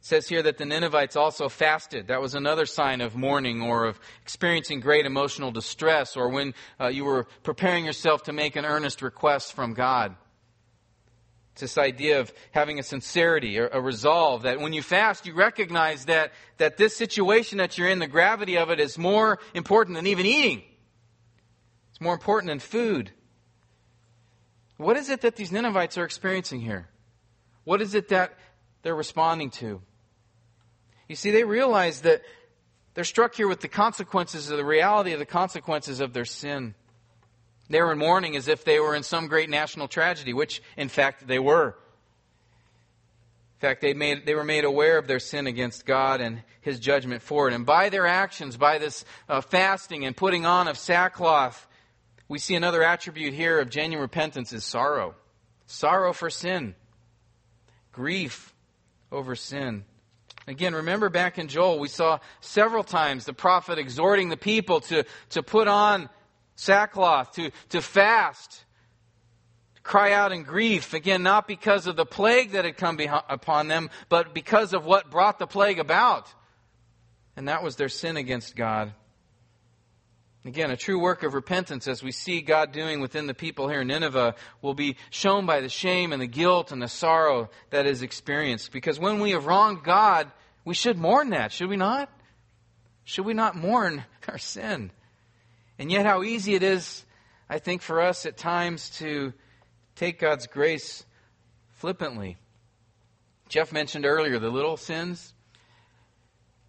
It 0.00 0.04
says 0.06 0.28
here 0.28 0.42
that 0.42 0.58
the 0.58 0.66
Ninevites 0.66 1.16
also 1.16 1.48
fasted. 1.48 2.08
That 2.08 2.20
was 2.20 2.34
another 2.34 2.66
sign 2.66 3.00
of 3.00 3.16
mourning 3.16 3.62
or 3.62 3.86
of 3.86 3.98
experiencing 4.22 4.80
great 4.80 5.06
emotional 5.06 5.50
distress, 5.50 6.16
or 6.16 6.28
when 6.28 6.54
uh, 6.78 6.88
you 6.88 7.04
were 7.04 7.26
preparing 7.42 7.86
yourself 7.86 8.24
to 8.24 8.32
make 8.32 8.56
an 8.56 8.64
earnest 8.64 9.02
request 9.02 9.54
from 9.54 9.72
God. 9.72 10.14
It's 11.52 11.62
this 11.62 11.78
idea 11.78 12.20
of 12.20 12.32
having 12.52 12.78
a 12.78 12.82
sincerity, 12.82 13.58
a, 13.58 13.68
a 13.72 13.80
resolve 13.80 14.42
that 14.42 14.60
when 14.60 14.72
you 14.72 14.82
fast, 14.82 15.26
you 15.26 15.34
recognize 15.34 16.06
that, 16.06 16.32
that 16.58 16.76
this 16.76 16.96
situation 16.96 17.58
that 17.58 17.76
you're 17.76 17.88
in, 17.88 17.98
the 17.98 18.06
gravity 18.06 18.56
of 18.56 18.70
it 18.70 18.80
is 18.80 18.96
more 18.96 19.38
important 19.54 19.96
than 19.96 20.06
even 20.06 20.26
eating. 20.26 20.62
It's 21.90 22.00
more 22.00 22.14
important 22.14 22.50
than 22.50 22.60
food. 22.60 23.10
What 24.76 24.96
is 24.96 25.10
it 25.10 25.22
that 25.22 25.36
these 25.36 25.52
Ninevites 25.52 25.98
are 25.98 26.04
experiencing 26.04 26.60
here? 26.60 26.88
What 27.64 27.82
is 27.82 27.94
it 27.94 28.08
that 28.08 28.32
they're 28.82 28.94
responding 28.94 29.50
to? 29.50 29.82
You 31.08 31.16
see, 31.16 31.32
they 31.32 31.44
realize 31.44 32.02
that 32.02 32.22
they're 32.94 33.04
struck 33.04 33.34
here 33.34 33.48
with 33.48 33.60
the 33.60 33.68
consequences 33.68 34.50
of 34.50 34.56
the 34.56 34.64
reality 34.64 35.12
of 35.12 35.18
the 35.18 35.26
consequences 35.26 36.00
of 36.00 36.12
their 36.12 36.24
sin. 36.24 36.74
They 37.70 37.80
were 37.80 37.92
in 37.92 37.98
mourning 37.98 38.36
as 38.36 38.48
if 38.48 38.64
they 38.64 38.80
were 38.80 38.96
in 38.96 39.04
some 39.04 39.28
great 39.28 39.48
national 39.48 39.86
tragedy, 39.86 40.34
which 40.34 40.60
in 40.76 40.88
fact 40.88 41.26
they 41.26 41.38
were. 41.38 41.68
In 41.68 43.60
fact, 43.60 43.80
they, 43.80 43.94
made, 43.94 44.26
they 44.26 44.34
were 44.34 44.44
made 44.44 44.64
aware 44.64 44.98
of 44.98 45.06
their 45.06 45.20
sin 45.20 45.46
against 45.46 45.86
God 45.86 46.20
and 46.20 46.42
His 46.62 46.80
judgment 46.80 47.22
for 47.22 47.46
it. 47.46 47.54
And 47.54 47.64
by 47.64 47.88
their 47.88 48.06
actions, 48.06 48.56
by 48.56 48.78
this 48.78 49.04
uh, 49.28 49.40
fasting 49.40 50.04
and 50.04 50.16
putting 50.16 50.46
on 50.46 50.66
of 50.66 50.76
sackcloth, 50.76 51.68
we 52.26 52.38
see 52.38 52.54
another 52.54 52.82
attribute 52.82 53.34
here 53.34 53.60
of 53.60 53.70
genuine 53.70 54.02
repentance 54.02 54.52
is 54.52 54.64
sorrow. 54.64 55.14
Sorrow 55.66 56.12
for 56.12 56.30
sin. 56.30 56.74
Grief 57.92 58.52
over 59.12 59.36
sin. 59.36 59.84
Again, 60.48 60.74
remember 60.74 61.08
back 61.08 61.38
in 61.38 61.46
Joel, 61.46 61.78
we 61.78 61.88
saw 61.88 62.18
several 62.40 62.82
times 62.82 63.26
the 63.26 63.32
prophet 63.32 63.78
exhorting 63.78 64.30
the 64.30 64.36
people 64.36 64.80
to, 64.80 65.04
to 65.30 65.42
put 65.42 65.68
on 65.68 66.08
sackcloth, 66.60 67.32
to, 67.32 67.50
to 67.70 67.80
fast, 67.80 68.64
to 69.74 69.82
cry 69.82 70.12
out 70.12 70.32
in 70.32 70.42
grief. 70.42 70.94
Again, 70.94 71.22
not 71.22 71.48
because 71.48 71.86
of 71.86 71.96
the 71.96 72.06
plague 72.06 72.52
that 72.52 72.64
had 72.64 72.76
come 72.76 72.98
upon 73.28 73.68
them, 73.68 73.90
but 74.08 74.34
because 74.34 74.72
of 74.74 74.84
what 74.84 75.10
brought 75.10 75.38
the 75.38 75.46
plague 75.46 75.78
about. 75.78 76.32
And 77.36 77.48
that 77.48 77.62
was 77.62 77.76
their 77.76 77.88
sin 77.88 78.16
against 78.16 78.54
God. 78.54 78.92
Again, 80.44 80.70
a 80.70 80.76
true 80.76 80.98
work 80.98 81.22
of 81.22 81.34
repentance, 81.34 81.86
as 81.86 82.02
we 82.02 82.12
see 82.12 82.40
God 82.40 82.72
doing 82.72 83.00
within 83.00 83.26
the 83.26 83.34
people 83.34 83.68
here 83.68 83.82
in 83.82 83.88
Nineveh, 83.88 84.34
will 84.62 84.74
be 84.74 84.96
shown 85.10 85.44
by 85.44 85.60
the 85.60 85.68
shame 85.68 86.12
and 86.12 86.20
the 86.20 86.26
guilt 86.26 86.72
and 86.72 86.80
the 86.80 86.88
sorrow 86.88 87.50
that 87.70 87.86
is 87.86 88.00
experienced. 88.00 88.72
Because 88.72 88.98
when 88.98 89.20
we 89.20 89.32
have 89.32 89.44
wronged 89.44 89.82
God, 89.82 90.30
we 90.64 90.74
should 90.74 90.96
mourn 90.96 91.30
that, 91.30 91.52
should 91.52 91.68
we 91.68 91.76
not? 91.76 92.10
Should 93.04 93.26
we 93.26 93.34
not 93.34 93.54
mourn 93.54 94.04
our 94.28 94.38
sin? 94.38 94.92
And 95.80 95.90
yet, 95.90 96.04
how 96.04 96.22
easy 96.22 96.54
it 96.54 96.62
is, 96.62 97.06
I 97.48 97.58
think, 97.58 97.80
for 97.80 98.02
us 98.02 98.26
at 98.26 98.36
times 98.36 98.90
to 98.98 99.32
take 99.96 100.18
God's 100.18 100.46
grace 100.46 101.06
flippantly. 101.70 102.36
Jeff 103.48 103.72
mentioned 103.72 104.04
earlier 104.04 104.38
the 104.38 104.50
little 104.50 104.76
sins. 104.76 105.32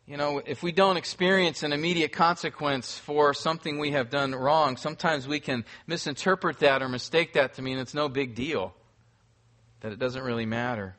You 0.08 0.16
know, 0.16 0.42
if 0.46 0.64
we 0.64 0.72
don't 0.72 0.96
experience 0.96 1.62
an 1.62 1.74
immediate 1.74 2.14
consequence 2.14 2.98
for 2.98 3.34
something 3.34 3.80
we 3.80 3.92
have 3.92 4.10
done 4.10 4.34
wrong, 4.34 4.78
sometimes 4.78 5.28
we 5.28 5.42
can 5.42 5.66
misinterpret 5.88 6.60
that 6.60 6.82
or 6.82 6.88
mistake 6.88 7.34
that 7.34 7.56
to 7.56 7.62
mean 7.62 7.80
it's 7.80 7.94
no 7.94 8.08
big 8.08 8.34
deal, 8.34 8.74
that 9.82 9.92
it 9.92 10.00
doesn't 10.00 10.24
really 10.24 10.46
matter. 10.46 10.96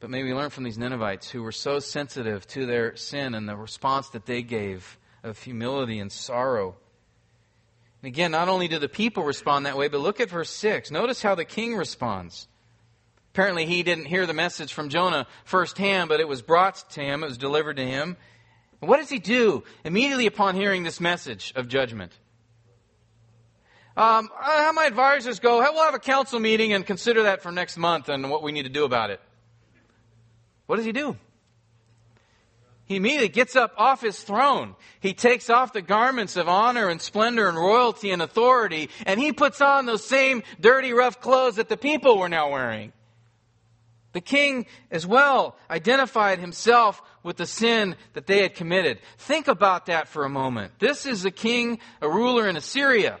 But 0.00 0.10
may 0.10 0.22
we 0.22 0.34
learn 0.34 0.50
from 0.50 0.64
these 0.64 0.76
Ninevites 0.76 1.30
who 1.30 1.42
were 1.42 1.52
so 1.52 1.78
sensitive 1.78 2.46
to 2.48 2.66
their 2.66 2.96
sin 2.96 3.34
and 3.34 3.48
the 3.48 3.56
response 3.56 4.10
that 4.10 4.26
they 4.26 4.42
gave 4.42 4.98
of 5.26 5.38
humility 5.42 5.98
and 5.98 6.10
sorrow. 6.10 6.76
And 8.02 8.08
again, 8.08 8.30
not 8.30 8.48
only 8.48 8.68
do 8.68 8.78
the 8.78 8.88
people 8.88 9.24
respond 9.24 9.66
that 9.66 9.76
way, 9.76 9.88
but 9.88 10.00
look 10.00 10.20
at 10.20 10.30
verse 10.30 10.50
6. 10.50 10.90
Notice 10.90 11.22
how 11.22 11.34
the 11.34 11.44
king 11.44 11.76
responds. 11.76 12.46
Apparently, 13.32 13.66
he 13.66 13.82
didn't 13.82 14.06
hear 14.06 14.26
the 14.26 14.32
message 14.32 14.72
from 14.72 14.88
Jonah 14.88 15.26
firsthand, 15.44 16.08
but 16.08 16.20
it 16.20 16.28
was 16.28 16.40
brought 16.40 16.88
to 16.90 17.00
him, 17.02 17.22
it 17.22 17.26
was 17.26 17.38
delivered 17.38 17.76
to 17.76 17.84
him. 17.84 18.16
And 18.80 18.88
what 18.88 18.98
does 18.98 19.10
he 19.10 19.18
do 19.18 19.64
immediately 19.84 20.26
upon 20.26 20.54
hearing 20.54 20.84
this 20.84 21.00
message 21.00 21.52
of 21.56 21.68
judgment? 21.68 22.12
Um, 23.96 24.30
how 24.38 24.72
my 24.72 24.84
advisors 24.84 25.40
go, 25.40 25.58
we'll 25.58 25.84
have 25.84 25.94
a 25.94 25.98
council 25.98 26.38
meeting 26.38 26.74
and 26.74 26.84
consider 26.86 27.24
that 27.24 27.42
for 27.42 27.50
next 27.50 27.78
month 27.78 28.08
and 28.10 28.30
what 28.30 28.42
we 28.42 28.52
need 28.52 28.64
to 28.64 28.68
do 28.68 28.84
about 28.84 29.10
it. 29.10 29.20
What 30.66 30.76
does 30.76 30.84
he 30.84 30.92
do? 30.92 31.16
He 32.86 32.96
immediately 32.96 33.28
gets 33.28 33.56
up 33.56 33.74
off 33.76 34.00
his 34.00 34.20
throne. 34.22 34.76
He 35.00 35.12
takes 35.12 35.50
off 35.50 35.72
the 35.72 35.82
garments 35.82 36.36
of 36.36 36.48
honor 36.48 36.88
and 36.88 37.02
splendor 37.02 37.48
and 37.48 37.58
royalty 37.58 38.12
and 38.12 38.22
authority, 38.22 38.90
and 39.04 39.20
he 39.20 39.32
puts 39.32 39.60
on 39.60 39.86
those 39.86 40.04
same 40.04 40.44
dirty, 40.60 40.92
rough 40.92 41.20
clothes 41.20 41.56
that 41.56 41.68
the 41.68 41.76
people 41.76 42.16
were 42.16 42.28
now 42.28 42.50
wearing. 42.50 42.92
The 44.12 44.20
king 44.20 44.66
as 44.90 45.04
well 45.04 45.56
identified 45.68 46.38
himself 46.38 47.02
with 47.24 47.36
the 47.36 47.46
sin 47.46 47.96
that 48.14 48.28
they 48.28 48.40
had 48.40 48.54
committed. 48.54 49.00
Think 49.18 49.48
about 49.48 49.86
that 49.86 50.06
for 50.06 50.24
a 50.24 50.30
moment. 50.30 50.78
This 50.78 51.06
is 51.06 51.24
a 51.24 51.30
king, 51.32 51.80
a 52.00 52.08
ruler 52.08 52.48
in 52.48 52.56
Assyria. 52.56 53.18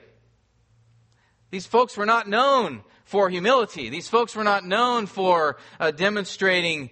These 1.50 1.66
folks 1.66 1.96
were 1.96 2.06
not 2.06 2.28
known 2.28 2.82
for 3.04 3.28
humility. 3.28 3.90
These 3.90 4.08
folks 4.08 4.36
were 4.36 4.44
not 4.44 4.64
known 4.64 5.06
for 5.06 5.58
uh, 5.78 5.90
demonstrating 5.90 6.90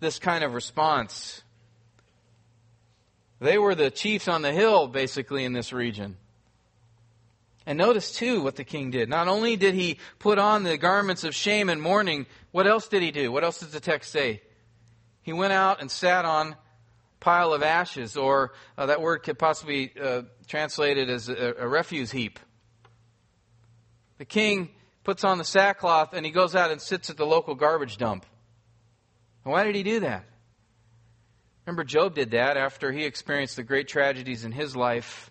this 0.00 0.18
kind 0.18 0.44
of 0.44 0.54
response. 0.54 1.42
They 3.40 3.58
were 3.58 3.74
the 3.74 3.90
chiefs 3.90 4.28
on 4.28 4.42
the 4.42 4.52
hill, 4.52 4.88
basically, 4.88 5.44
in 5.44 5.52
this 5.52 5.72
region. 5.72 6.16
And 7.66 7.78
notice, 7.78 8.12
too, 8.12 8.42
what 8.42 8.56
the 8.56 8.64
king 8.64 8.90
did. 8.90 9.08
Not 9.08 9.28
only 9.28 9.56
did 9.56 9.74
he 9.74 9.98
put 10.18 10.38
on 10.38 10.62
the 10.62 10.78
garments 10.78 11.24
of 11.24 11.34
shame 11.34 11.68
and 11.68 11.82
mourning, 11.82 12.26
what 12.52 12.66
else 12.66 12.88
did 12.88 13.02
he 13.02 13.10
do? 13.10 13.32
What 13.32 13.44
else 13.44 13.60
does 13.60 13.72
the 13.72 13.80
text 13.80 14.12
say? 14.12 14.42
He 15.22 15.32
went 15.32 15.52
out 15.52 15.80
and 15.80 15.90
sat 15.90 16.24
on 16.24 16.56
pile 17.18 17.52
of 17.52 17.62
ashes, 17.62 18.16
or 18.16 18.52
uh, 18.78 18.86
that 18.86 19.00
word 19.00 19.24
could 19.24 19.38
possibly 19.38 19.88
be 19.88 20.00
uh, 20.00 20.22
translated 20.46 21.10
as 21.10 21.28
a, 21.28 21.54
a 21.58 21.66
refuse 21.66 22.12
heap. 22.12 22.38
The 24.18 24.24
king 24.24 24.70
puts 25.02 25.24
on 25.24 25.38
the 25.38 25.44
sackcloth 25.44 26.14
and 26.14 26.24
he 26.24 26.32
goes 26.32 26.54
out 26.54 26.70
and 26.70 26.80
sits 26.80 27.10
at 27.10 27.16
the 27.16 27.26
local 27.26 27.54
garbage 27.54 27.96
dump. 27.96 28.24
Why 29.46 29.62
did 29.62 29.76
he 29.76 29.84
do 29.84 30.00
that? 30.00 30.24
Remember, 31.64 31.84
Job 31.84 32.16
did 32.16 32.32
that 32.32 32.56
after 32.56 32.90
he 32.90 33.04
experienced 33.04 33.54
the 33.54 33.62
great 33.62 33.86
tragedies 33.86 34.44
in 34.44 34.50
his 34.50 34.74
life. 34.74 35.30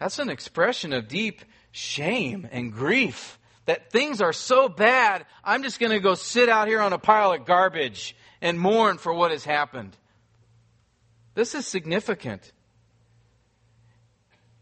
That's 0.00 0.18
an 0.18 0.30
expression 0.30 0.94
of 0.94 1.06
deep 1.06 1.42
shame 1.72 2.48
and 2.50 2.72
grief 2.72 3.38
that 3.66 3.90
things 3.90 4.22
are 4.22 4.32
so 4.32 4.68
bad, 4.70 5.26
I'm 5.42 5.62
just 5.62 5.78
going 5.78 5.92
to 5.92 6.00
go 6.00 6.14
sit 6.14 6.48
out 6.48 6.68
here 6.68 6.80
on 6.80 6.94
a 6.94 6.98
pile 6.98 7.32
of 7.32 7.44
garbage 7.44 8.16
and 8.40 8.58
mourn 8.58 8.96
for 8.96 9.12
what 9.12 9.30
has 9.30 9.44
happened. 9.44 9.94
This 11.34 11.54
is 11.54 11.66
significant. 11.66 12.50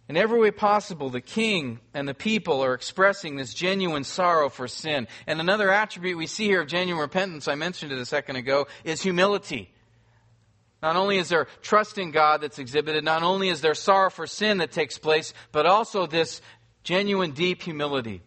In 0.09 0.17
every 0.17 0.41
way 0.41 0.51
possible, 0.51 1.11
the 1.11 1.21
king 1.21 1.81
and 1.95 2.09
the 2.09 2.15
people 2.15 2.63
are 2.63 2.75
expressing 2.75 3.37
this 3.37 3.55
genuine 3.55 4.05
sorrow 4.05 4.49
for 4.49 4.69
sin. 4.69 5.07
And 5.27 5.41
another 5.41 5.71
attribute 5.71 6.19
we 6.19 6.27
see 6.27 6.47
here 6.47 6.61
of 6.63 6.69
genuine 6.69 7.01
repentance, 7.01 7.49
I 7.49 7.55
mentioned 7.55 7.93
it 7.93 7.99
a 7.99 8.07
second 8.07 8.37
ago, 8.37 8.67
is 8.85 9.01
humility. 9.01 9.73
Not 10.83 10.97
only 10.97 11.19
is 11.19 11.29
there 11.29 11.47
trust 11.63 11.97
in 11.97 12.11
God 12.11 12.41
that's 12.41 12.59
exhibited, 12.59 13.05
not 13.05 13.23
only 13.23 13.49
is 13.49 13.61
there 13.61 13.75
sorrow 13.75 14.11
for 14.11 14.27
sin 14.27 14.59
that 14.59 14.73
takes 14.73 14.99
place, 14.99 15.33
but 15.53 15.65
also 15.65 16.07
this 16.07 16.43
genuine, 16.83 17.31
deep 17.31 17.63
humility. 17.63 18.23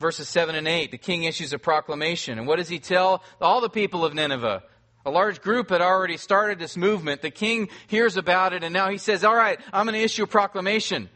Verses 0.00 0.28
7 0.28 0.54
and 0.54 0.66
8, 0.66 0.90
the 0.90 0.96
king 0.96 1.24
issues 1.24 1.52
a 1.52 1.58
proclamation. 1.58 2.38
And 2.38 2.46
what 2.46 2.56
does 2.56 2.70
he 2.70 2.78
tell 2.78 3.22
all 3.38 3.60
the 3.60 3.68
people 3.68 4.02
of 4.02 4.14
Nineveh? 4.14 4.62
A 5.06 5.10
large 5.10 5.40
group 5.40 5.70
had 5.70 5.80
already 5.80 6.16
started 6.16 6.58
this 6.58 6.76
movement. 6.76 7.22
The 7.22 7.30
king 7.30 7.70
hears 7.86 8.16
about 8.16 8.52
it, 8.52 8.62
and 8.62 8.72
now 8.72 8.90
he 8.90 8.98
says, 8.98 9.24
All 9.24 9.34
right, 9.34 9.58
I'm 9.72 9.86
going 9.86 9.98
to 9.98 10.04
issue 10.04 10.24
a 10.24 10.26
proclamation. 10.26 11.08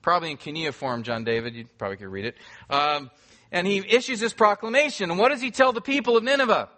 Probably 0.00 0.30
in 0.30 0.36
cuneiform, 0.36 1.02
John 1.02 1.24
David. 1.24 1.54
You 1.54 1.66
probably 1.78 1.96
could 1.96 2.08
read 2.08 2.24
it. 2.24 2.36
Um, 2.70 3.10
and 3.50 3.66
he 3.66 3.78
issues 3.78 4.20
this 4.20 4.32
proclamation. 4.32 5.10
And 5.10 5.18
what 5.18 5.30
does 5.30 5.40
he 5.40 5.50
tell 5.50 5.72
the 5.72 5.80
people 5.80 6.16
of 6.16 6.24
Nineveh? 6.24 6.68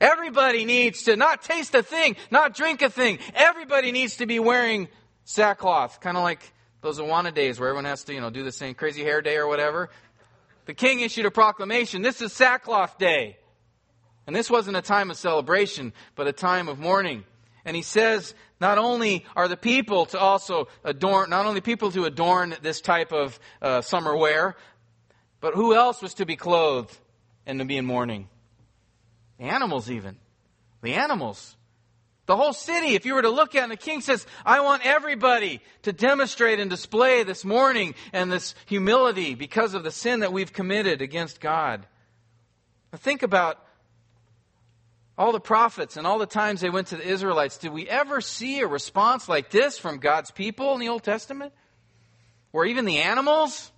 Everybody 0.00 0.64
needs 0.64 1.04
to 1.04 1.16
not 1.16 1.42
taste 1.42 1.74
a 1.74 1.82
thing, 1.82 2.16
not 2.30 2.54
drink 2.54 2.82
a 2.82 2.90
thing. 2.90 3.18
Everybody 3.34 3.92
needs 3.92 4.16
to 4.16 4.26
be 4.26 4.38
wearing 4.38 4.88
sackcloth. 5.24 6.00
Kind 6.00 6.16
of 6.16 6.22
like 6.22 6.52
those 6.80 6.98
Awana 6.98 7.32
days 7.32 7.60
where 7.60 7.68
everyone 7.68 7.84
has 7.84 8.04
to, 8.04 8.14
you 8.14 8.20
know, 8.20 8.30
do 8.30 8.42
the 8.42 8.52
same 8.52 8.74
crazy 8.74 9.02
hair 9.02 9.22
day 9.22 9.36
or 9.36 9.46
whatever. 9.46 9.90
The 10.66 10.74
king 10.74 11.00
issued 11.00 11.26
a 11.26 11.30
proclamation. 11.30 12.02
This 12.02 12.20
is 12.20 12.32
sackcloth 12.32 12.98
day. 12.98 13.36
And 14.26 14.36
this 14.36 14.50
wasn't 14.50 14.76
a 14.76 14.82
time 14.82 15.10
of 15.10 15.16
celebration, 15.16 15.92
but 16.14 16.26
a 16.26 16.32
time 16.32 16.68
of 16.68 16.78
mourning. 16.78 17.24
And 17.64 17.76
he 17.76 17.82
says, 17.82 18.34
not 18.60 18.78
only 18.78 19.24
are 19.36 19.48
the 19.48 19.56
people 19.56 20.06
to 20.06 20.18
also 20.18 20.68
adorn, 20.84 21.30
not 21.30 21.46
only 21.46 21.60
people 21.60 21.90
to 21.92 22.04
adorn 22.04 22.54
this 22.62 22.80
type 22.80 23.12
of 23.12 23.38
uh, 23.60 23.80
summer 23.80 24.16
wear, 24.16 24.56
but 25.40 25.54
who 25.54 25.74
else 25.74 26.02
was 26.02 26.14
to 26.14 26.26
be 26.26 26.36
clothed 26.36 26.96
and 27.46 27.58
to 27.58 27.64
be 27.64 27.76
in 27.76 27.84
mourning? 27.84 28.28
The 29.38 29.44
animals, 29.44 29.90
even. 29.90 30.16
The 30.82 30.94
animals. 30.94 31.56
The 32.26 32.36
whole 32.36 32.52
city, 32.52 32.94
if 32.94 33.04
you 33.04 33.14
were 33.14 33.22
to 33.22 33.30
look 33.30 33.56
at 33.56 33.60
it, 33.60 33.62
and 33.64 33.72
the 33.72 33.76
king 33.76 34.00
says, 34.00 34.24
I 34.46 34.60
want 34.60 34.86
everybody 34.86 35.60
to 35.82 35.92
demonstrate 35.92 36.60
and 36.60 36.70
display 36.70 37.24
this 37.24 37.44
mourning 37.44 37.96
and 38.12 38.30
this 38.30 38.54
humility 38.66 39.34
because 39.34 39.74
of 39.74 39.82
the 39.82 39.90
sin 39.90 40.20
that 40.20 40.32
we've 40.32 40.52
committed 40.52 41.02
against 41.02 41.40
God. 41.40 41.84
Now 42.92 42.98
think 42.98 43.24
about 43.24 43.58
all 45.18 45.32
the 45.32 45.40
prophets 45.40 45.96
and 45.96 46.06
all 46.06 46.18
the 46.18 46.26
times 46.26 46.60
they 46.60 46.70
went 46.70 46.88
to 46.88 46.96
the 46.96 47.06
Israelites, 47.06 47.58
did 47.58 47.72
we 47.72 47.88
ever 47.88 48.20
see 48.20 48.60
a 48.60 48.66
response 48.66 49.28
like 49.28 49.50
this 49.50 49.78
from 49.78 49.98
God's 49.98 50.30
people 50.30 50.74
in 50.74 50.80
the 50.80 50.88
Old 50.88 51.02
Testament? 51.02 51.52
Or 52.52 52.64
even 52.64 52.84
the 52.84 52.98
animals? 52.98 53.70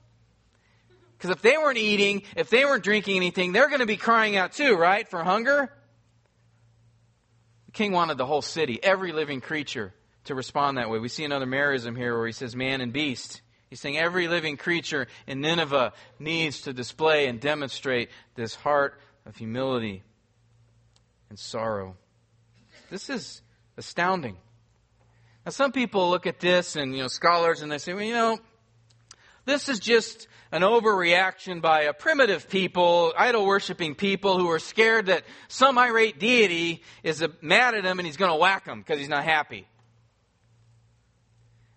Because 1.16 1.30
if 1.30 1.42
they 1.42 1.56
weren't 1.56 1.78
eating, 1.78 2.22
if 2.36 2.50
they 2.50 2.64
weren't 2.64 2.84
drinking 2.84 3.16
anything, 3.16 3.52
they're 3.52 3.68
going 3.68 3.80
to 3.80 3.86
be 3.86 3.96
crying 3.96 4.36
out 4.36 4.52
too, 4.52 4.76
right? 4.76 5.08
For 5.08 5.22
hunger? 5.22 5.72
The 7.66 7.72
king 7.72 7.92
wanted 7.92 8.18
the 8.18 8.26
whole 8.26 8.42
city, 8.42 8.78
every 8.82 9.12
living 9.12 9.40
creature, 9.40 9.92
to 10.24 10.34
respond 10.34 10.78
that 10.78 10.90
way. 10.90 10.98
We 10.98 11.08
see 11.08 11.24
another 11.24 11.46
Merism 11.46 11.96
here 11.96 12.16
where 12.16 12.26
he 12.26 12.32
says 12.32 12.54
man 12.54 12.80
and 12.80 12.92
beast. 12.92 13.40
He's 13.70 13.80
saying 13.80 13.98
every 13.98 14.28
living 14.28 14.56
creature 14.56 15.08
in 15.26 15.40
Nineveh 15.40 15.92
needs 16.20 16.62
to 16.62 16.72
display 16.72 17.26
and 17.26 17.40
demonstrate 17.40 18.10
this 18.36 18.54
heart 18.54 19.00
of 19.26 19.36
humility 19.36 20.04
and 21.34 21.38
sorrow. 21.40 21.96
This 22.90 23.10
is 23.10 23.42
astounding. 23.76 24.36
Now, 25.44 25.50
some 25.50 25.72
people 25.72 26.08
look 26.08 26.28
at 26.28 26.38
this 26.38 26.76
and, 26.76 26.94
you 26.94 27.02
know, 27.02 27.08
scholars, 27.08 27.60
and 27.60 27.72
they 27.72 27.78
say, 27.78 27.92
well, 27.92 28.04
you 28.04 28.12
know, 28.12 28.38
this 29.44 29.68
is 29.68 29.80
just 29.80 30.28
an 30.52 30.62
overreaction 30.62 31.60
by 31.60 31.82
a 31.82 31.92
primitive 31.92 32.48
people, 32.48 33.12
idol 33.18 33.44
worshiping 33.46 33.96
people 33.96 34.38
who 34.38 34.48
are 34.48 34.60
scared 34.60 35.06
that 35.06 35.24
some 35.48 35.76
irate 35.76 36.20
deity 36.20 36.82
is 37.02 37.26
mad 37.40 37.74
at 37.74 37.82
them 37.82 37.98
and 37.98 38.06
he's 38.06 38.16
going 38.16 38.30
to 38.30 38.38
whack 38.38 38.64
them 38.64 38.78
because 38.78 39.00
he's 39.00 39.08
not 39.08 39.24
happy. 39.24 39.66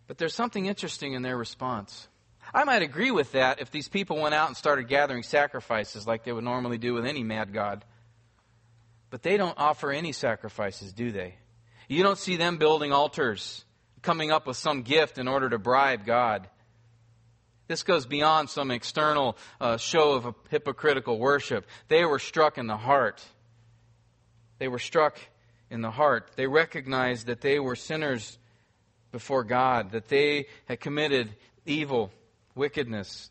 But 0.05 0.19
there's 0.19 0.35
something 0.35 0.67
interesting 0.67 1.13
in 1.13 1.23
their 1.23 1.35
response. 1.35 2.07
I 2.53 2.63
might 2.63 2.83
agree 2.83 3.09
with 3.09 3.31
that 3.31 3.59
if 3.59 3.71
these 3.71 3.89
people 3.89 4.21
went 4.21 4.35
out 4.35 4.49
and 4.49 4.55
started 4.55 4.87
gathering 4.87 5.23
sacrifices 5.23 6.05
like 6.05 6.25
they 6.25 6.31
would 6.31 6.43
normally 6.43 6.77
do 6.77 6.93
with 6.93 7.07
any 7.07 7.23
mad 7.23 7.51
god. 7.53 7.83
But 9.09 9.23
they 9.23 9.37
don't 9.37 9.57
offer 9.57 9.91
any 9.91 10.11
sacrifices, 10.11 10.93
do 10.93 11.11
they? 11.11 11.35
You 11.87 12.03
don't 12.03 12.17
see 12.17 12.35
them 12.35 12.57
building 12.57 12.91
altars, 12.91 13.63
coming 14.01 14.31
up 14.31 14.47
with 14.47 14.57
some 14.57 14.81
gift 14.81 15.17
in 15.17 15.27
order 15.27 15.49
to 15.49 15.57
bribe 15.57 16.05
God. 16.05 16.49
This 17.67 17.83
goes 17.83 18.05
beyond 18.05 18.49
some 18.49 18.71
external 18.71 19.37
uh, 19.59 19.77
show 19.77 20.13
of 20.13 20.25
a 20.25 20.35
hypocritical 20.49 21.19
worship. 21.19 21.65
They 21.87 22.05
were 22.05 22.19
struck 22.19 22.57
in 22.57 22.67
the 22.67 22.77
heart. 22.77 23.23
They 24.59 24.67
were 24.67 24.79
struck 24.79 25.17
in 25.69 25.81
the 25.81 25.91
heart. 25.91 26.31
They 26.35 26.47
recognized 26.47 27.27
that 27.27 27.41
they 27.41 27.59
were 27.59 27.75
sinners 27.75 28.37
before 29.11 29.43
God, 29.43 29.91
that 29.91 30.07
they 30.07 30.47
had 30.65 30.79
committed 30.79 31.35
evil, 31.65 32.11
wickedness, 32.55 33.29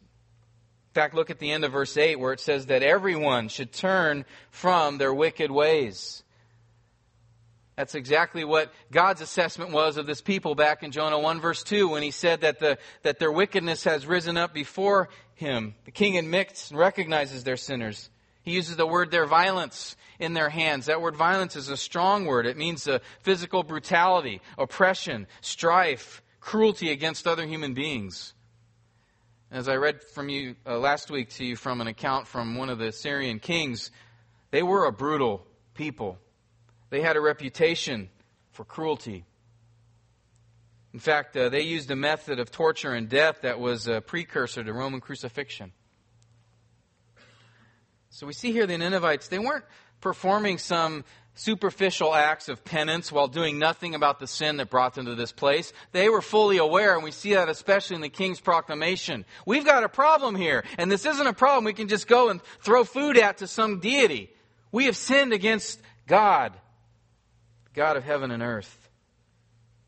fact, 0.96 1.14
look 1.14 1.30
at 1.30 1.38
the 1.38 1.52
end 1.52 1.64
of 1.64 1.72
verse 1.72 1.96
8 1.96 2.18
where 2.18 2.32
it 2.32 2.40
says 2.40 2.66
that 2.66 2.82
everyone 2.82 3.48
should 3.48 3.72
turn 3.72 4.24
from 4.50 4.98
their 4.98 5.12
wicked 5.12 5.50
ways. 5.50 6.22
That's 7.76 7.94
exactly 7.94 8.42
what 8.42 8.72
God's 8.90 9.20
assessment 9.20 9.70
was 9.70 9.98
of 9.98 10.06
this 10.06 10.22
people 10.22 10.54
back 10.54 10.82
in 10.82 10.92
Jonah 10.92 11.18
1 11.18 11.40
verse 11.40 11.62
2 11.62 11.88
when 11.88 12.02
he 12.02 12.10
said 12.10 12.40
that, 12.40 12.58
the, 12.58 12.78
that 13.02 13.18
their 13.18 13.30
wickedness 13.30 13.84
has 13.84 14.06
risen 14.06 14.38
up 14.38 14.54
before 14.54 15.10
him. 15.34 15.74
The 15.84 15.90
king 15.90 16.16
admits 16.16 16.70
and 16.70 16.80
recognizes 16.80 17.44
their 17.44 17.58
sinners. 17.58 18.08
He 18.42 18.52
uses 18.52 18.76
the 18.76 18.86
word 18.86 19.10
their 19.10 19.26
violence 19.26 19.96
in 20.18 20.32
their 20.32 20.48
hands. 20.48 20.86
That 20.86 21.02
word 21.02 21.16
violence 21.16 21.56
is 21.56 21.68
a 21.68 21.76
strong 21.76 22.24
word. 22.24 22.46
It 22.46 22.56
means 22.56 22.88
uh, 22.88 23.00
physical 23.20 23.62
brutality, 23.62 24.40
oppression, 24.56 25.26
strife, 25.42 26.22
cruelty 26.40 26.90
against 26.90 27.26
other 27.26 27.44
human 27.44 27.74
beings. 27.74 28.32
As 29.56 29.68
I 29.70 29.76
read 29.76 30.02
from 30.02 30.28
you 30.28 30.54
uh, 30.66 30.76
last 30.76 31.10
week 31.10 31.30
to 31.30 31.44
you 31.46 31.56
from 31.56 31.80
an 31.80 31.86
account 31.86 32.26
from 32.26 32.56
one 32.56 32.68
of 32.68 32.76
the 32.76 32.88
Assyrian 32.88 33.38
kings, 33.38 33.90
they 34.50 34.62
were 34.62 34.84
a 34.84 34.92
brutal 34.92 35.46
people. 35.72 36.18
They 36.90 37.00
had 37.00 37.16
a 37.16 37.22
reputation 37.22 38.10
for 38.50 38.66
cruelty. 38.66 39.24
In 40.92 41.00
fact, 41.00 41.34
uh, 41.38 41.48
they 41.48 41.62
used 41.62 41.90
a 41.90 41.96
method 41.96 42.38
of 42.38 42.50
torture 42.50 42.92
and 42.92 43.08
death 43.08 43.40
that 43.44 43.58
was 43.58 43.88
a 43.88 44.02
precursor 44.02 44.62
to 44.62 44.74
Roman 44.74 45.00
crucifixion. 45.00 45.72
So 48.10 48.26
we 48.26 48.34
see 48.34 48.52
here 48.52 48.66
the 48.66 48.76
Ninevites, 48.76 49.28
they 49.28 49.38
weren't 49.38 49.64
performing 50.02 50.58
some 50.58 51.02
superficial 51.36 52.14
acts 52.14 52.48
of 52.48 52.64
penance 52.64 53.12
while 53.12 53.28
doing 53.28 53.58
nothing 53.58 53.94
about 53.94 54.18
the 54.18 54.26
sin 54.26 54.56
that 54.56 54.70
brought 54.70 54.94
them 54.94 55.06
to 55.06 55.14
this 55.14 55.32
place. 55.32 55.72
They 55.92 56.08
were 56.08 56.22
fully 56.22 56.56
aware, 56.56 56.94
and 56.94 57.04
we 57.04 57.12
see 57.12 57.34
that 57.34 57.48
especially 57.48 57.96
in 57.96 58.02
the 58.02 58.08
king's 58.08 58.40
proclamation. 58.40 59.24
We've 59.44 59.64
got 59.64 59.84
a 59.84 59.88
problem 59.88 60.34
here, 60.34 60.64
and 60.78 60.90
this 60.90 61.06
isn't 61.06 61.26
a 61.26 61.32
problem 61.32 61.64
we 61.64 61.74
can 61.74 61.88
just 61.88 62.08
go 62.08 62.30
and 62.30 62.40
throw 62.62 62.84
food 62.84 63.16
at 63.18 63.38
to 63.38 63.46
some 63.46 63.80
deity. 63.80 64.30
We 64.72 64.86
have 64.86 64.96
sinned 64.96 65.32
against 65.32 65.78
God, 66.06 66.54
God 67.74 67.96
of 67.96 68.04
heaven 68.04 68.30
and 68.30 68.42
earth. 68.42 68.88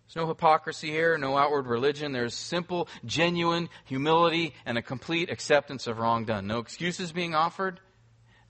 There's 0.07 0.16
no 0.16 0.28
hypocrisy 0.28 0.90
here, 0.90 1.18
no 1.18 1.36
outward 1.36 1.66
religion. 1.66 2.12
There's 2.12 2.34
simple, 2.34 2.88
genuine 3.05 3.68
humility 3.84 4.55
and 4.64 4.78
a 4.78 4.82
complete 4.82 5.30
acceptance 5.30 5.86
of 5.86 5.99
wrong 5.99 6.24
done. 6.24 6.46
No 6.46 6.61
excuses 6.61 7.12
being 7.12 7.34
offered. 7.34 7.80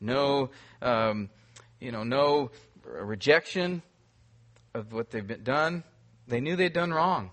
No, 0.01 0.51
um, 0.81 1.31
you 1.81 1.91
know, 1.91 2.05
no 2.05 2.53
a 2.97 3.05
rejection 3.05 3.83
of 4.75 4.93
what 4.93 5.11
they've 5.11 5.27
been 5.27 5.45
done. 5.45 5.85
They 6.27 6.41
knew 6.41 6.57
they'd 6.57 6.73
done 6.73 6.93
wrong. 6.93 7.31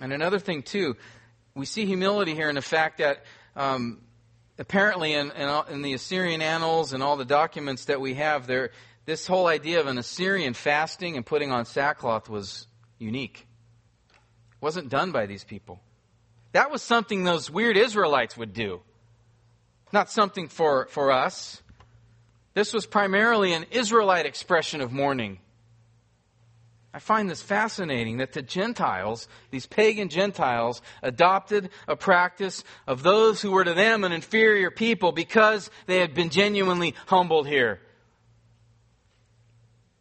And 0.00 0.12
another 0.12 0.38
thing, 0.38 0.62
too, 0.62 0.96
we 1.54 1.64
see 1.66 1.86
humility 1.86 2.34
here 2.34 2.48
in 2.48 2.54
the 2.54 2.62
fact 2.62 2.98
that 2.98 3.24
um, 3.54 4.02
apparently 4.58 5.14
in, 5.14 5.30
in, 5.30 5.62
in, 5.70 5.82
the 5.82 5.94
Assyrian 5.94 6.42
annals 6.42 6.92
and 6.92 7.02
all 7.02 7.16
the 7.16 7.24
documents 7.24 7.86
that 7.86 8.00
we 8.00 8.14
have, 8.14 8.46
there, 8.46 8.70
This 9.06 9.26
whole 9.26 9.46
idea 9.46 9.80
of 9.80 9.86
an 9.86 9.98
Assyrian 9.98 10.54
fasting 10.54 11.16
and 11.16 11.24
putting 11.24 11.52
on 11.52 11.64
sackcloth 11.64 12.28
was 12.28 12.66
unique. 12.98 13.46
It 14.10 14.62
wasn't 14.62 14.88
done 14.90 15.12
by 15.12 15.26
these 15.26 15.44
people. 15.44 15.80
That 16.52 16.70
was 16.70 16.82
something 16.82 17.24
those 17.24 17.50
weird 17.50 17.76
Israelites 17.76 18.36
would 18.36 18.52
do. 18.52 18.82
Not 19.92 20.10
something 20.10 20.48
for, 20.48 20.86
for 20.90 21.12
us. 21.12 21.62
This 22.56 22.72
was 22.72 22.86
primarily 22.86 23.52
an 23.52 23.66
Israelite 23.70 24.24
expression 24.24 24.80
of 24.80 24.90
mourning. 24.90 25.40
I 26.94 27.00
find 27.00 27.28
this 27.28 27.42
fascinating 27.42 28.16
that 28.16 28.32
the 28.32 28.40
Gentiles, 28.40 29.28
these 29.50 29.66
pagan 29.66 30.08
Gentiles, 30.08 30.80
adopted 31.02 31.68
a 31.86 31.96
practice 31.96 32.64
of 32.86 33.02
those 33.02 33.42
who 33.42 33.50
were 33.50 33.64
to 33.64 33.74
them 33.74 34.04
an 34.04 34.12
inferior 34.12 34.70
people 34.70 35.12
because 35.12 35.70
they 35.84 35.98
had 35.98 36.14
been 36.14 36.30
genuinely 36.30 36.94
humbled 37.04 37.46
here. 37.46 37.78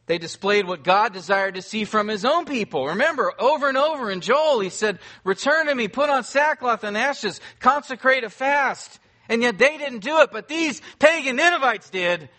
They 0.05 0.17
displayed 0.17 0.65
what 0.65 0.85
God 0.85 1.11
desired 1.11 1.55
to 1.55 1.61
see 1.61 1.83
from 1.83 2.07
his 2.07 2.23
own 2.23 2.45
people. 2.45 2.85
Remember, 2.87 3.33
over 3.37 3.67
and 3.67 3.77
over 3.77 4.09
in 4.09 4.21
Joel, 4.21 4.61
he 4.61 4.69
said, 4.69 4.99
Return 5.25 5.65
to 5.65 5.75
me, 5.75 5.89
put 5.89 6.09
on 6.09 6.23
sackcloth 6.23 6.85
and 6.85 6.97
ashes, 6.97 7.41
consecrate 7.59 8.23
a 8.23 8.29
fast. 8.29 8.97
And 9.27 9.41
yet 9.41 9.57
they 9.57 9.77
didn't 9.77 10.05
do 10.05 10.21
it, 10.21 10.29
but 10.31 10.47
these 10.47 10.81
pagan 10.99 11.35
Ninevites 11.35 11.89
did. 11.89 12.29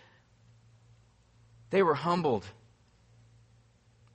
They 1.77 1.83
were 1.83 1.93
humbled. 1.93 2.47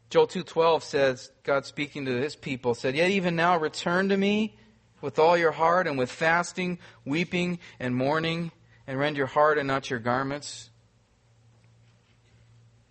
Joel 0.10 0.26
2:12 0.26 0.84
says 0.84 1.32
God 1.44 1.68
speaking 1.68 2.06
to 2.06 2.20
his 2.20 2.36
people 2.36 2.74
said, 2.74 2.96
"Yet 2.96 3.12
even 3.12 3.36
now 3.36 3.56
return 3.56 4.10
to 4.10 4.18
me 4.18 4.58
with 5.00 5.20
all 5.20 5.38
your 5.38 5.52
heart 5.52 5.86
and 5.86 5.96
with 5.96 6.12
fasting, 6.12 6.80
weeping 7.06 7.60
and 7.80 7.96
mourning, 7.96 8.52
and 8.88 8.98
rend 8.98 9.16
your 9.16 9.28
heart 9.28 9.60
and 9.60 9.68
not 9.68 9.92
your 9.92 10.00
garments." 10.00 10.72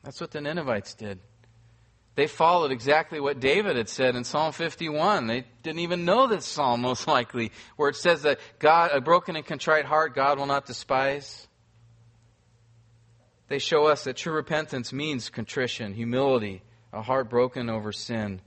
That's 0.05 0.21
what 0.21 0.31
the 0.31 0.41
Ninevites 0.41 0.95
did. 0.95 1.18
They 2.14 2.29
followed 2.29 2.71
exactly 2.71 3.18
what 3.18 3.41
David 3.41 3.75
had 3.75 3.89
said 3.89 4.14
in 4.14 4.23
Psalm 4.23 4.53
51. 4.53 5.27
They 5.27 5.47
didn't 5.64 5.81
even 5.81 6.05
know 6.05 6.29
this 6.29 6.47
psalm, 6.47 6.81
most 6.81 7.09
likely, 7.09 7.51
where 7.75 7.89
it 7.89 7.97
says 7.97 8.23
that 8.23 8.39
God, 8.61 8.93
a 8.93 9.01
broken 9.01 9.35
and 9.35 9.45
contrite 9.45 9.87
heart, 9.87 10.14
God 10.14 10.39
will 10.39 10.47
not 10.47 10.64
despise. 10.64 11.49
They 13.51 13.59
show 13.59 13.87
us 13.87 14.05
that 14.05 14.17
true 14.17 14.33
repentance 14.33 14.93
means 14.93 15.29
contrition, 15.29 15.93
humility, 15.93 16.63
a 16.93 17.03
heart 17.03 17.29
broken 17.29 17.69
over 17.69 17.91
sin, 17.91 18.41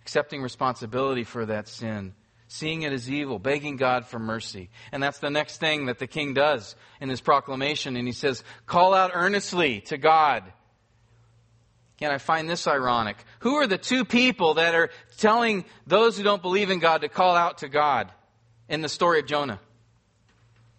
accepting 0.00 0.40
responsibility 0.40 1.24
for 1.24 1.44
that 1.44 1.68
sin, 1.68 2.14
seeing 2.48 2.80
it 2.80 2.90
as 2.90 3.10
evil, 3.10 3.38
begging 3.38 3.76
God 3.76 4.06
for 4.06 4.18
mercy. 4.18 4.70
And 4.92 5.02
that's 5.02 5.18
the 5.18 5.28
next 5.28 5.58
thing 5.58 5.86
that 5.86 5.98
the 5.98 6.06
king 6.06 6.32
does 6.32 6.74
in 7.02 7.10
his 7.10 7.20
proclamation. 7.20 7.96
And 7.96 8.08
he 8.08 8.14
says, 8.14 8.42
Call 8.64 8.94
out 8.94 9.10
earnestly 9.12 9.82
to 9.82 9.98
God. 9.98 10.42
Again, 11.98 12.10
I 12.10 12.16
find 12.16 12.48
this 12.48 12.66
ironic. 12.66 13.18
Who 13.40 13.56
are 13.56 13.66
the 13.66 13.76
two 13.76 14.06
people 14.06 14.54
that 14.54 14.74
are 14.74 14.88
telling 15.18 15.66
those 15.86 16.16
who 16.16 16.22
don't 16.22 16.40
believe 16.40 16.70
in 16.70 16.78
God 16.78 17.02
to 17.02 17.10
call 17.10 17.36
out 17.36 17.58
to 17.58 17.68
God 17.68 18.10
in 18.70 18.80
the 18.80 18.88
story 18.88 19.20
of 19.20 19.26
Jonah? 19.26 19.60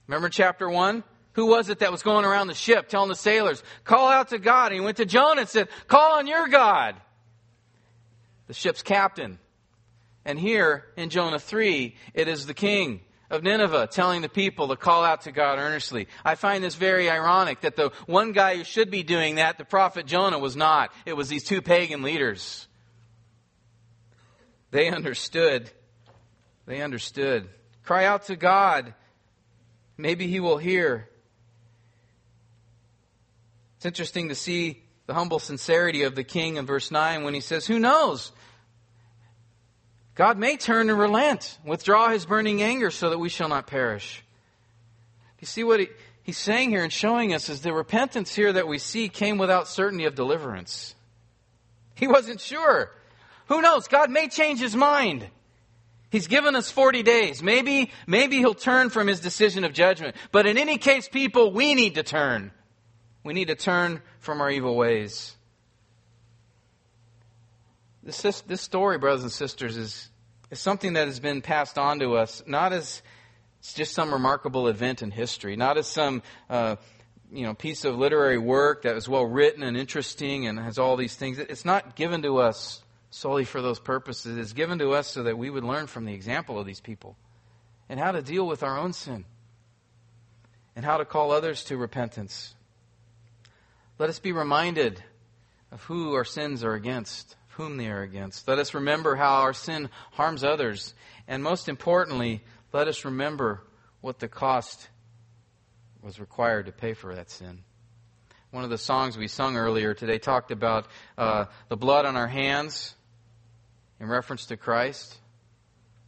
Remember 0.08 0.30
chapter 0.30 0.68
1? 0.68 1.04
Who 1.38 1.46
was 1.46 1.70
it 1.70 1.80
that 1.80 1.92
was 1.92 2.02
going 2.02 2.26
around 2.26 2.48
the 2.48 2.56
ship 2.56 2.90
telling 2.90 3.10
the 3.10 3.16
sailors, 3.16 3.62
call 3.84 4.10
out 4.10 4.30
to 4.30 4.40
God? 4.40 4.72
And 4.72 4.74
he 4.74 4.82
went 4.82 4.98
to 4.98 5.06
Jonah 5.06 5.42
and 5.42 5.50
said, 5.50 5.70
call 5.86 6.18
on 6.18 6.26
your 6.26 6.48
God 6.48 6.96
the 8.48 8.56
ship's 8.56 8.82
captain. 8.82 9.38
And 10.26 10.40
here 10.40 10.86
in 10.98 11.12
Jonah 11.12 11.38
3, 11.38 11.96
it 12.16 12.28
is 12.28 12.48
the 12.48 12.56
king 12.56 13.02
of 13.30 13.44
Nineveh 13.44 13.88
telling 13.92 14.24
the 14.24 14.30
people 14.30 14.70
to 14.70 14.76
call 14.76 15.04
out 15.04 15.22
to 15.22 15.32
God 15.32 15.60
earnestly. 15.60 16.08
I 16.26 16.34
find 16.34 16.64
this 16.64 16.74
very 16.74 17.08
ironic 17.08 17.62
that 17.62 17.76
the 17.76 17.92
one 18.08 18.32
guy 18.32 18.58
who 18.58 18.64
should 18.64 18.90
be 18.90 19.04
doing 19.04 19.36
that, 19.36 19.60
the 19.60 19.66
prophet 19.66 20.08
Jonah, 20.08 20.40
was 20.40 20.56
not. 20.56 20.92
It 21.06 21.14
was 21.14 21.30
these 21.30 21.44
two 21.44 21.62
pagan 21.62 22.02
leaders. 22.02 22.68
They 24.72 24.90
understood. 24.90 25.70
They 26.66 26.82
understood. 26.82 27.48
Cry 27.84 28.06
out 28.06 28.24
to 28.26 28.36
God. 28.36 28.96
Maybe 29.98 30.26
he 30.26 30.40
will 30.40 30.58
hear. 30.58 31.10
It's 33.78 33.86
interesting 33.86 34.30
to 34.30 34.36
see 34.36 34.84
the 35.06 35.14
humble 35.14 35.40
sincerity 35.40 36.04
of 36.04 36.16
the 36.16 36.24
king 36.24 36.58
in 36.58 36.66
verse 36.66 36.92
9 36.92 37.24
when 37.24 37.34
he 37.34 37.40
says, 37.40 37.66
Who 37.66 37.80
knows? 37.80 38.32
God 40.16 40.40
may 40.40 40.58
turn 40.58 40.90
and 40.90 40.98
relent, 40.98 41.60
withdraw 41.64 42.10
his 42.10 42.26
burning 42.26 42.62
anger 42.62 42.90
so 42.90 43.12
that 43.12 43.20
we 43.20 43.30
shall 43.30 43.50
not 43.50 43.68
perish. 43.68 44.24
You 45.40 45.46
see 45.46 45.64
what 45.64 45.80
he, 45.80 45.90
he's 46.24 46.40
saying 46.40 46.72
here 46.72 46.84
and 46.84 46.92
showing 46.92 47.34
us 47.36 47.50
is 47.50 47.62
the 47.62 47.72
repentance 47.72 48.34
here 48.34 48.52
that 48.52 48.68
we 48.68 48.80
see 48.80 49.10
came 49.10 49.38
without 49.38 49.68
certainty 49.68 50.06
of 50.06 50.16
deliverance. 50.16 50.96
He 51.94 52.08
wasn't 52.08 52.42
sure. 52.42 52.92
Who 53.48 53.62
knows? 53.62 53.88
God 53.88 54.10
may 54.10 54.28
change 54.28 54.60
his 54.60 54.76
mind. 54.76 55.28
He's 56.10 56.28
given 56.28 56.56
us 56.56 56.72
40 56.72 57.04
days. 57.04 57.44
Maybe, 57.44 57.92
maybe 58.08 58.38
he'll 58.38 58.56
turn 58.56 58.90
from 58.90 59.08
his 59.08 59.20
decision 59.20 59.64
of 59.64 59.74
judgment. 59.74 60.16
But 60.32 60.48
in 60.48 60.58
any 60.58 60.80
case, 60.80 61.08
people, 61.08 61.52
we 61.52 61.76
need 61.76 61.96
to 61.96 62.04
turn. 62.04 62.52
We 63.28 63.34
need 63.34 63.50
to 63.50 63.56
turn 63.56 64.02
from 64.20 64.40
our 64.40 64.50
evil 64.50 64.78
ways. 64.78 65.36
This, 68.02 68.42
this 68.42 68.62
story, 68.62 68.98
brothers 68.98 69.24
and 69.24 69.32
sisters, 69.32 69.76
is, 69.76 70.10
is 70.50 70.60
something 70.60 70.94
that 70.94 71.08
has 71.08 71.20
been 71.20 71.42
passed 71.42 71.78
on 71.78 72.00
to 72.00 72.16
us, 72.16 72.42
not 72.48 72.72
as 72.72 73.02
it's 73.60 73.74
just 73.74 73.94
some 73.94 74.14
remarkable 74.14 74.70
event 74.70 75.02
in 75.02 75.12
history, 75.12 75.58
not 75.58 75.78
as 75.78 75.88
some 75.88 76.24
uh, 76.50 76.78
you 77.30 77.44
know 77.44 77.54
piece 77.54 77.84
of 77.84 77.98
literary 77.98 78.38
work 78.38 78.84
that 78.84 78.96
was 78.96 79.10
well 79.10 79.26
written 79.26 79.62
and 79.62 79.76
interesting 79.76 80.48
and 80.48 80.58
has 80.58 80.78
all 80.78 80.96
these 80.96 81.16
things. 81.16 81.38
It's 81.38 81.66
not 81.66 81.98
given 81.98 82.22
to 82.22 82.38
us 82.38 82.82
solely 83.10 83.44
for 83.44 83.62
those 83.62 83.78
purposes. 83.78 84.38
It's 84.38 84.54
given 84.54 84.80
to 84.80 84.92
us 84.92 85.08
so 85.08 85.24
that 85.24 85.38
we 85.38 85.50
would 85.50 85.66
learn 85.66 85.88
from 85.88 86.06
the 86.06 86.14
example 86.14 86.58
of 86.58 86.66
these 86.66 86.80
people 86.80 87.18
and 87.90 88.00
how 88.00 88.14
to 88.14 88.22
deal 88.22 88.48
with 88.48 88.64
our 88.64 88.78
own 88.78 88.94
sin 88.94 89.26
and 90.78 90.86
how 90.86 90.96
to 90.96 91.04
call 91.04 91.32
others 91.32 91.66
to 91.66 91.76
repentance. 91.76 92.54
Let 94.00 94.10
us 94.10 94.20
be 94.20 94.32
reminded 94.32 95.04
of 95.72 95.84
who 95.84 96.14
our 96.14 96.26
sins 96.26 96.64
are 96.64 96.74
against, 96.74 97.36
whom 97.50 97.78
they 97.78 97.90
are 97.90 98.02
against. 98.04 98.48
Let 98.48 98.60
us 98.60 98.74
remember 98.74 99.16
how 99.16 99.42
our 99.42 99.54
sin 99.54 99.90
harms 100.12 100.44
others. 100.44 100.94
And 101.28 101.44
most 101.44 101.68
importantly, 101.68 102.44
let 102.72 102.88
us 102.88 103.06
remember 103.06 103.64
what 104.02 104.20
the 104.20 104.28
cost 104.28 104.88
was 106.02 106.20
required 106.20 106.68
to 106.68 106.72
pay 106.72 106.94
for 106.94 107.16
that 107.16 107.32
sin. 107.32 107.64
One 108.52 108.64
of 108.64 108.70
the 108.70 108.78
songs 108.78 109.18
we 109.18 109.28
sung 109.28 109.58
earlier 109.58 109.94
today 109.94 110.20
talked 110.20 110.52
about 110.52 110.88
uh, 111.18 111.46
the 111.68 111.76
blood 111.76 112.06
on 112.06 112.16
our 112.16 112.28
hands 112.28 112.96
in 114.00 114.08
reference 114.08 114.46
to 114.46 114.58
Christ. 114.58 115.18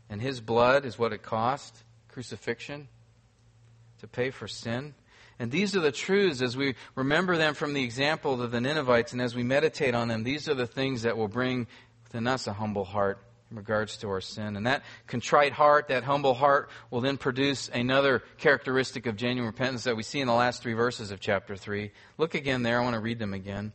And 0.10 0.22
his 0.22 0.40
blood 0.40 0.86
is 0.86 0.98
what 0.98 1.12
it 1.12 1.24
cost 1.24 1.84
crucifixion 2.08 2.88
to 4.00 4.08
pay 4.08 4.30
for 4.30 4.48
sin. 4.48 4.94
And 5.40 5.50
these 5.50 5.76
are 5.76 5.80
the 5.80 5.92
truths 5.92 6.42
as 6.42 6.58
we 6.58 6.76
remember 6.96 7.38
them 7.38 7.54
from 7.54 7.74
the 7.74 7.84
example 7.84 8.42
of 8.42 8.52
the 8.52 8.60
Ninevites 8.60 9.14
and 9.14 9.22
as 9.22 9.36
we 9.36 9.44
meditate 9.44 9.96
on 9.96 10.10
them. 10.10 10.24
These 10.24 10.50
are 10.50 10.54
the 10.54 10.68
things 10.68 11.04
that 11.04 11.16
will 11.16 11.30
bring 11.30 11.68
within 12.04 12.28
us 12.28 12.46
a 12.46 12.54
humble 12.54 12.84
heart 12.84 13.20
in 13.50 13.58
regards 13.58 13.98
to 13.98 14.10
our 14.10 14.20
sin. 14.20 14.58
And 14.58 14.68
that 14.68 14.84
contrite 15.08 15.54
heart, 15.54 15.88
that 15.88 16.04
humble 16.04 16.34
heart, 16.34 16.70
will 16.92 17.02
then 17.02 17.18
produce 17.18 17.70
another 17.70 18.22
characteristic 18.38 19.06
of 19.06 19.16
genuine 19.16 19.48
repentance 19.48 19.86
that 19.86 19.96
we 19.96 20.04
see 20.04 20.20
in 20.20 20.28
the 20.28 20.34
last 20.34 20.62
three 20.62 20.74
verses 20.74 21.10
of 21.10 21.22
chapter 21.22 21.56
3. 21.56 21.92
Look 22.18 22.36
again 22.36 22.64
there. 22.64 22.80
I 22.80 22.84
want 22.84 22.96
to 22.96 23.00
read 23.00 23.18
them 23.18 23.34
again. 23.34 23.72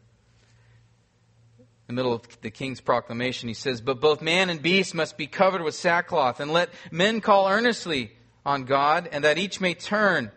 In 1.89 1.97
the 1.97 2.03
middle 2.03 2.15
of 2.15 2.41
the 2.41 2.51
king's 2.51 2.81
proclamation, 2.81 3.49
he 3.49 3.55
says, 3.55 3.81
But 3.81 4.01
both 4.01 4.23
man 4.23 4.49
and 4.49 4.63
beast 4.63 4.95
must 4.95 5.19
be 5.19 5.27
covered 5.27 5.63
with 5.63 5.75
sackcloth, 5.75 6.41
and 6.41 6.53
let 6.53 6.71
men 6.91 7.21
call 7.21 7.49
earnestly 7.49 8.13
on 8.47 8.65
God, 8.65 9.09
and 9.11 9.25
that 9.25 9.39
each 9.39 9.61
may 9.61 9.75
turn 9.75 10.31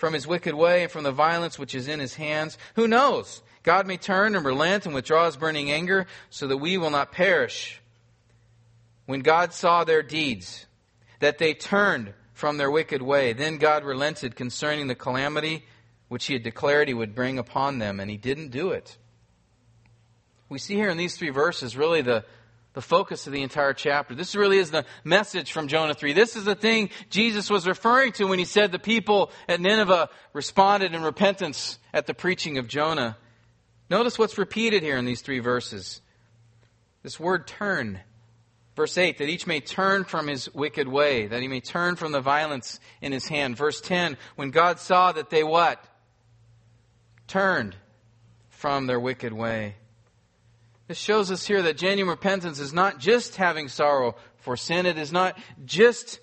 from 0.00 0.14
his 0.14 0.26
wicked 0.26 0.54
way 0.54 0.82
and 0.82 0.90
from 0.90 1.04
the 1.04 1.12
violence 1.12 1.58
which 1.58 1.74
is 1.74 1.86
in 1.86 2.00
his 2.00 2.14
hands. 2.14 2.56
Who 2.74 2.88
knows? 2.88 3.42
God 3.62 3.86
may 3.86 3.98
turn 3.98 4.34
and 4.34 4.44
relent 4.44 4.86
and 4.86 4.94
withdraw 4.94 5.26
his 5.26 5.36
burning 5.36 5.70
anger 5.70 6.06
so 6.30 6.46
that 6.46 6.56
we 6.56 6.78
will 6.78 6.88
not 6.90 7.12
perish. 7.12 7.80
When 9.04 9.20
God 9.20 9.52
saw 9.52 9.84
their 9.84 10.02
deeds, 10.02 10.64
that 11.20 11.36
they 11.36 11.52
turned 11.52 12.14
from 12.32 12.56
their 12.56 12.70
wicked 12.70 13.02
way, 13.02 13.34
then 13.34 13.58
God 13.58 13.84
relented 13.84 14.36
concerning 14.36 14.86
the 14.86 14.94
calamity 14.94 15.66
which 16.08 16.24
he 16.26 16.32
had 16.32 16.42
declared 16.42 16.88
he 16.88 16.94
would 16.94 17.14
bring 17.14 17.38
upon 17.38 17.78
them, 17.78 18.00
and 18.00 18.10
he 18.10 18.16
didn't 18.16 18.48
do 18.48 18.70
it. 18.70 18.96
We 20.48 20.58
see 20.58 20.74
here 20.74 20.88
in 20.88 20.96
these 20.96 21.16
three 21.16 21.30
verses 21.30 21.76
really 21.76 22.00
the, 22.00 22.24
the 22.72 22.82
focus 22.82 23.26
of 23.26 23.32
the 23.32 23.42
entire 23.42 23.72
chapter. 23.72 24.14
This 24.14 24.34
really 24.34 24.58
is 24.58 24.70
the 24.70 24.84
message 25.02 25.52
from 25.52 25.68
Jonah 25.68 25.94
3. 25.94 26.12
This 26.12 26.36
is 26.36 26.44
the 26.44 26.54
thing 26.54 26.90
Jesus 27.08 27.50
was 27.50 27.66
referring 27.66 28.12
to 28.12 28.26
when 28.26 28.38
he 28.38 28.44
said 28.44 28.70
the 28.70 28.78
people 28.78 29.32
at 29.48 29.60
Nineveh 29.60 30.08
responded 30.32 30.94
in 30.94 31.02
repentance 31.02 31.78
at 31.92 32.06
the 32.06 32.14
preaching 32.14 32.58
of 32.58 32.68
Jonah. 32.68 33.16
Notice 33.88 34.18
what's 34.18 34.38
repeated 34.38 34.82
here 34.82 34.96
in 34.96 35.04
these 35.04 35.20
three 35.20 35.40
verses. 35.40 36.00
This 37.02 37.18
word 37.18 37.46
turn. 37.46 38.00
Verse 38.76 38.96
8, 38.96 39.18
that 39.18 39.28
each 39.28 39.48
may 39.48 39.60
turn 39.60 40.04
from 40.04 40.28
his 40.28 40.52
wicked 40.54 40.86
way, 40.86 41.26
that 41.26 41.42
he 41.42 41.48
may 41.48 41.60
turn 41.60 41.96
from 41.96 42.12
the 42.12 42.20
violence 42.20 42.78
in 43.02 43.10
his 43.10 43.26
hand. 43.26 43.56
Verse 43.56 43.80
10, 43.80 44.16
when 44.36 44.50
God 44.50 44.78
saw 44.78 45.10
that 45.12 45.28
they 45.28 45.42
what? 45.42 45.84
Turned 47.26 47.74
from 48.48 48.86
their 48.86 49.00
wicked 49.00 49.32
way. 49.32 49.74
This 50.90 50.98
shows 50.98 51.30
us 51.30 51.46
here 51.46 51.62
that 51.62 51.76
genuine 51.76 52.10
repentance 52.10 52.58
is 52.58 52.72
not 52.72 52.98
just 52.98 53.36
having 53.36 53.68
sorrow 53.68 54.16
for 54.38 54.56
sin. 54.56 54.86
It 54.86 54.98
is 54.98 55.12
not 55.12 55.38
just 55.64 56.18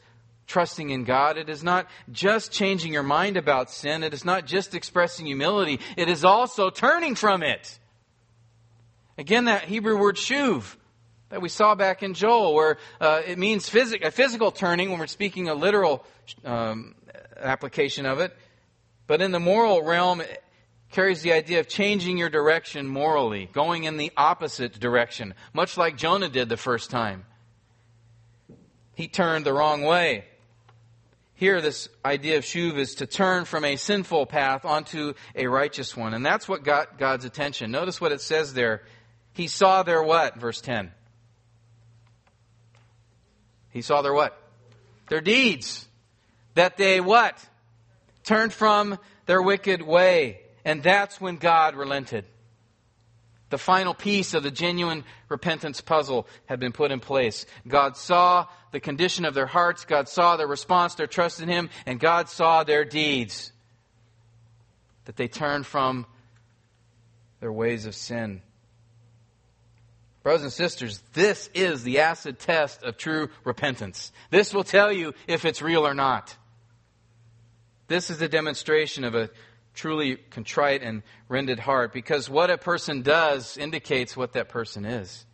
trusting 0.45 0.89
in 0.89 1.05
God. 1.05 1.37
It 1.37 1.47
is 1.47 1.63
not 1.63 1.87
just 2.11 2.51
changing 2.51 2.91
your 2.91 3.01
mind 3.01 3.37
about 3.37 3.71
sin. 3.71 4.03
It 4.03 4.13
is 4.13 4.25
not 4.25 4.45
just 4.45 4.75
expressing 4.75 5.25
humility. 5.25 5.79
It 5.95 6.09
is 6.09 6.25
also 6.25 6.69
turning 6.69 7.15
from 7.15 7.43
it. 7.43 7.79
Again, 9.17 9.45
that 9.45 9.63
Hebrew 9.63 9.97
word 9.97 10.17
shuv 10.17 10.75
that 11.29 11.41
we 11.41 11.47
saw 11.47 11.73
back 11.73 12.03
in 12.03 12.13
Joel, 12.13 12.53
where 12.53 12.77
uh, 12.99 13.21
it 13.25 13.37
means 13.37 13.69
phys- 13.69 14.05
a 14.05 14.11
physical 14.11 14.51
turning 14.51 14.89
when 14.89 14.99
we're 14.99 15.07
speaking 15.07 15.47
a 15.47 15.53
literal 15.53 16.03
um, 16.43 16.95
application 17.37 18.05
of 18.05 18.19
it. 18.19 18.35
But 19.07 19.21
in 19.21 19.31
the 19.31 19.39
moral 19.39 19.81
realm, 19.81 20.21
carries 20.91 21.21
the 21.21 21.33
idea 21.33 21.59
of 21.59 21.67
changing 21.67 22.17
your 22.17 22.29
direction 22.29 22.87
morally, 22.87 23.49
going 23.51 23.83
in 23.83 23.97
the 23.97 24.11
opposite 24.15 24.79
direction, 24.79 25.33
much 25.53 25.77
like 25.77 25.97
Jonah 25.97 26.29
did 26.29 26.49
the 26.49 26.57
first 26.57 26.89
time. 26.89 27.25
He 28.95 29.07
turned 29.07 29.45
the 29.45 29.53
wrong 29.53 29.83
way. 29.83 30.25
Here, 31.35 31.61
this 31.61 31.87
idea 32.03 32.37
of 32.37 32.43
shuv 32.43 32.77
is 32.77 32.95
to 32.95 33.05
turn 33.05 33.45
from 33.45 33.63
a 33.63 33.75
sinful 33.75 34.25
path 34.25 34.65
onto 34.65 35.13
a 35.35 35.45
righteous 35.45 35.95
one. 35.95 36.15
And 36.15 36.25
that's 36.25 36.49
what 36.49 36.63
got 36.63 36.97
God's 36.97 37.25
attention. 37.25 37.69
Notice 37.69 38.01
what 38.01 38.11
it 38.11 38.21
says 38.21 38.55
there. 38.55 38.81
He 39.33 39.45
saw 39.45 39.83
their 39.83 40.01
what? 40.01 40.37
Verse 40.37 40.61
10. 40.61 40.91
He 43.69 43.83
saw 43.83 44.01
their 44.01 44.15
what? 44.15 44.35
Their 45.09 45.21
deeds. 45.21 45.87
That 46.55 46.75
they 46.75 46.99
what? 46.99 47.47
Turned 48.23 48.51
from 48.51 48.97
their 49.27 49.39
wicked 49.39 49.83
way. 49.83 50.41
And 50.67 50.83
that's 50.83 51.21
when 51.21 51.37
God 51.37 51.75
relented. 51.77 52.25
The 53.49 53.57
final 53.57 53.93
piece 53.93 54.33
of 54.33 54.43
the 54.43 54.51
genuine 54.51 55.05
repentance 55.29 55.79
puzzle 55.79 56.27
had 56.45 56.59
been 56.59 56.73
put 56.73 56.91
in 56.91 56.99
place. 56.99 57.45
God 57.65 57.95
saw 57.95 58.47
the 58.73 58.81
condition 58.81 59.23
of 59.23 59.33
their 59.33 59.45
hearts, 59.45 59.85
God 59.85 60.09
saw 60.09 60.35
their 60.35 60.45
response, 60.45 60.95
their 60.95 61.07
trust 61.07 61.39
in 61.39 61.47
Him, 61.47 61.69
and 61.85 62.01
God 62.01 62.27
saw 62.27 62.65
their 62.65 62.83
deeds. 62.83 63.53
That 65.05 65.15
they 65.15 65.29
turned 65.29 65.65
from 65.65 66.05
their 67.39 67.53
ways 67.53 67.85
of 67.85 67.95
sin. 67.95 68.41
Brothers 70.21 70.43
and 70.43 70.51
sisters, 70.51 71.01
this 71.13 71.49
is 71.53 71.83
the 71.83 71.99
acid 71.99 72.39
test 72.39 72.83
of 72.83 72.97
true 72.97 73.29
repentance. 73.45 74.11
This 74.31 74.53
will 74.53 74.65
tell 74.65 74.91
you 74.91 75.13
if 75.27 75.45
it's 75.45 75.61
real 75.61 75.87
or 75.87 75.93
not. 75.93 76.35
This 77.87 78.09
is 78.09 78.21
a 78.21 78.27
demonstration 78.27 79.05
of 79.05 79.15
a 79.15 79.29
truly 79.77 80.17
contrite 80.17 80.81
and 80.83 81.03
rended 81.29 81.59
heart 81.59 81.93
because 81.93 82.29
what 82.29 82.49
a 82.49 82.57
person 82.57 83.03
does 83.03 83.57
indicates 83.57 84.17
what 84.17 84.33
that 84.33 84.49
person 84.49 84.83
is. 84.83 85.25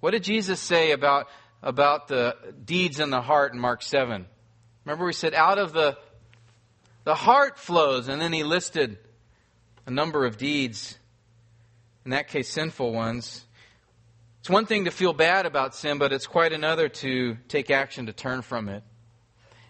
What 0.00 0.10
did 0.10 0.24
Jesus 0.24 0.58
say 0.58 0.90
about, 0.90 1.28
about 1.62 2.08
the 2.08 2.36
deeds 2.64 2.98
in 2.98 3.10
the 3.10 3.20
heart 3.20 3.52
in 3.52 3.60
Mark 3.60 3.82
7? 3.82 4.26
Remember, 4.84 5.04
we 5.04 5.12
said, 5.12 5.34
out 5.34 5.58
of 5.58 5.72
the, 5.72 5.96
the 7.04 7.14
heart 7.14 7.58
flows, 7.58 8.08
and 8.08 8.20
then 8.20 8.32
he 8.32 8.42
listed 8.42 8.98
a 9.86 9.90
number 9.90 10.24
of 10.24 10.38
deeds, 10.38 10.98
in 12.04 12.10
that 12.10 12.28
case, 12.28 12.48
sinful 12.48 12.92
ones. 12.92 13.44
It's 14.40 14.50
one 14.50 14.66
thing 14.66 14.84
to 14.84 14.90
feel 14.90 15.12
bad 15.12 15.44
about 15.44 15.74
sin, 15.74 15.98
but 15.98 16.12
it's 16.12 16.26
quite 16.26 16.52
another 16.52 16.88
to 16.88 17.36
take 17.48 17.70
action 17.70 18.06
to 18.06 18.12
turn 18.12 18.42
from 18.42 18.68
it. 18.68 18.82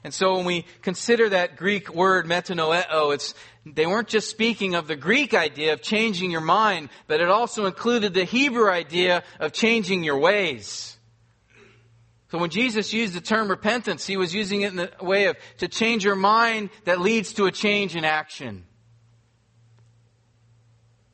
And 0.05 0.15
so 0.15 0.37
when 0.37 0.45
we 0.45 0.65
consider 0.83 1.31
that 1.31 1.57
Greek 1.57 1.93
word 1.93 2.27
metanoeo, 2.27 3.13
it's, 3.13 3.35
they 3.75 3.87
weren't 3.87 4.07
just 4.07 4.31
speaking 4.31 4.77
of 4.77 4.87
the 4.87 4.95
Greek 4.95 5.35
idea 5.35 5.73
of 5.73 5.83
changing 5.83 6.31
your 6.31 6.41
mind, 6.41 6.89
but 7.09 7.21
it 7.21 7.29
also 7.29 7.67
included 7.67 8.15
the 8.15 8.25
Hebrew 8.25 8.71
idea 8.71 9.25
of 9.41 9.53
changing 9.53 10.05
your 10.05 10.19
ways. 10.19 10.97
So 12.31 12.39
when 12.39 12.51
Jesus 12.51 12.93
used 12.93 13.15
the 13.15 13.21
term 13.21 13.49
repentance, 13.49 14.07
he 14.07 14.17
was 14.17 14.35
using 14.35 14.63
it 14.63 14.71
in 14.71 14.77
the 14.77 14.93
way 15.01 15.27
of 15.27 15.37
to 15.59 15.69
change 15.69 16.05
your 16.05 16.17
mind 16.17 16.71
that 16.85 17.01
leads 17.01 17.33
to 17.35 17.47
a 17.47 17.53
change 17.53 17.97
in 17.97 18.05
action. 18.05 18.65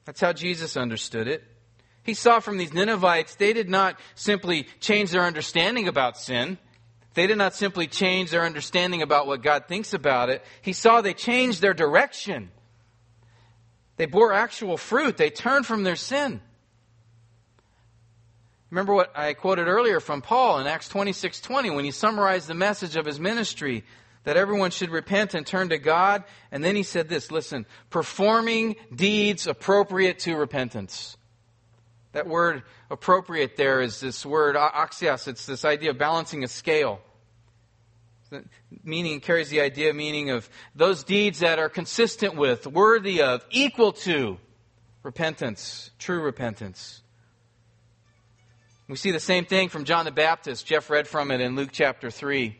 That's 0.04 0.20
how 0.20 0.32
Jesus 0.32 0.76
understood 0.76 1.28
it. 1.28 1.44
He 2.02 2.14
saw 2.14 2.40
from 2.40 2.58
these 2.58 2.72
Ninevites, 2.72 3.36
they 3.36 3.52
did 3.52 3.70
not 3.70 3.98
simply 4.14 4.66
change 4.80 5.10
their 5.10 5.22
understanding 5.22 5.88
about 5.88 6.18
sin. 6.18 6.58
They 7.14 7.26
did 7.26 7.38
not 7.38 7.54
simply 7.54 7.86
change 7.86 8.30
their 8.30 8.44
understanding 8.44 9.02
about 9.02 9.26
what 9.26 9.42
God 9.42 9.68
thinks 9.68 9.92
about 9.92 10.30
it. 10.30 10.42
He 10.62 10.72
saw 10.72 11.00
they 11.00 11.14
changed 11.14 11.60
their 11.60 11.74
direction. 11.74 12.50
They 13.96 14.06
bore 14.06 14.32
actual 14.32 14.76
fruit. 14.76 15.16
They 15.16 15.30
turned 15.30 15.66
from 15.66 15.82
their 15.82 15.96
sin. 15.96 16.40
Remember 18.70 18.94
what 18.94 19.12
I 19.14 19.34
quoted 19.34 19.68
earlier 19.68 20.00
from 20.00 20.22
Paul 20.22 20.58
in 20.58 20.66
Acts 20.66 20.88
26:20 20.88 21.74
when 21.74 21.84
he 21.84 21.90
summarized 21.90 22.48
the 22.48 22.54
message 22.54 22.96
of 22.96 23.04
his 23.04 23.20
ministry 23.20 23.84
that 24.24 24.38
everyone 24.38 24.70
should 24.70 24.88
repent 24.88 25.34
and 25.34 25.46
turn 25.46 25.68
to 25.68 25.78
God, 25.78 26.24
and 26.50 26.64
then 26.64 26.76
he 26.76 26.82
said 26.82 27.08
this, 27.08 27.30
listen, 27.30 27.66
performing 27.90 28.76
deeds 28.94 29.46
appropriate 29.46 30.20
to 30.20 30.36
repentance. 30.36 31.16
That 32.12 32.26
word 32.26 32.62
appropriate 32.90 33.56
there 33.56 33.80
is 33.80 34.00
this 34.00 34.24
word 34.24 34.54
axios. 34.54 35.28
It's 35.28 35.46
this 35.46 35.64
idea 35.64 35.90
of 35.90 35.98
balancing 35.98 36.44
a 36.44 36.48
scale. 36.48 37.00
Meaning 38.82 39.16
it 39.16 39.22
carries 39.22 39.50
the 39.50 39.60
idea, 39.60 39.92
meaning 39.92 40.30
of 40.30 40.48
those 40.74 41.04
deeds 41.04 41.40
that 41.40 41.58
are 41.58 41.68
consistent 41.68 42.34
with, 42.34 42.66
worthy 42.66 43.20
of, 43.20 43.44
equal 43.50 43.92
to 43.92 44.38
repentance, 45.02 45.90
true 45.98 46.22
repentance. 46.22 47.02
We 48.88 48.96
see 48.96 49.10
the 49.10 49.20
same 49.20 49.44
thing 49.44 49.68
from 49.68 49.84
John 49.84 50.04
the 50.04 50.10
Baptist. 50.10 50.66
Jeff 50.66 50.90
read 50.90 51.06
from 51.08 51.30
it 51.30 51.40
in 51.40 51.56
Luke 51.56 51.70
chapter 51.72 52.10
3, 52.10 52.58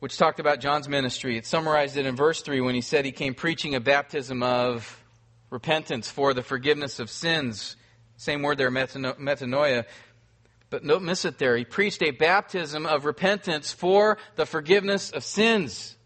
which 0.00 0.16
talked 0.16 0.40
about 0.40 0.60
John's 0.60 0.88
ministry. 0.88 1.36
It 1.36 1.46
summarized 1.46 1.96
it 1.96 2.06
in 2.06 2.16
verse 2.16 2.40
3 2.42 2.60
when 2.60 2.74
he 2.74 2.80
said 2.80 3.04
he 3.04 3.12
came 3.12 3.34
preaching 3.34 3.74
a 3.74 3.80
baptism 3.80 4.42
of 4.42 5.03
repentance 5.50 6.10
for 6.10 6.34
the 6.34 6.42
forgiveness 6.42 6.98
of 6.98 7.10
sins. 7.10 7.76
Same 8.16 8.42
word 8.42 8.58
there, 8.58 8.70
metanoia. 8.70 9.84
But 10.70 10.86
don't 10.86 11.04
miss 11.04 11.24
it 11.24 11.38
there. 11.38 11.56
He 11.56 11.64
preached 11.64 12.02
a 12.02 12.10
baptism 12.10 12.86
of 12.86 13.04
repentance 13.04 13.72
for 13.72 14.18
the 14.36 14.46
forgiveness 14.46 15.10
of 15.10 15.22
sins. 15.24 15.96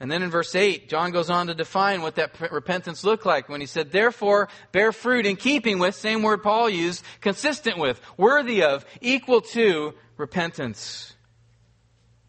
And 0.00 0.10
then 0.10 0.24
in 0.24 0.30
verse 0.30 0.52
8, 0.56 0.88
John 0.88 1.12
goes 1.12 1.30
on 1.30 1.46
to 1.46 1.54
define 1.54 2.02
what 2.02 2.16
that 2.16 2.50
repentance 2.50 3.04
looked 3.04 3.24
like 3.24 3.48
when 3.48 3.60
he 3.60 3.68
said, 3.68 3.92
Therefore, 3.92 4.48
bear 4.72 4.90
fruit 4.90 5.26
in 5.26 5.36
keeping 5.36 5.78
with, 5.78 5.94
same 5.94 6.24
word 6.24 6.42
Paul 6.42 6.68
used, 6.68 7.04
consistent 7.20 7.78
with, 7.78 8.00
worthy 8.16 8.64
of, 8.64 8.84
equal 9.00 9.42
to 9.52 9.94
repentance. 10.16 11.14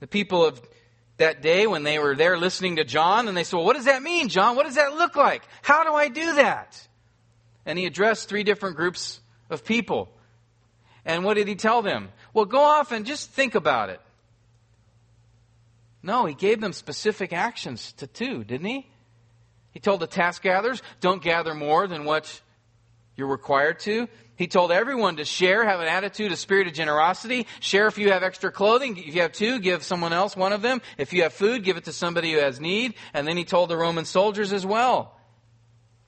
The 0.01 0.07
people 0.07 0.45
of 0.45 0.61
that 1.24 1.41
day 1.41 1.65
when 1.67 1.84
they 1.84 1.99
were 1.99 2.15
there 2.15 2.38
listening 2.38 2.76
to 2.76 2.84
John 2.84 3.28
and 3.28 3.36
they 3.36 3.43
said, 3.43 3.57
well, 3.57 3.65
what 3.65 3.76
does 3.76 3.86
that 3.86 4.03
mean, 4.03 4.30
John? 4.30 4.55
What 4.55 4.65
does 4.65 4.76
that 4.76 4.93
look 4.93 5.15
like? 5.15 5.43
How 5.61 5.84
do 5.84 5.93
I 5.93 6.09
do 6.09 6.36
that? 6.36 6.88
And 7.65 7.80
he 7.80 7.86
addressed 7.86 8.28
three 8.28 8.43
different 8.43 8.76
groups 8.76 9.21
of 9.49 9.63
people. 9.63 10.09
And 11.05 11.24
what 11.24 11.36
did 11.36 11.47
he 11.47 11.55
tell 11.55 11.82
them? 11.82 12.09
Well, 12.34 12.45
go 12.45 12.59
off 12.59 12.91
and 12.91 13.05
just 13.05 13.32
think 13.32 13.55
about 13.55 13.89
it. 13.89 14.01
No, 16.01 16.26
he 16.26 16.34
gave 16.34 16.59
them 16.59 16.74
specific 16.74 17.32
actions 17.32 17.93
to 17.93 18.07
do, 18.07 18.43
didn't 18.43 18.67
he? 18.67 18.86
He 19.71 19.80
told 19.80 20.01
the 20.01 20.07
task 20.07 20.41
gatherers, 20.41 20.82
don't 20.99 21.24
gather 21.24 21.53
more 21.55 21.88
than 21.88 22.03
what 22.03 22.41
you're 23.15 23.28
required 23.28 23.80
to. 23.82 24.07
He 24.36 24.47
told 24.47 24.71
everyone 24.71 25.17
to 25.17 25.25
share, 25.25 25.63
have 25.63 25.79
an 25.79 25.88
attitude, 25.88 26.31
a 26.31 26.36
spirit 26.36 26.67
of 26.67 26.73
generosity. 26.73 27.45
Share 27.59 27.88
if 27.88 27.97
you 27.97 28.11
have 28.11 28.23
extra 28.23 28.51
clothing. 28.51 28.97
If 28.97 29.13
you 29.13 29.21
have 29.21 29.31
two, 29.31 29.59
give 29.59 29.84
someone 29.84 30.11
else 30.11 30.36
one 30.36 30.53
of 30.53 30.63
them. 30.63 30.81
If 30.97 31.13
you 31.13 31.23
have 31.23 31.34
food, 31.34 31.63
give 31.63 31.77
it 31.77 31.86
to 31.86 31.93
somebody 31.93 32.34
who 32.34 32.39
has 32.39 32.59
need. 32.59 32.95
And 33.13 33.27
then 33.27 33.38
he 33.38 33.45
told 33.45 33.69
the 33.69 33.77
Roman 33.77 34.05
soldiers 34.05 34.51
as 34.51 34.65
well. 34.65 35.19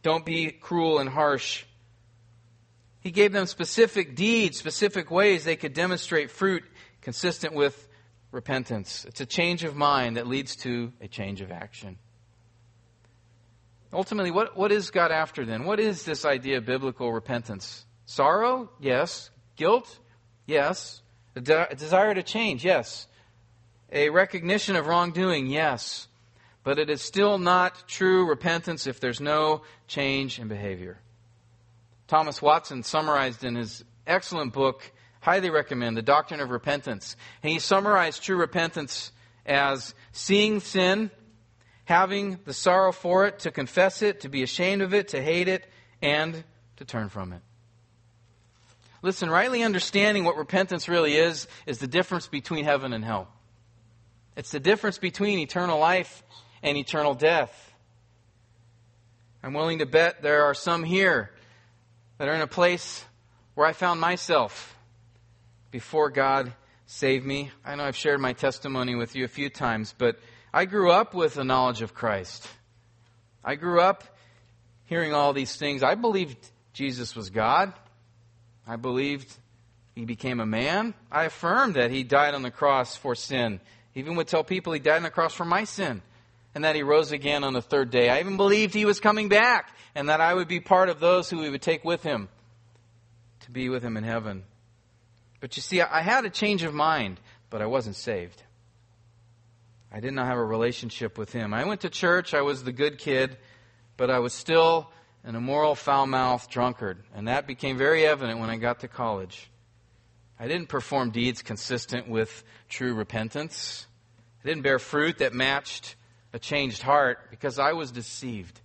Don't 0.01 0.26
be 0.26 0.51
cruel 0.51 0.99
and 0.99 1.09
harsh. 1.09 1.65
He 2.99 3.11
gave 3.11 3.32
them 3.32 3.45
specific 3.45 4.15
deeds, 4.15 4.57
specific 4.57 5.11
ways 5.11 5.43
they 5.43 5.55
could 5.55 5.73
demonstrate 5.73 6.32
fruit 6.32 6.63
consistent 7.01 7.53
with 7.53 7.88
repentance. 8.32 9.05
It's 9.05 9.21
a 9.21 9.26
change 9.28 9.63
of 9.63 9.76
mind 9.76 10.17
that 10.17 10.26
leads 10.26 10.55
to 10.57 10.91
a 10.99 11.07
change 11.07 11.41
of 11.41 11.51
action. 11.51 11.99
Ultimately, 13.93 14.32
what, 14.32 14.57
what 14.57 14.71
is 14.71 14.89
God 14.89 15.11
after 15.11 15.45
then? 15.45 15.63
What 15.63 15.80
is 15.80 16.03
this 16.03 16.26
idea 16.26 16.57
of 16.57 16.65
biblical 16.65 17.13
repentance? 17.13 17.85
Sorrow? 18.06 18.70
Yes. 18.80 19.30
Guilt? 19.56 19.99
Yes. 20.45 21.01
A, 21.36 21.41
de- 21.41 21.76
desire 21.76 22.14
to 22.14 22.24
change? 22.24 22.64
Yes. 22.64 23.08
A 23.91 24.10
recognition 24.10 24.76
of 24.76 24.88
wrongdoing? 24.88 25.47
Yes. 25.47 26.08
But 26.64 26.80
it 26.80 26.89
is 26.89 27.01
still 27.01 27.38
not 27.38 27.88
true 27.88 28.28
repentance 28.28 28.88
if 28.88 28.99
there's 28.99 29.22
no 29.22 29.62
change 29.88 30.39
in 30.39 30.47
behavior. 30.47 30.99
Thomas 32.08 32.41
Watson 32.41 32.84
summarized 32.84 33.43
in 33.43 33.56
his 33.56 33.84
excellent 34.06 34.53
book, 34.53 34.91
highly 35.22 35.49
recommend, 35.49 35.97
The 35.97 36.01
Doctrine 36.01 36.39
of 36.39 36.51
Repentance. 36.51 37.16
And 37.41 37.51
he 37.51 37.60
summarized 37.60 38.24
true 38.24 38.38
repentance 38.38 39.12
as 39.45 39.93
seeing 40.12 40.60
sin, 40.60 41.12
having 41.86 42.39
the 42.45 42.53
sorrow 42.53 42.91
for 42.91 43.26
it, 43.26 43.39
to 43.39 43.51
confess 43.51 44.01
it, 44.01 44.22
to 44.22 44.30
be 44.30 44.43
ashamed 44.43 44.82
of 44.82 44.93
it, 44.93 45.10
to 45.10 45.22
hate 45.22 45.47
it, 45.47 45.66
and 46.01 46.43
to 46.78 46.86
turn 46.86 47.10
from 47.10 47.34
it. 47.34 47.41
Listen, 49.06 49.30
rightly 49.30 49.62
understanding 49.62 50.24
what 50.24 50.36
repentance 50.36 50.89
really 50.89 51.16
is, 51.16 51.47
is 51.68 51.78
the 51.78 51.86
difference 51.86 52.26
between 52.26 52.66
heaven 52.66 52.91
and 52.91 53.06
hell. 53.06 53.28
It's 54.36 54.49
the 54.49 54.60
difference 54.60 54.97
between 54.97 55.38
eternal 55.38 55.78
life 55.78 56.24
and 56.64 56.76
eternal 56.76 57.14
death. 57.14 57.72
I'm 59.43 59.53
willing 59.53 59.78
to 59.78 59.86
bet 59.86 60.24
there 60.24 60.45
are 60.45 60.56
some 60.56 60.84
here 60.84 61.30
that 62.18 62.28
are 62.28 62.34
in 62.34 62.41
a 62.41 62.47
place 62.47 63.06
where 63.53 63.68
I 63.68 63.74
found 63.74 64.01
myself 64.01 64.76
before 65.70 66.10
God 66.10 66.51
saved 66.88 67.28
me. 67.28 67.51
I 67.64 67.76
know 67.76 67.84
I've 67.84 67.95
shared 67.95 68.20
my 68.20 68.34
testimony 68.34 68.95
with 68.95 69.16
you 69.16 69.24
a 69.24 69.28
few 69.28 69.51
times, 69.51 69.93
but 69.95 70.18
I 70.51 70.66
grew 70.66 70.89
up 70.89 71.14
with 71.14 71.38
a 71.38 71.43
knowledge 71.43 71.84
of 71.84 71.93
Christ. 71.93 72.47
I 73.43 73.53
grew 73.53 73.82
up 73.82 74.03
hearing 74.86 75.14
all 75.14 75.32
these 75.32 75.56
things. 75.58 75.84
I 75.84 75.93
believed 75.93 76.38
Jesus 76.74 77.16
was 77.16 77.30
God. 77.30 77.72
I 78.68 78.76
believed 78.76 79.32
he 79.95 80.05
became 80.05 80.39
a 80.39 80.45
man. 80.45 80.93
I 81.11 81.26
affirmed 81.26 81.76
that 81.76 81.91
he 81.91 82.03
died 82.03 82.34
on 82.34 82.41
the 82.41 82.51
cross 82.51 82.95
for 82.95 83.16
sin. 83.16 83.59
Even 83.93 84.16
would 84.16 84.28
tell 84.28 84.43
people 84.43 84.74
he 84.74 84.80
died 84.80 84.97
on 84.97 85.03
the 85.03 85.09
cross 85.09 85.34
for 85.34 85.45
my 85.45 85.63
sin 85.63 86.01
and 86.53 86.63
that 86.63 86.76
he 86.76 86.84
rose 86.84 87.11
again 87.11 87.43
on 87.43 87.53
the 87.53 87.61
third 87.61 87.91
day. 87.91 88.09
I 88.09 88.20
even 88.20 88.38
believed 88.38 88.74
he 88.74 88.86
was 88.86 88.99
coming 88.99 89.30
back 89.30 89.76
and 89.93 90.09
that 90.09 90.22
I 90.22 90.34
would 90.34 90.47
be 90.47 90.59
part 90.59 90.89
of 90.89 90.99
those 90.99 91.30
who 91.30 91.41
he 91.41 91.49
would 91.49 91.61
take 91.61 91.84
with 91.84 92.01
him 92.01 92.30
to 93.41 93.51
be 93.51 93.70
with 93.70 93.84
him 93.84 93.97
in 93.97 94.03
heaven. 94.03 94.43
But 95.39 95.57
you 95.57 95.61
see, 95.61 95.82
I 95.82 96.01
had 96.01 96.26
a 96.26 96.30
change 96.30 96.63
of 96.63 96.74
mind, 96.74 97.20
but 97.49 97.61
I 97.61 97.68
wasn't 97.68 97.95
saved. 97.97 98.41
I 99.91 99.99
did 99.99 100.13
not 100.13 100.26
have 100.26 100.38
a 100.38 100.43
relationship 100.43 101.18
with 101.18 101.32
him. 101.32 101.53
I 101.53 101.66
went 101.66 101.82
to 101.82 101.89
church, 101.89 102.34
I 102.34 102.41
was 102.41 102.63
the 102.63 102.72
good 102.72 102.97
kid, 102.97 103.38
but 103.97 104.09
I 104.09 104.20
was 104.20 104.34
still 104.34 104.91
an 105.26 105.36
immoral, 105.36 105.76
foul 105.76 106.05
mouthed 106.05 106.49
drunkard. 106.51 107.03
And 107.13 107.28
that 107.28 107.47
became 107.47 107.78
very 107.78 108.05
evident 108.05 108.39
when 108.39 108.49
I 108.49 108.57
got 108.57 108.82
to 108.82 108.88
college. 108.88 109.49
I 110.39 110.47
didn't 110.47 110.69
perform 110.69 111.09
deeds 111.09 111.41
consistent 111.41 112.07
with 112.07 112.43
true 112.69 112.93
repentance. 112.93 113.88
I 114.43 114.47
didn't 114.47 114.61
bear 114.61 114.80
fruit 114.80 115.17
that 115.17 115.34
matched 115.34 115.95
a 116.32 116.39
changed 116.39 116.84
heart 116.84 117.32
because 117.32 117.57
I 117.57 117.73
was 117.73 117.91
deceived. 117.91 118.61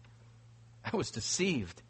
I 0.85 0.97
was 0.97 1.11
deceived. 1.11 1.83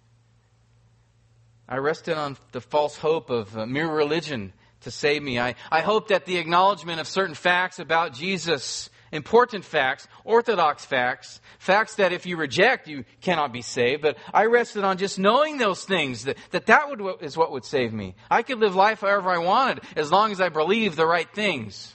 I 1.69 1.79
rested 1.79 2.17
on 2.17 2.37
the 2.53 2.61
false 2.61 2.97
hope 2.97 3.31
of 3.31 3.57
mere 3.69 3.91
religion 3.91 4.53
to 4.83 4.91
save 4.91 5.23
me. 5.23 5.39
I, 5.39 5.57
I 5.71 5.81
hoped 5.81 6.09
that 6.09 6.27
the 6.27 6.37
acknowledgement 6.37 7.01
of 7.01 7.09
certain 7.09 7.35
facts 7.35 7.79
about 7.79 8.13
Jesus 8.13 8.89
important 9.13 9.65
facts, 9.65 10.07
orthodox 10.25 10.85
facts, 10.85 11.41
facts 11.59 11.97
that 11.97 12.13
if 12.13 12.27
you 12.27 12.37
reject, 12.37 12.89
you 12.89 13.05
cannot 13.21 13.53
be 13.53 13.63
saved. 13.63 14.03
But 14.03 14.19
I 14.33 14.47
rested 14.47 14.85
on 14.85 14.99
just 14.99 15.19
knowing 15.19 15.59
those 15.59 15.85
things, 15.85 16.25
that 16.25 16.37
that, 16.51 16.67
that 16.67 16.89
would, 16.89 17.23
is 17.23 17.37
what 17.37 17.53
would 17.53 17.65
save 17.65 17.93
me. 17.93 18.15
I 18.31 18.43
could 18.43 18.59
live 18.59 18.75
life 18.75 19.01
however 19.01 19.31
I 19.31 19.39
wanted 19.39 19.85
as 19.97 20.11
long 20.11 20.33
as 20.33 20.41
I 20.41 20.49
believed 20.49 20.97
the 20.97 21.07
right 21.07 21.29
things. 21.33 21.95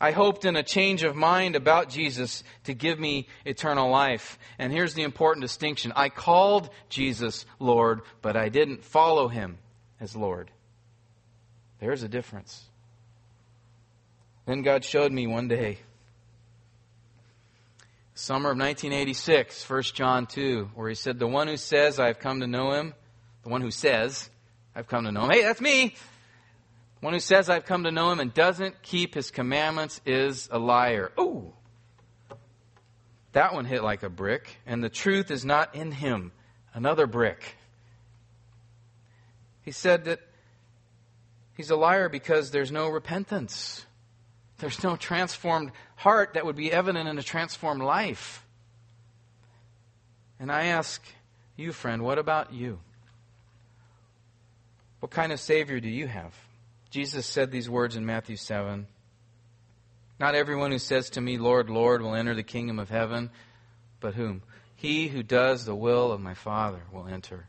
I 0.00 0.10
hoped 0.10 0.44
in 0.44 0.56
a 0.56 0.62
change 0.62 1.02
of 1.02 1.16
mind 1.16 1.56
about 1.56 1.88
Jesus 1.88 2.44
to 2.64 2.74
give 2.74 2.98
me 2.98 3.28
eternal 3.44 3.90
life. 3.90 4.38
And 4.58 4.72
here's 4.72 4.94
the 4.94 5.02
important 5.02 5.42
distinction 5.42 5.92
I 5.96 6.08
called 6.08 6.68
Jesus 6.88 7.46
Lord, 7.58 8.02
but 8.20 8.36
I 8.36 8.48
didn't 8.48 8.84
follow 8.84 9.28
him 9.28 9.58
as 10.00 10.16
Lord. 10.16 10.50
There's 11.78 12.02
a 12.02 12.08
difference. 12.08 12.64
Then 14.46 14.62
God 14.62 14.84
showed 14.84 15.10
me 15.10 15.26
one 15.26 15.48
day, 15.48 15.78
summer 18.14 18.50
of 18.50 18.58
1986, 18.58 19.68
1 19.68 19.82
John 19.82 20.26
2, 20.26 20.70
where 20.74 20.88
he 20.88 20.94
said, 20.94 21.18
The 21.18 21.26
one 21.26 21.48
who 21.48 21.56
says, 21.56 21.98
I've 21.98 22.18
come 22.18 22.40
to 22.40 22.46
know 22.46 22.72
him, 22.72 22.94
the 23.42 23.48
one 23.48 23.62
who 23.62 23.70
says, 23.70 24.28
I've 24.74 24.86
come 24.86 25.04
to 25.04 25.12
know 25.12 25.24
him, 25.24 25.30
hey, 25.30 25.42
that's 25.42 25.60
me. 25.60 25.94
The 27.00 27.04
one 27.06 27.14
who 27.14 27.20
says, 27.20 27.48
I've 27.48 27.64
come 27.64 27.84
to 27.84 27.90
know 27.90 28.10
him 28.10 28.20
and 28.20 28.34
doesn't 28.34 28.82
keep 28.82 29.14
his 29.14 29.30
commandments 29.30 30.00
is 30.04 30.48
a 30.50 30.58
liar. 30.58 31.12
Ooh. 31.18 31.52
That 33.32 33.54
one 33.54 33.64
hit 33.64 33.82
like 33.82 34.02
a 34.02 34.08
brick, 34.08 34.58
and 34.66 34.82
the 34.82 34.88
truth 34.88 35.30
is 35.30 35.44
not 35.44 35.74
in 35.74 35.90
him. 35.90 36.32
Another 36.72 37.06
brick. 37.06 37.56
He 39.62 39.70
said 39.70 40.04
that 40.04 40.20
he's 41.56 41.70
a 41.70 41.76
liar 41.76 42.08
because 42.08 42.50
there's 42.50 42.70
no 42.70 42.88
repentance. 42.88 43.84
There's 44.58 44.82
no 44.82 44.96
transformed 44.96 45.72
heart 45.96 46.34
that 46.34 46.46
would 46.46 46.56
be 46.56 46.72
evident 46.72 47.08
in 47.08 47.18
a 47.18 47.22
transformed 47.22 47.82
life. 47.82 48.44
And 50.38 50.50
I 50.50 50.66
ask 50.66 51.02
you, 51.56 51.72
friend, 51.72 52.02
what 52.02 52.18
about 52.18 52.52
you? 52.52 52.80
What 55.00 55.10
kind 55.10 55.32
of 55.32 55.40
Savior 55.40 55.80
do 55.80 55.88
you 55.88 56.06
have? 56.06 56.34
Jesus 56.90 57.26
said 57.26 57.50
these 57.50 57.68
words 57.68 57.96
in 57.96 58.06
Matthew 58.06 58.36
7. 58.36 58.86
Not 60.20 60.34
everyone 60.34 60.70
who 60.70 60.78
says 60.78 61.10
to 61.10 61.20
me, 61.20 61.38
Lord, 61.38 61.68
Lord, 61.68 62.02
will 62.02 62.14
enter 62.14 62.34
the 62.34 62.42
kingdom 62.42 62.78
of 62.78 62.88
heaven, 62.88 63.30
but 64.00 64.14
whom? 64.14 64.42
He 64.76 65.08
who 65.08 65.22
does 65.22 65.64
the 65.64 65.74
will 65.74 66.12
of 66.12 66.20
my 66.20 66.34
Father 66.34 66.82
will 66.92 67.06
enter. 67.06 67.46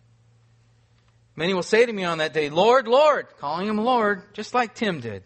Many 1.36 1.54
will 1.54 1.64
say 1.64 1.86
to 1.86 1.94
me 1.94 2.04
on 2.04 2.20
that 2.20 2.34
day, 2.34 2.50
Lord, 2.50 2.88
Lord, 2.88 3.28
calling 3.40 3.68
him 3.68 3.78
Lord, 3.78 4.34
just 4.34 4.54
like 4.54 4.74
Tim 4.74 5.00
did. 5.00 5.24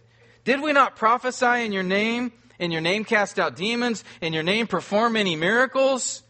Did 0.50 0.62
we 0.62 0.74
not 0.74 0.96
prophesy 0.96 1.64
in 1.64 1.72
your 1.72 1.84
name? 1.84 2.32
In 2.58 2.72
your 2.72 2.82
name 2.82 3.06
cast 3.06 3.38
out 3.38 3.56
demons? 3.56 4.04
In 4.20 4.34
your 4.34 4.42
name 4.42 4.66
perform 4.66 5.14
many 5.14 5.36
miracles? 5.36 6.24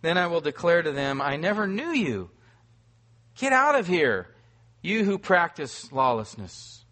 Then 0.00 0.16
I 0.16 0.28
will 0.28 0.40
declare 0.40 0.80
to 0.80 0.92
them, 0.92 1.20
I 1.20 1.36
never 1.36 1.66
knew 1.66 1.90
you. 1.90 2.30
Get 3.36 3.52
out 3.52 3.74
of 3.74 3.86
here, 3.86 4.28
you 4.80 5.04
who 5.04 5.18
practice 5.18 5.92
lawlessness. 5.92 6.86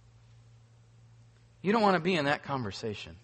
You 1.62 1.72
don't 1.72 1.80
want 1.80 1.94
to 1.94 2.02
be 2.02 2.16
in 2.16 2.26
that 2.26 2.42
conversation. 2.42 3.16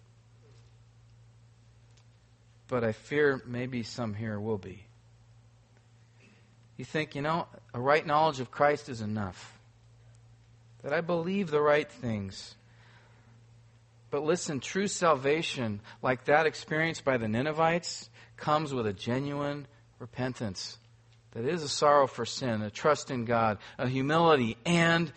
But 2.66 2.82
I 2.82 2.92
fear 2.92 3.42
maybe 3.44 3.82
some 3.82 4.14
here 4.14 4.40
will 4.40 4.56
be. 4.56 4.86
You 6.78 6.86
think, 6.86 7.14
you 7.14 7.20
know, 7.20 7.46
a 7.74 7.78
right 7.78 8.06
knowledge 8.06 8.40
of 8.40 8.50
Christ 8.50 8.88
is 8.88 9.02
enough. 9.02 9.58
That 10.82 10.94
I 10.94 11.02
believe 11.02 11.50
the 11.50 11.60
right 11.60 11.90
things. 11.90 12.55
But 14.16 14.24
listen, 14.24 14.60
true 14.60 14.86
salvation, 14.86 15.82
like 16.00 16.24
that 16.24 16.46
experienced 16.46 17.04
by 17.04 17.18
the 17.18 17.28
Ninevites, 17.28 18.08
comes 18.38 18.72
with 18.72 18.86
a 18.86 18.94
genuine 18.94 19.66
repentance. 19.98 20.78
That 21.32 21.44
is 21.44 21.62
a 21.62 21.68
sorrow 21.68 22.06
for 22.06 22.24
sin, 22.24 22.62
a 22.62 22.70
trust 22.70 23.10
in 23.10 23.26
God, 23.26 23.58
a 23.76 23.86
humility, 23.86 24.56
and 24.64 25.12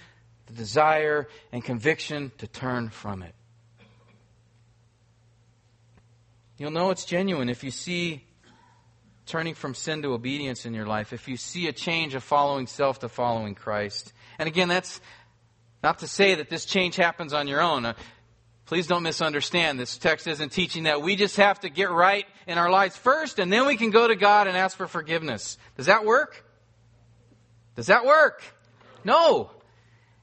the 0.48 0.54
desire 0.54 1.30
and 1.54 1.64
conviction 1.64 2.34
to 2.40 2.48
turn 2.48 2.90
from 2.90 3.24
it. 3.24 3.34
You'll 6.58 6.72
know 6.72 6.90
it's 6.90 7.06
genuine 7.06 7.48
if 7.48 7.64
you 7.64 7.72
see 7.72 8.26
turning 9.26 9.54
from 9.54 9.76
sin 9.76 10.02
to 10.02 10.10
obedience 10.10 10.66
in 10.66 10.74
your 10.74 10.86
life, 10.86 11.14
if 11.14 11.30
you 11.30 11.38
see 11.38 11.70
a 11.70 11.72
change 11.72 12.16
of 12.16 12.24
following 12.26 12.68
self 12.68 13.00
to 13.00 13.08
following 13.08 13.56
Christ. 13.56 14.12
And 14.38 14.48
again, 14.48 14.68
that's 14.68 15.00
not 15.82 16.00
to 16.00 16.08
say 16.08 16.36
that 16.36 16.50
this 16.50 16.66
change 16.66 16.98
happens 16.98 17.32
on 17.32 17.48
your 17.48 17.62
own. 17.62 17.96
Please 18.70 18.86
don't 18.86 19.02
misunderstand. 19.02 19.80
This 19.80 19.98
text 19.98 20.28
isn't 20.28 20.52
teaching 20.52 20.84
that 20.84 21.02
we 21.02 21.16
just 21.16 21.38
have 21.38 21.60
to 21.62 21.70
get 21.70 21.90
right 21.90 22.28
in 22.46 22.60
our 22.60 22.70
lives 22.70 22.96
first 22.96 23.40
and 23.40 23.52
then 23.52 23.66
we 23.66 23.76
can 23.76 23.90
go 23.90 24.08
to 24.08 24.16
God 24.16 24.46
and 24.46 24.56
ask 24.56 24.78
for 24.78 24.86
forgiveness. 24.86 25.58
Does 25.76 25.88
that 25.88 26.06
work? 26.06 26.46
Does 27.76 27.88
that 27.88 28.06
work? 28.06 28.44
No. 29.04 29.50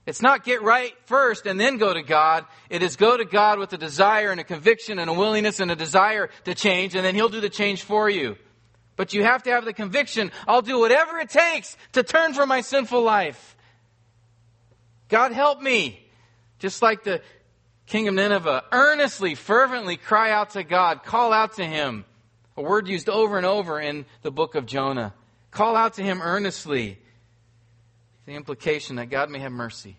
It's 0.06 0.22
not 0.22 0.44
get 0.44 0.62
right 0.62 0.94
first 1.06 1.46
and 1.46 1.58
then 1.58 1.76
go 1.76 1.92
to 1.92 2.02
God. 2.02 2.44
It 2.70 2.84
is 2.84 2.94
go 2.94 3.16
to 3.16 3.24
God 3.24 3.58
with 3.58 3.72
a 3.72 3.78
desire 3.78 4.30
and 4.30 4.38
a 4.38 4.44
conviction 4.44 5.00
and 5.00 5.10
a 5.10 5.12
willingness 5.12 5.58
and 5.58 5.72
a 5.72 5.76
desire 5.76 6.30
to 6.44 6.54
change 6.54 6.94
and 6.94 7.04
then 7.04 7.16
He'll 7.16 7.28
do 7.28 7.40
the 7.40 7.50
change 7.50 7.82
for 7.82 8.08
you. 8.08 8.36
But 8.94 9.12
you 9.12 9.24
have 9.24 9.42
to 9.42 9.50
have 9.50 9.64
the 9.64 9.72
conviction, 9.72 10.30
I'll 10.46 10.62
do 10.62 10.78
whatever 10.78 11.18
it 11.18 11.30
takes 11.30 11.76
to 11.94 12.04
turn 12.04 12.32
from 12.32 12.48
my 12.48 12.60
sinful 12.60 13.02
life. 13.02 13.56
God 15.08 15.32
help 15.32 15.60
me. 15.60 16.04
Just 16.58 16.80
like 16.80 17.04
the 17.04 17.20
king 17.86 18.08
of 18.08 18.14
Nineveh, 18.14 18.64
earnestly, 18.72 19.34
fervently 19.34 19.96
cry 19.96 20.30
out 20.30 20.50
to 20.50 20.62
God, 20.62 21.04
call 21.04 21.32
out 21.32 21.54
to 21.54 21.64
him. 21.64 22.04
A 22.56 22.62
word 22.62 22.88
used 22.88 23.08
over 23.08 23.36
and 23.36 23.46
over 23.46 23.80
in 23.80 24.06
the 24.22 24.30
book 24.30 24.54
of 24.54 24.66
Jonah. 24.66 25.14
Call 25.50 25.76
out 25.76 25.94
to 25.94 26.02
him 26.02 26.20
earnestly. 26.22 26.98
The 28.26 28.32
implication 28.32 28.96
that 28.96 29.10
God 29.10 29.30
may 29.30 29.38
have 29.38 29.52
mercy. 29.52 29.96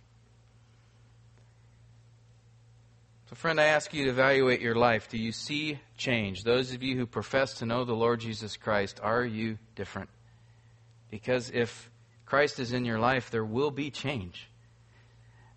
So, 3.29 3.35
friend, 3.35 3.59
I 3.59 3.65
ask 3.65 3.93
you 3.93 4.05
to 4.05 4.09
evaluate 4.09 4.61
your 4.61 4.75
life. 4.75 5.09
Do 5.09 5.17
you 5.17 5.31
see 5.31 5.79
change? 5.97 6.43
Those 6.43 6.73
of 6.73 6.81
you 6.81 6.95
who 6.95 7.05
profess 7.05 7.55
to 7.55 7.65
know 7.65 7.83
the 7.83 7.93
Lord 7.93 8.21
Jesus 8.21 8.55
Christ, 8.55 8.99
are 9.03 9.25
you 9.25 9.57
different? 9.75 10.09
Because 11.11 11.51
if 11.53 11.89
Christ 12.25 12.59
is 12.59 12.71
in 12.71 12.85
your 12.85 12.99
life, 12.99 13.29
there 13.29 13.45
will 13.45 13.71
be 13.71 13.91
change. 13.91 14.49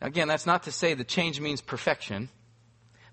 Again, 0.00 0.28
that's 0.28 0.46
not 0.46 0.62
to 0.64 0.72
say 0.72 0.94
the 0.94 1.04
change 1.04 1.40
means 1.40 1.60
perfection. 1.60 2.28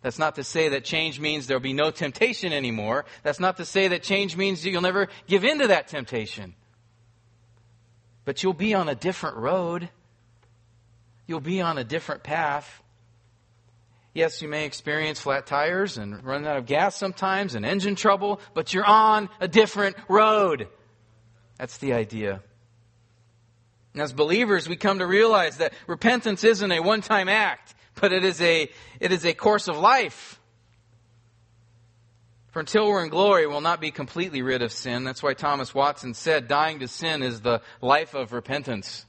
That's 0.01 0.19
not 0.19 0.35
to 0.35 0.43
say 0.43 0.69
that 0.69 0.85
change 0.85 1.19
means 1.19 1.47
there'll 1.47 1.61
be 1.61 1.73
no 1.73 1.91
temptation 1.91 2.53
anymore. 2.53 3.05
That's 3.23 3.39
not 3.39 3.57
to 3.57 3.65
say 3.65 3.89
that 3.89 4.03
change 4.03 4.37
means 4.37 4.65
you'll 4.65 4.81
never 4.81 5.07
give 5.27 5.43
in 5.43 5.59
to 5.59 5.67
that 5.67 5.87
temptation. 5.87 6.53
But 8.23 8.43
you'll 8.43 8.53
be 8.53 8.73
on 8.73 8.87
a 8.89 8.95
different 8.95 9.37
road. 9.37 9.89
You'll 11.25 11.39
be 11.41 11.61
on 11.61 11.77
a 11.77 11.83
different 11.83 12.23
path. 12.23 12.81
Yes, 14.13 14.41
you 14.41 14.47
may 14.47 14.65
experience 14.65 15.19
flat 15.19 15.45
tires 15.45 15.97
and 15.97 16.23
run 16.23 16.47
out 16.47 16.57
of 16.57 16.65
gas 16.65 16.95
sometimes 16.95 17.53
and 17.53 17.65
engine 17.65 17.95
trouble, 17.95 18.39
but 18.53 18.73
you're 18.73 18.85
on 18.85 19.29
a 19.39 19.47
different 19.47 19.95
road. 20.07 20.67
That's 21.57 21.77
the 21.77 21.93
idea. 21.93 22.41
As 23.99 24.13
believers, 24.13 24.67
we 24.67 24.75
come 24.75 24.99
to 24.99 25.07
realize 25.07 25.57
that 25.57 25.73
repentance 25.87 26.43
isn't 26.43 26.71
a 26.71 26.79
one-time 26.79 27.29
act, 27.29 27.75
but 27.95 28.11
it 28.11 28.23
is 28.23 28.41
a, 28.41 28.69
it 28.99 29.11
is 29.11 29.25
a 29.25 29.33
course 29.33 29.67
of 29.67 29.77
life. 29.77 30.39
For 32.51 32.59
until 32.59 32.87
we're 32.87 33.03
in 33.03 33.09
glory, 33.09 33.45
we'll 33.47 33.61
not 33.61 33.81
be 33.81 33.91
completely 33.91 34.41
rid 34.41 34.61
of 34.61 34.71
sin. 34.71 35.03
That's 35.03 35.21
why 35.21 35.33
Thomas 35.33 35.73
Watson 35.75 36.13
said, 36.13 36.47
dying 36.47 36.79
to 36.79 36.87
sin 36.87 37.21
is 37.21 37.41
the 37.41 37.61
life 37.81 38.13
of 38.13 38.33
repentance. 38.33 39.05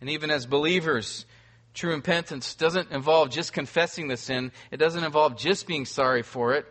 And 0.00 0.10
even 0.10 0.30
as 0.30 0.46
believers, 0.46 1.26
True 1.74 1.94
repentance 1.94 2.54
doesn't 2.54 2.90
involve 2.90 3.30
just 3.30 3.52
confessing 3.52 4.08
the 4.08 4.16
sin. 4.16 4.52
It 4.70 4.76
doesn't 4.76 5.04
involve 5.04 5.38
just 5.38 5.66
being 5.66 5.86
sorry 5.86 6.22
for 6.22 6.54
it, 6.54 6.66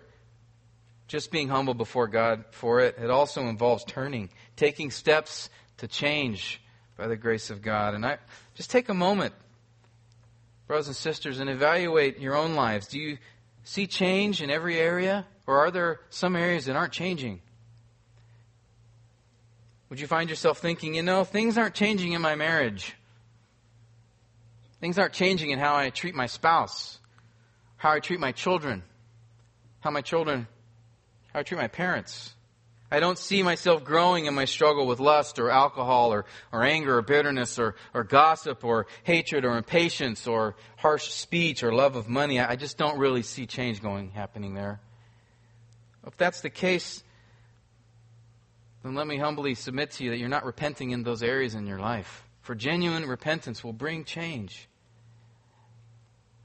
just 1.07 1.31
being 1.31 1.47
humble 1.47 1.73
before 1.73 2.07
God 2.07 2.45
for 2.51 2.81
it. 2.81 2.97
It 3.01 3.09
also 3.09 3.47
involves 3.47 3.83
turning, 3.83 4.29
taking 4.55 4.91
steps 4.91 5.49
to 5.77 5.87
change 5.87 6.60
by 7.01 7.07
the 7.07 7.17
grace 7.17 7.49
of 7.49 7.63
God. 7.63 7.95
And 7.95 8.05
I 8.05 8.19
just 8.53 8.69
take 8.69 8.87
a 8.87 8.93
moment, 8.93 9.33
brothers 10.67 10.85
and 10.85 10.95
sisters, 10.95 11.39
and 11.39 11.49
evaluate 11.49 12.19
your 12.19 12.35
own 12.35 12.53
lives. 12.53 12.85
Do 12.85 12.99
you 12.99 13.17
see 13.63 13.87
change 13.87 14.39
in 14.39 14.51
every 14.51 14.77
area, 14.77 15.25
or 15.47 15.57
are 15.57 15.71
there 15.71 16.01
some 16.11 16.35
areas 16.35 16.65
that 16.65 16.75
aren't 16.75 16.93
changing? 16.93 17.41
Would 19.89 19.99
you 19.99 20.05
find 20.05 20.29
yourself 20.29 20.59
thinking, 20.59 20.93
you 20.93 21.01
know, 21.01 21.23
things 21.23 21.57
aren't 21.57 21.73
changing 21.73 22.11
in 22.11 22.21
my 22.21 22.35
marriage? 22.35 22.93
Things 24.79 24.99
aren't 24.99 25.13
changing 25.13 25.49
in 25.49 25.57
how 25.57 25.75
I 25.75 25.89
treat 25.89 26.13
my 26.13 26.27
spouse, 26.27 26.99
how 27.77 27.93
I 27.93 27.99
treat 27.99 28.19
my 28.19 28.31
children, 28.31 28.83
how 29.79 29.89
my 29.89 30.01
children, 30.01 30.45
how 31.33 31.39
I 31.39 31.43
treat 31.43 31.57
my 31.57 31.67
parents. 31.67 32.35
I 32.93 32.99
don't 32.99 33.17
see 33.17 33.41
myself 33.41 33.85
growing 33.85 34.25
in 34.25 34.33
my 34.33 34.43
struggle 34.43 34.85
with 34.85 34.99
lust 34.99 35.39
or 35.39 35.49
alcohol 35.49 36.13
or, 36.13 36.25
or 36.51 36.63
anger 36.63 36.97
or 36.97 37.01
bitterness 37.01 37.57
or, 37.57 37.75
or 37.93 38.03
gossip 38.03 38.65
or 38.65 38.85
hatred 39.03 39.45
or 39.45 39.55
impatience 39.57 40.27
or 40.27 40.57
harsh 40.75 41.09
speech 41.09 41.63
or 41.63 41.73
love 41.73 41.95
of 41.95 42.09
money. 42.09 42.41
I 42.41 42.57
just 42.57 42.77
don't 42.77 42.99
really 42.99 43.23
see 43.23 43.45
change 43.45 43.81
going 43.81 44.11
happening 44.11 44.55
there. 44.55 44.81
If 46.05 46.17
that's 46.17 46.41
the 46.41 46.49
case, 46.49 47.01
then 48.83 48.95
let 48.95 49.07
me 49.07 49.17
humbly 49.17 49.55
submit 49.55 49.91
to 49.91 50.03
you 50.03 50.09
that 50.09 50.17
you're 50.17 50.27
not 50.27 50.43
repenting 50.43 50.91
in 50.91 51.03
those 51.03 51.23
areas 51.23 51.55
in 51.55 51.67
your 51.67 51.79
life. 51.79 52.25
For 52.41 52.55
genuine 52.55 53.05
repentance 53.07 53.63
will 53.63 53.71
bring 53.71 54.03
change. 54.03 54.67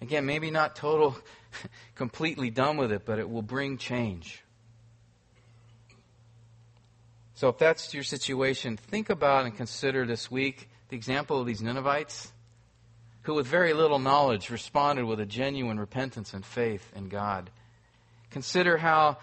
Again, 0.01 0.27
maybe 0.27 0.53
not 0.53 0.77
total, 0.77 1.17
completely 1.97 2.51
done 2.51 2.77
with 2.77 2.93
it, 2.93 3.05
but 3.05 3.19
it 3.19 3.29
will 3.29 3.43
bring 3.43 3.79
change. 3.79 4.45
So 7.37 7.51
if 7.51 7.59
that's 7.59 7.93
your 7.93 8.03
situation, 8.03 8.79
think 8.79 9.11
about 9.11 9.45
and 9.45 9.55
consider 9.55 10.07
this 10.07 10.31
week 10.31 10.71
the 10.89 10.97
example 10.97 11.39
of 11.39 11.47
these 11.47 11.61
Ninevites 11.61 12.33
who, 13.23 13.35
with 13.35 13.47
very 13.47 13.75
little 13.75 13.99
knowledge, 13.99 14.49
responded 14.49 15.05
with 15.05 15.21
a 15.21 15.27
genuine 15.27 15.79
repentance 15.79 16.33
and 16.33 16.47
faith 16.47 16.91
in 16.97 17.11
God. 17.11 17.51
Consider 18.31 18.79
how 18.79 19.19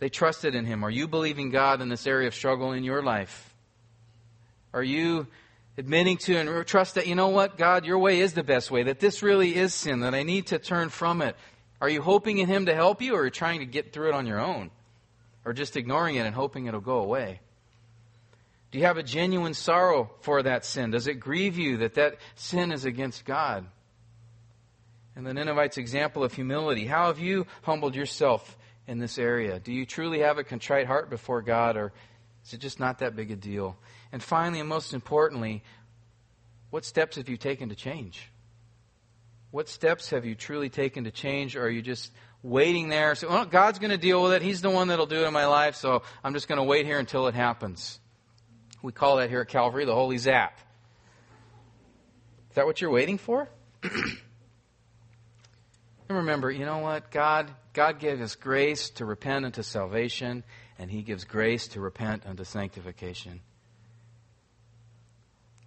they 0.00 0.10
trusted 0.10 0.54
in 0.54 0.66
Him. 0.66 0.84
Are 0.84 0.90
you 0.90 1.08
believing 1.08 1.48
God 1.48 1.80
in 1.80 1.88
this 1.88 2.06
area 2.06 2.28
of 2.28 2.34
struggle 2.34 2.72
in 2.72 2.84
your 2.84 3.02
life? 3.02 3.54
Are 4.74 4.82
you 4.82 5.26
admitting 5.78 6.18
to 6.18 6.36
and 6.36 6.66
trust 6.66 6.96
that, 6.96 7.06
you 7.06 7.14
know 7.14 7.28
what, 7.28 7.56
God, 7.56 7.86
your 7.86 7.98
way 7.98 8.20
is 8.20 8.34
the 8.34 8.44
best 8.44 8.70
way, 8.70 8.82
that 8.82 9.00
this 9.00 9.22
really 9.22 9.56
is 9.56 9.72
sin, 9.72 10.00
that 10.00 10.14
I 10.14 10.24
need 10.24 10.48
to 10.48 10.58
turn 10.58 10.90
from 10.90 11.22
it. 11.22 11.36
Are 11.80 11.88
you 11.88 12.02
hoping 12.02 12.36
in 12.36 12.48
Him 12.48 12.66
to 12.66 12.74
help 12.74 13.00
you, 13.00 13.14
or 13.14 13.22
are 13.22 13.24
you 13.24 13.30
trying 13.30 13.60
to 13.60 13.66
get 13.66 13.94
through 13.94 14.08
it 14.08 14.14
on 14.14 14.26
your 14.26 14.40
own? 14.40 14.70
Or 15.44 15.52
just 15.52 15.76
ignoring 15.76 16.16
it 16.16 16.26
and 16.26 16.34
hoping 16.34 16.66
it'll 16.66 16.80
go 16.80 16.98
away? 16.98 17.40
Do 18.70 18.78
you 18.78 18.86
have 18.86 18.96
a 18.96 19.02
genuine 19.02 19.54
sorrow 19.54 20.10
for 20.22 20.42
that 20.42 20.64
sin? 20.64 20.90
Does 20.90 21.06
it 21.06 21.20
grieve 21.20 21.58
you 21.58 21.76
that 21.78 21.94
that 21.94 22.16
sin 22.34 22.72
is 22.72 22.84
against 22.84 23.24
God? 23.24 23.66
And 25.14 25.24
the 25.24 25.32
Ninevites' 25.32 25.78
example 25.78 26.24
of 26.24 26.32
humility. 26.32 26.86
How 26.86 27.06
have 27.06 27.20
you 27.20 27.46
humbled 27.62 27.94
yourself 27.94 28.56
in 28.88 28.98
this 28.98 29.16
area? 29.16 29.60
Do 29.60 29.72
you 29.72 29.86
truly 29.86 30.20
have 30.20 30.38
a 30.38 30.44
contrite 30.44 30.88
heart 30.88 31.08
before 31.08 31.40
God, 31.40 31.76
or 31.76 31.92
is 32.44 32.52
it 32.52 32.58
just 32.58 32.80
not 32.80 32.98
that 32.98 33.14
big 33.14 33.30
a 33.30 33.36
deal? 33.36 33.76
And 34.10 34.20
finally, 34.20 34.58
and 34.58 34.68
most 34.68 34.92
importantly, 34.92 35.62
what 36.70 36.84
steps 36.84 37.16
have 37.16 37.28
you 37.28 37.36
taken 37.36 37.68
to 37.68 37.76
change? 37.76 38.28
What 39.52 39.68
steps 39.68 40.10
have 40.10 40.24
you 40.24 40.34
truly 40.34 40.68
taken 40.68 41.04
to 41.04 41.12
change, 41.12 41.54
or 41.54 41.62
are 41.62 41.70
you 41.70 41.80
just 41.80 42.10
waiting 42.44 42.88
there? 42.90 43.16
So, 43.16 43.28
well, 43.28 43.46
God's 43.46 43.80
going 43.80 43.90
to 43.90 43.98
deal 43.98 44.22
with 44.22 44.34
it. 44.34 44.42
He's 44.42 44.60
the 44.60 44.70
one 44.70 44.88
that'll 44.88 45.06
do 45.06 45.24
it 45.24 45.26
in 45.26 45.32
my 45.32 45.46
life, 45.46 45.74
so 45.74 46.02
I'm 46.22 46.34
just 46.34 46.46
going 46.46 46.58
to 46.58 46.64
wait 46.64 46.86
here 46.86 47.00
until 47.00 47.26
it 47.26 47.34
happens. 47.34 47.98
We 48.82 48.92
call 48.92 49.16
that 49.16 49.30
here 49.30 49.40
at 49.40 49.48
Calvary 49.48 49.86
the 49.86 49.94
Holy 49.94 50.18
Zap. 50.18 50.60
Is 52.50 52.56
that 52.56 52.66
what 52.66 52.80
you're 52.80 52.90
waiting 52.90 53.18
for? 53.18 53.48
and 53.82 54.18
remember, 56.08 56.50
you 56.50 56.66
know 56.66 56.78
what? 56.78 57.10
God, 57.10 57.50
God 57.72 57.98
gave 57.98 58.20
us 58.20 58.36
grace 58.36 58.90
to 58.90 59.04
repent 59.04 59.46
unto 59.46 59.62
salvation, 59.62 60.44
and 60.78 60.90
He 60.90 61.02
gives 61.02 61.24
grace 61.24 61.66
to 61.68 61.80
repent 61.80 62.24
unto 62.26 62.44
sanctification. 62.44 63.40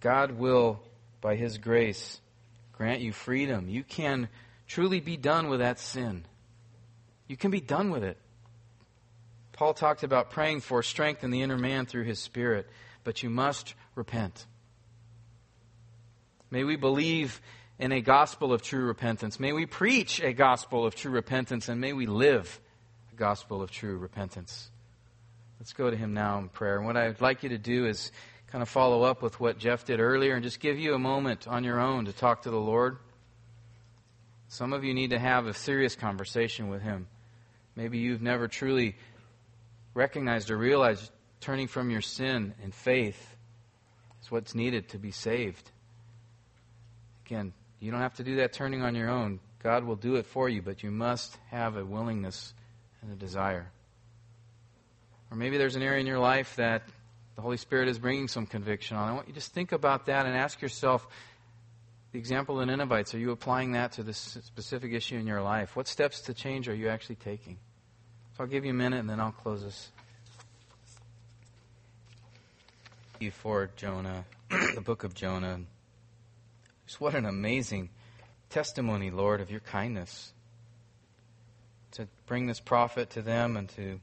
God 0.00 0.30
will, 0.32 0.80
by 1.20 1.34
His 1.34 1.58
grace, 1.58 2.20
grant 2.72 3.00
you 3.00 3.12
freedom. 3.12 3.68
You 3.68 3.82
can 3.82 4.28
truly 4.68 5.00
be 5.00 5.16
done 5.16 5.48
with 5.48 5.58
that 5.58 5.80
sin. 5.80 6.24
You 7.28 7.36
can 7.36 7.50
be 7.50 7.60
done 7.60 7.90
with 7.90 8.02
it. 8.02 8.16
Paul 9.52 9.74
talked 9.74 10.02
about 10.02 10.30
praying 10.30 10.60
for 10.60 10.82
strength 10.82 11.24
in 11.24 11.30
the 11.30 11.42
inner 11.42 11.58
man 11.58 11.86
through 11.86 12.04
his 12.04 12.18
spirit, 12.18 12.68
but 13.04 13.22
you 13.22 13.30
must 13.30 13.74
repent. 13.94 14.46
May 16.50 16.64
we 16.64 16.76
believe 16.76 17.40
in 17.78 17.92
a 17.92 18.00
gospel 18.00 18.52
of 18.52 18.62
true 18.62 18.84
repentance. 18.84 19.38
May 19.38 19.52
we 19.52 19.66
preach 19.66 20.20
a 20.20 20.32
gospel 20.32 20.86
of 20.86 20.94
true 20.94 21.10
repentance, 21.10 21.68
and 21.68 21.80
may 21.80 21.92
we 21.92 22.06
live 22.06 22.60
a 23.12 23.16
gospel 23.16 23.62
of 23.62 23.70
true 23.70 23.98
repentance. 23.98 24.70
Let's 25.60 25.72
go 25.72 25.90
to 25.90 25.96
him 25.96 26.14
now 26.14 26.38
in 26.38 26.48
prayer. 26.48 26.76
And 26.76 26.86
what 26.86 26.96
I'd 26.96 27.20
like 27.20 27.42
you 27.42 27.50
to 27.50 27.58
do 27.58 27.86
is 27.86 28.12
kind 28.46 28.62
of 28.62 28.68
follow 28.68 29.02
up 29.02 29.22
with 29.22 29.38
what 29.40 29.58
Jeff 29.58 29.84
did 29.84 30.00
earlier 30.00 30.34
and 30.34 30.42
just 30.42 30.60
give 30.60 30.78
you 30.78 30.94
a 30.94 30.98
moment 30.98 31.46
on 31.46 31.64
your 31.64 31.80
own 31.80 32.06
to 32.06 32.12
talk 32.12 32.42
to 32.42 32.50
the 32.50 32.60
Lord. 32.60 32.96
Some 34.48 34.72
of 34.72 34.84
you 34.84 34.94
need 34.94 35.10
to 35.10 35.18
have 35.18 35.46
a 35.46 35.52
serious 35.52 35.94
conversation 35.94 36.68
with 36.68 36.80
Him. 36.80 37.06
Maybe 37.78 37.98
you've 37.98 38.22
never 38.22 38.48
truly 38.48 38.96
recognized 39.94 40.50
or 40.50 40.56
realized 40.56 41.12
turning 41.38 41.68
from 41.68 41.90
your 41.90 42.00
sin 42.00 42.52
and 42.60 42.74
faith 42.74 43.36
is 44.20 44.32
what's 44.32 44.52
needed 44.52 44.88
to 44.88 44.98
be 44.98 45.12
saved. 45.12 45.70
Again, 47.24 47.52
you 47.78 47.92
don't 47.92 48.00
have 48.00 48.14
to 48.14 48.24
do 48.24 48.34
that 48.38 48.52
turning 48.52 48.82
on 48.82 48.96
your 48.96 49.08
own. 49.08 49.38
God 49.62 49.84
will 49.84 49.94
do 49.94 50.16
it 50.16 50.26
for 50.26 50.48
you, 50.48 50.60
but 50.60 50.82
you 50.82 50.90
must 50.90 51.38
have 51.52 51.76
a 51.76 51.84
willingness 51.84 52.52
and 53.00 53.12
a 53.12 53.14
desire. 53.14 53.70
Or 55.30 55.36
maybe 55.36 55.56
there's 55.56 55.76
an 55.76 55.82
area 55.82 56.00
in 56.00 56.06
your 56.08 56.18
life 56.18 56.56
that 56.56 56.82
the 57.36 57.42
Holy 57.42 57.58
Spirit 57.58 57.86
is 57.86 58.00
bringing 58.00 58.26
some 58.26 58.46
conviction 58.46 58.96
on. 58.96 59.08
I 59.08 59.12
want 59.12 59.28
you 59.28 59.34
to 59.34 59.38
just 59.38 59.54
think 59.54 59.70
about 59.70 60.06
that 60.06 60.26
and 60.26 60.34
ask 60.34 60.60
yourself 60.60 61.06
the 62.10 62.18
example 62.18 62.58
of 62.58 62.66
the 62.66 62.74
Ninevites, 62.74 63.14
are 63.14 63.20
you 63.20 63.30
applying 63.30 63.72
that 63.72 63.92
to 63.92 64.02
this 64.02 64.18
specific 64.18 64.92
issue 64.92 65.16
in 65.16 65.28
your 65.28 65.42
life? 65.42 65.76
What 65.76 65.86
steps 65.86 66.22
to 66.22 66.34
change 66.34 66.68
are 66.68 66.74
you 66.74 66.88
actually 66.88 67.16
taking? 67.16 67.58
So 68.38 68.44
I'll 68.44 68.50
give 68.50 68.64
you 68.64 68.70
a 68.70 68.74
minute 68.74 69.00
and 69.00 69.10
then 69.10 69.18
I'll 69.18 69.32
close 69.32 69.64
this. 69.64 69.90
Thank 73.12 73.22
you 73.24 73.30
for 73.32 73.68
Jonah, 73.74 74.26
the 74.76 74.80
book 74.80 75.02
of 75.02 75.12
Jonah. 75.12 75.58
Just 76.86 77.00
what 77.00 77.16
an 77.16 77.26
amazing 77.26 77.88
testimony, 78.48 79.10
Lord, 79.10 79.40
of 79.40 79.50
your 79.50 79.58
kindness. 79.58 80.32
To 81.92 82.06
bring 82.26 82.46
this 82.46 82.60
prophet 82.60 83.10
to 83.10 83.22
them 83.22 83.56
and 83.56 83.68
to 83.70 83.98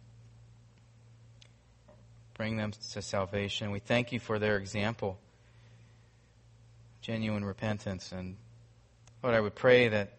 bring 2.34 2.58
them 2.58 2.74
to 2.92 3.02
salvation. 3.02 3.72
We 3.72 3.80
thank 3.80 4.12
you 4.12 4.20
for 4.20 4.38
their 4.38 4.58
example, 4.58 5.18
genuine 7.00 7.46
repentance. 7.46 8.12
And 8.12 8.36
Lord, 9.24 9.34
I 9.34 9.40
would 9.40 9.56
pray 9.56 9.88
that 9.88 10.18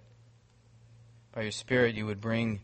by 1.35 1.43
your 1.43 1.51
Spirit 1.51 1.95
you 1.95 2.07
would 2.07 2.23
bring 2.23 2.61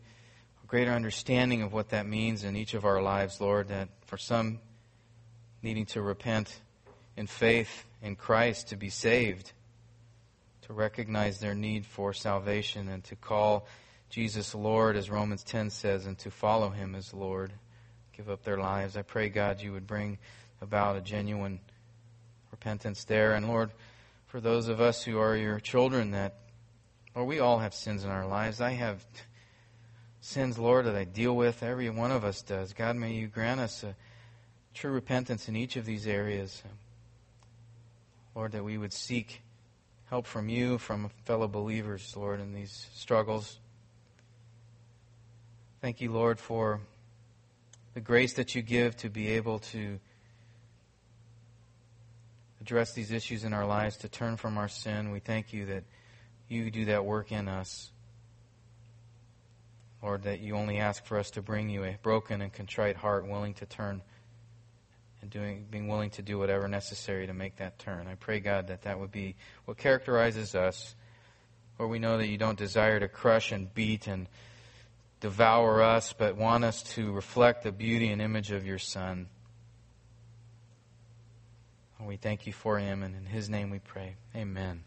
greater 0.73 0.93
understanding 0.93 1.61
of 1.61 1.75
what 1.75 1.91
that 1.91 2.07
means 2.07 2.45
in 2.45 2.57
each 2.57 2.73
of 2.73 2.87
our 2.87 3.03
lives, 3.03 3.43
Lord, 3.43 3.69
that 3.69 3.91
for 4.07 4.17
some 4.17 4.59
needing 5.63 5.85
to 5.85 6.01
repent 6.01 6.63
in 7.15 7.27
faith 7.27 7.85
in 8.01 8.17
Christ 8.17 8.69
to 8.69 8.77
be 8.77 8.89
saved, 8.89 9.53
to 10.63 10.73
recognize 10.73 11.41
their 11.41 11.55
need 11.55 11.85
for 11.85 12.15
salvation, 12.15 12.89
and 12.89 13.05
to 13.05 13.17
call 13.17 13.67
Jesus 14.09 14.55
Lord, 14.55 14.97
as 14.97 15.11
Romans 15.11 15.45
10 15.45 15.69
says, 15.69 16.07
and 16.07 16.17
to 16.21 16.31
follow 16.31 16.71
him 16.71 16.95
as 16.95 17.13
Lord, 17.13 17.53
give 18.17 18.31
up 18.31 18.43
their 18.43 18.57
lives. 18.57 18.97
I 18.97 19.03
pray, 19.03 19.29
God, 19.29 19.61
you 19.61 19.75
would 19.75 19.87
bring 19.87 20.17
about 20.63 20.97
a 20.97 21.03
genuine 21.03 21.61
repentance 22.51 23.05
there. 23.05 23.35
And 23.35 23.47
Lord, 23.47 23.73
for 24.27 24.41
those 24.41 24.69
of 24.69 24.81
us 24.81 25.03
who 25.03 25.19
are 25.19 25.37
your 25.37 25.61
children, 25.61 26.13
that, 26.13 26.37
Lord, 27.15 27.29
we 27.29 27.41
all 27.41 27.59
have 27.59 27.75
sins 27.75 28.05
in 28.05 28.11
our 28.11 28.27
lives. 28.27 28.63
I 28.63 28.71
have 28.71 29.05
sins, 30.23 30.59
Lord, 30.59 30.87
that 30.87 30.95
I 30.95 31.05
deal 31.05 31.37
with. 31.37 31.63
Every 31.63 31.91
one 31.91 32.11
of 32.11 32.25
us 32.25 32.41
does. 32.41 32.73
God, 32.73 32.97
may 32.97 33.13
you 33.13 33.27
grant 33.27 33.61
us 33.61 33.83
a 33.83 33.95
true 34.73 34.93
repentance 34.93 35.49
in 35.49 35.57
each 35.57 35.77
of 35.77 35.85
these 35.85 36.07
areas. 36.07 36.63
Lord, 38.35 38.53
that 38.53 38.65
we 38.65 38.79
would 38.79 38.95
seek 38.95 39.43
help 40.09 40.27
from 40.27 40.49
you, 40.49 40.79
from 40.79 41.11
fellow 41.25 41.49
believers, 41.49 42.17
Lord, 42.17 42.41
in 42.41 42.55
these 42.55 42.87
struggles. 42.95 43.59
Thank 45.83 46.01
you, 46.01 46.11
Lord, 46.13 46.39
for 46.39 46.81
the 47.95 48.01
grace 48.01 48.35
that 48.35 48.55
you 48.55 48.63
give 48.63 48.97
to 48.99 49.11
be 49.11 49.29
able 49.31 49.59
to 49.59 49.99
address 52.61 52.93
these 52.93 53.11
issues 53.11 53.43
in 53.43 53.53
our 53.53 53.67
lives, 53.67 53.97
to 53.99 54.09
turn 54.09 54.37
from 54.37 54.57
our 54.57 54.69
sin. 54.69 55.11
We 55.11 55.19
thank 55.19 55.53
you 55.53 55.67
that 55.67 55.83
you 56.49 56.71
do 56.71 56.85
that 56.87 57.05
work 57.05 57.33
in 57.33 57.49
us. 57.49 57.92
Lord, 60.03 60.25
that 60.25 60.41
you 60.41 60.57
only 60.57 60.79
ask 60.79 61.05
for 61.05 61.19
us 61.19 61.31
to 61.33 61.43
bring 61.43 61.71
you 61.71 61.85
a 61.85 61.97
broken 62.03 62.43
and 62.43 62.53
contrite 62.53 62.97
heart, 62.97 63.27
willing 63.27 63.55
to 63.55 63.67
turn 63.67 64.03
and 65.21 65.31
doing, 65.31 65.67
being 65.71 65.87
willing 65.87 66.11
to 66.11 66.23
do 66.23 66.39
whatever 66.39 66.67
necessary 66.67 67.27
to 67.29 67.33
make 67.33 67.57
that 67.57 67.79
turn. 67.79 68.09
I 68.09 68.17
pray, 68.17 68.41
God, 68.41 68.67
that 68.67 68.83
that 68.83 68.99
would 68.99 69.13
be 69.13 69.37
what 69.65 69.79
characterizes 69.79 70.55
us. 70.55 70.97
Lord, 71.79 71.91
we 71.91 72.01
know 72.01 72.19
that 72.19 72.27
you 72.27 72.37
don't 72.37 72.59
desire 72.59 72.99
to 72.99 73.09
crush 73.09 73.53
and 73.53 73.73
beat 73.73 74.09
and 74.09 74.27
devour 75.21 75.83
us, 75.83 76.13
but 76.13 76.37
want 76.37 76.65
us 76.65 76.83
to 76.83 77.13
reflect 77.13 77.63
the 77.63 77.73
beauty 77.73 78.11
and 78.11 78.21
image 78.21 78.51
of 78.51 78.67
your 78.67 78.79
Son. 78.79 79.29
And 81.99 82.09
we 82.09 82.17
thank 82.17 82.47
you 82.49 82.53
for 82.53 82.79
him, 82.79 83.05
and 83.05 83.15
in 83.15 83.27
his 83.27 83.49
name 83.49 83.71
we 83.71 83.79
pray. 83.79 84.17
Amen. 84.35 84.83